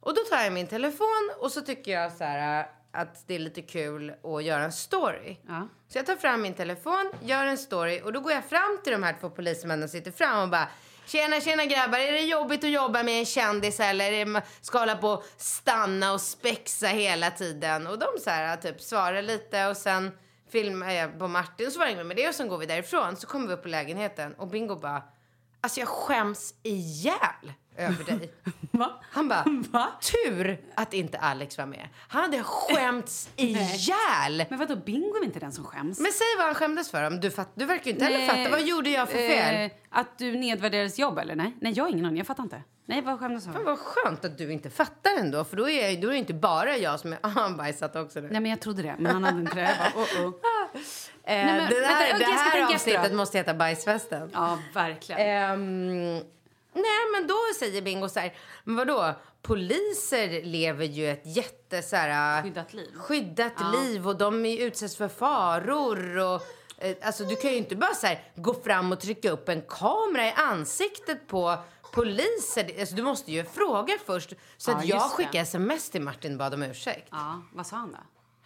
Och 0.00 0.14
då 0.14 0.20
tar 0.30 0.42
jag 0.42 0.52
min 0.52 0.66
telefon 0.66 1.30
och 1.38 1.52
så 1.52 1.60
tycker 1.60 1.92
jag 1.92 2.12
så 2.12 2.24
här 2.24 2.60
äh, 2.60 2.66
att 3.00 3.24
det 3.26 3.34
är 3.34 3.38
lite 3.38 3.62
kul 3.62 4.14
att 4.22 4.44
göra 4.44 4.64
en 4.64 4.72
story. 4.72 5.36
Ja. 5.46 5.68
Så 5.88 5.98
jag 5.98 6.06
tar 6.06 6.16
fram 6.16 6.42
min 6.42 6.54
telefon, 6.54 7.12
gör 7.20 7.46
en 7.46 7.58
story 7.58 8.00
och 8.04 8.12
då 8.12 8.20
går 8.20 8.32
jag 8.32 8.44
fram 8.44 8.78
till 8.84 8.92
de 8.92 9.02
här 9.02 9.16
två 9.20 9.30
polismännen 9.30 9.88
som 9.88 9.98
sitter 9.98 10.12
fram 10.12 10.42
och 10.42 10.48
bara 10.48 10.68
Tjena, 11.06 11.40
tjena 11.40 11.64
grabbar, 11.64 11.98
är 11.98 12.12
det 12.12 12.20
jobbigt 12.20 12.64
att 12.64 12.70
jobba 12.70 13.02
med 13.02 13.18
en 13.18 13.26
kändis 13.26 13.80
eller 13.80 14.12
är 14.12 14.18
det 14.18 14.26
man 14.26 14.42
ska 14.60 14.78
hålla 14.78 14.96
på 14.96 15.22
stanna 15.36 16.12
och 16.12 16.20
spexa 16.20 16.86
hela 16.86 17.30
tiden? 17.30 17.86
Och 17.86 17.98
de 17.98 18.06
så 18.24 18.30
här 18.30 18.56
typ 18.56 18.80
svarar 18.80 19.22
lite 19.22 19.66
och 19.66 19.76
sen 19.76 20.10
filmar 20.50 20.90
jag 20.90 21.18
på 21.18 21.28
Martin 21.28 21.66
och 21.66 21.72
så 21.72 21.78
var 21.78 21.86
det 21.86 22.04
med 22.04 22.16
det 22.16 22.28
och 22.28 22.34
sen 22.34 22.48
går 22.48 22.58
vi 22.58 22.66
därifrån. 22.66 23.16
Så 23.16 23.26
kommer 23.26 23.48
vi 23.48 23.54
upp 23.54 23.62
på 23.62 23.68
lägenheten 23.68 24.34
och 24.34 24.48
Bingo 24.48 24.76
bara 24.76 25.02
Alltså 25.60 25.80
jag 25.80 25.88
skäms 25.88 26.54
ihjäl 26.62 27.52
över 27.76 28.04
dig. 28.04 28.32
Va? 28.70 29.00
Han 29.10 29.28
bara, 29.28 29.44
Va? 29.70 29.88
tur 30.00 30.60
att 30.74 30.92
inte 30.94 31.18
Alex 31.18 31.58
var 31.58 31.66
med. 31.66 31.88
Han 32.08 32.22
hade 32.22 32.42
skämts 32.42 33.30
ihjäl. 33.36 34.46
Men 34.50 34.58
vadå, 34.58 34.76
Bingo 34.76 35.16
är 35.16 35.24
inte 35.24 35.40
den 35.40 35.52
som 35.52 35.64
skäms? 35.64 36.00
Men 36.00 36.12
säg 36.12 36.26
vad 36.38 36.46
han 36.46 36.54
skämdes 36.54 36.90
för. 36.90 37.06
Om 37.06 37.20
du, 37.20 37.30
fatt, 37.30 37.48
du 37.54 37.64
verkar 37.64 37.84
ju 37.84 37.90
inte 37.90 38.04
heller 38.04 38.18
Nej, 38.18 38.28
fatta. 38.28 38.50
Vad 38.50 38.62
gjorde 38.62 38.90
jag 38.90 39.08
för 39.08 39.18
fel? 39.18 39.64
Eh, 39.64 39.70
att 39.90 40.18
du 40.18 40.32
nedvärderades 40.32 40.98
jobb 40.98 41.18
eller? 41.18 41.36
Nej, 41.36 41.56
nej 41.60 41.72
jag 41.72 41.84
har 41.84 41.90
ingen 41.90 42.06
aning, 42.06 42.18
jag 42.18 42.26
fattar 42.26 42.42
inte. 42.42 42.62
Nej, 42.86 43.02
vad 43.02 43.20
skämdes 43.20 43.44
Fan, 43.44 43.54
för? 43.54 43.62
vad 43.62 43.78
skönt 43.78 44.24
att 44.24 44.38
du 44.38 44.52
inte 44.52 44.70
fattar 44.70 45.10
ändå. 45.18 45.44
För 45.44 45.56
då 45.56 45.68
är, 45.68 46.00
då 46.00 46.08
är 46.08 46.12
det 46.12 46.18
inte 46.18 46.34
bara 46.34 46.76
jag 46.76 47.00
som 47.00 47.12
är... 47.12 47.18
Ah, 47.22 47.28
han 47.28 47.56
bajsat 47.56 47.96
också 47.96 48.20
nu. 48.20 48.28
Nej 48.30 48.40
men 48.40 48.50
jag 48.50 48.60
trodde 48.60 48.82
det, 48.82 48.96
men 48.98 49.12
han 49.12 49.24
hade 49.24 49.40
inte 49.40 49.54
det. 49.54 49.60
Jag 49.60 49.76
bara, 49.78 50.02
oh, 50.02 50.28
oh. 50.28 50.34
Eh, 51.24 51.46
men 51.46 51.68
det 51.70 51.80
vänta, 51.80 51.94
här, 51.94 52.14
okej, 52.14 52.26
det 52.26 52.58
här 52.58 52.74
avsnittet 52.74 53.14
måste 53.14 53.38
heta 53.38 53.54
Bajsfesten. 53.54 54.30
Ja, 54.32 54.58
verkligen. 54.74 55.20
Ehm, 55.20 56.22
nej, 56.72 56.84
men 57.12 57.26
då 57.26 57.34
säger 57.58 57.82
Bingo 57.82 58.08
så 58.08 58.20
här, 58.20 58.34
men 58.64 58.76
vadå? 58.76 59.14
Poliser 59.42 60.42
lever 60.44 60.84
ju 60.84 61.10
ett 61.10 61.22
jätte 61.36 61.82
så 61.82 61.96
här, 61.96 62.42
Skyddat 62.42 62.72
liv. 62.74 62.94
skyddat 62.96 63.52
Ja. 63.58 63.70
liv 63.80 64.08
och 64.08 64.16
de 64.18 64.46
utsätts 64.46 64.96
för 64.96 65.08
faror 65.08 66.18
och 66.18 66.42
eh, 66.78 66.96
alltså 67.02 67.24
du 67.24 67.36
kan 67.36 67.50
ju 67.50 67.56
inte 67.56 67.76
bara 67.76 67.94
så 67.94 68.06
här, 68.06 68.32
gå 68.36 68.54
fram 68.54 68.92
och 68.92 69.00
trycka 69.00 69.30
upp 69.30 69.48
en 69.48 69.62
kamera 69.62 70.26
i 70.26 70.32
ansiktet 70.32 71.26
på 71.28 71.56
poliser. 71.92 72.80
Alltså, 72.80 72.94
du 72.94 73.02
måste 73.02 73.32
ju 73.32 73.44
fråga 73.44 73.94
först. 74.06 74.32
Så 74.56 74.70
Ja, 74.70 74.76
att 74.76 74.84
jag 74.86 74.96
just 74.96 75.16
det. 75.16 75.24
skickade 75.24 75.38
sms 75.42 75.90
till 75.90 76.02
Martin 76.02 76.32
och 76.32 76.38
bad 76.38 76.54
om 76.54 76.62
ursäkt. 76.62 77.08
Ja, 77.10 77.42
vad 77.52 77.66
sa 77.66 77.76
han 77.76 77.92
då? 77.92 77.98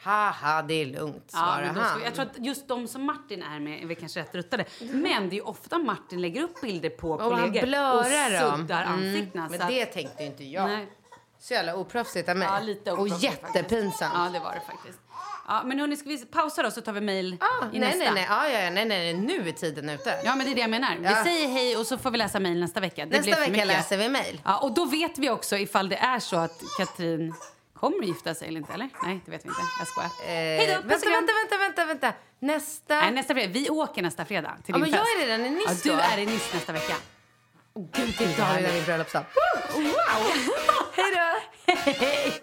Haha, 0.03 0.63
det 0.63 0.75
är 0.75 0.87
lugnt, 0.87 1.31
Ja, 1.33 1.59
men 1.61 1.75
då 1.75 1.81
han. 1.81 2.03
jag 2.05 2.15
tror 2.15 2.25
att 2.27 2.39
just 2.47 2.69
de 2.69 2.89
som 2.89 3.07
Martin 3.07 3.43
är 3.43 3.61
med 3.61 3.83
är 3.83 3.87
väl 3.87 3.97
kanske 3.97 4.21
rätt 4.21 4.35
ruttade. 4.35 4.65
Men 4.81 5.29
det 5.29 5.35
är 5.35 5.39
ju 5.39 5.43
ofta 5.45 5.79
Martin 5.79 6.21
lägger 6.21 6.43
upp 6.43 6.61
bilder 6.61 6.91
på 6.91 7.11
och 7.11 7.21
han 7.21 7.31
kollegor 7.31 7.67
blörar 7.67 8.45
och 8.45 8.51
dem. 8.51 8.61
suddar 8.61 8.83
Mm, 8.85 8.93
ansiktena. 8.95 9.49
Men 9.51 9.59
så 9.59 9.65
att- 9.65 9.71
det 9.71 9.85
tänkte 9.87 10.25
inte 10.25 10.45
jag. 10.45 10.67
Nej. 10.69 10.89
Så 11.41 11.55
jävla 11.55 11.77
oproffsigt 11.77 12.29
av 12.29 12.37
mig. 12.37 12.49
Ja, 12.53 12.61
lite 12.61 12.93
och 12.93 13.09
jättepinsamt. 13.09 14.13
Ja, 14.15 14.31
det 14.33 14.39
var 14.39 14.53
det 14.55 14.73
faktiskt. 14.73 14.99
Ja, 15.49 15.63
men 15.65 15.79
hörni, 15.79 15.97
ska 15.97 16.09
vi 16.09 16.25
pausa 16.27 16.63
då 16.63 16.71
så 16.71 16.81
tar 16.81 16.93
vi 16.93 17.01
mejl 17.01 17.37
Ah, 17.41 17.65
i 17.73 17.79
nej, 17.79 17.81
nästa? 17.81 17.99
nej, 17.99 18.11
nej, 18.15 18.27
ah, 18.31 18.49
ja, 18.49 18.59
ja, 18.61 18.71
nej, 18.71 18.85
nej, 18.85 19.15
nu 19.15 19.49
är 19.49 19.53
tiden 19.53 19.89
ute. 19.89 20.21
Ja, 20.25 20.35
men 20.37 20.47
det 20.47 20.53
är 20.53 20.55
det 20.55 20.61
jag 20.61 20.71
menar. 20.71 20.97
Vi 20.97 21.05
Ja. 21.05 21.25
säger 21.25 21.49
hej 21.49 21.77
och 21.77 21.87
så 21.87 21.99
får 21.99 22.11
vi 22.11 22.19
läsa 22.19 22.41
mejl 22.41 22.61
nästa 22.61 22.81
vecka. 22.81 23.07
Det 23.07 23.17
Nästa 23.17 23.31
vecka 23.41 23.51
mycket. 23.53 23.67
läser 23.67 23.97
vi 23.99 24.09
mejl. 24.09 24.41
Ja, 24.45 24.59
och 24.59 24.75
då 24.75 24.85
vet 24.85 25.19
vi 25.19 25.31
också 25.31 25.57
ifall 25.57 25.89
det 25.89 25.97
är 25.97 26.19
så 26.21 26.37
att 26.37 26.63
Katrin 26.79 27.35
kommer 27.81 27.99
att 28.03 28.07
gifta 28.09 28.35
sig 28.35 28.49
eller 28.49 28.61
inte, 28.61 28.73
eller? 28.73 28.89
Nej, 29.03 29.21
det 29.25 29.31
vet 29.31 29.45
vi 29.45 29.49
inte. 29.49 29.61
Jag 29.79 29.89
skojar. 29.89 30.11
Eh, 30.21 30.27
Hej 30.27 30.67
då, 30.67 30.89
vänta, 30.89 31.09
vänta, 31.11 31.33
vänta, 31.33 31.57
vänta, 31.59 31.85
vänta. 31.85 32.13
Nästa... 32.39 33.01
Nej, 33.01 33.11
nästa 33.13 33.35
fredag. 33.35 33.53
Vi 33.53 33.71
åker 33.71 34.03
nästa 34.03 34.25
fredag 34.25 34.57
till 34.65 34.73
Ja, 34.73 34.75
din 34.75 34.81
men 34.81 34.91
jag 34.91 35.01
fest. 35.01 35.17
är 35.17 35.27
redan 35.27 35.47
i 35.47 35.51
Nice 35.51 35.89
Ja, 35.89 35.93
du 35.95 35.97
då. 35.97 36.03
är 36.03 36.19
i 36.19 36.27
Nice 36.27 36.55
nästa 36.57 36.73
vecka. 36.73 36.95
Gud, 37.75 38.15
det 38.37 38.43
har 38.43 38.61
vi 38.61 38.73
min 38.73 38.85
bröllopsdag. 38.85 39.25
Wow! 39.75 39.93
Hej 40.97 41.13
då! 41.15 41.73
Hej! 41.73 42.43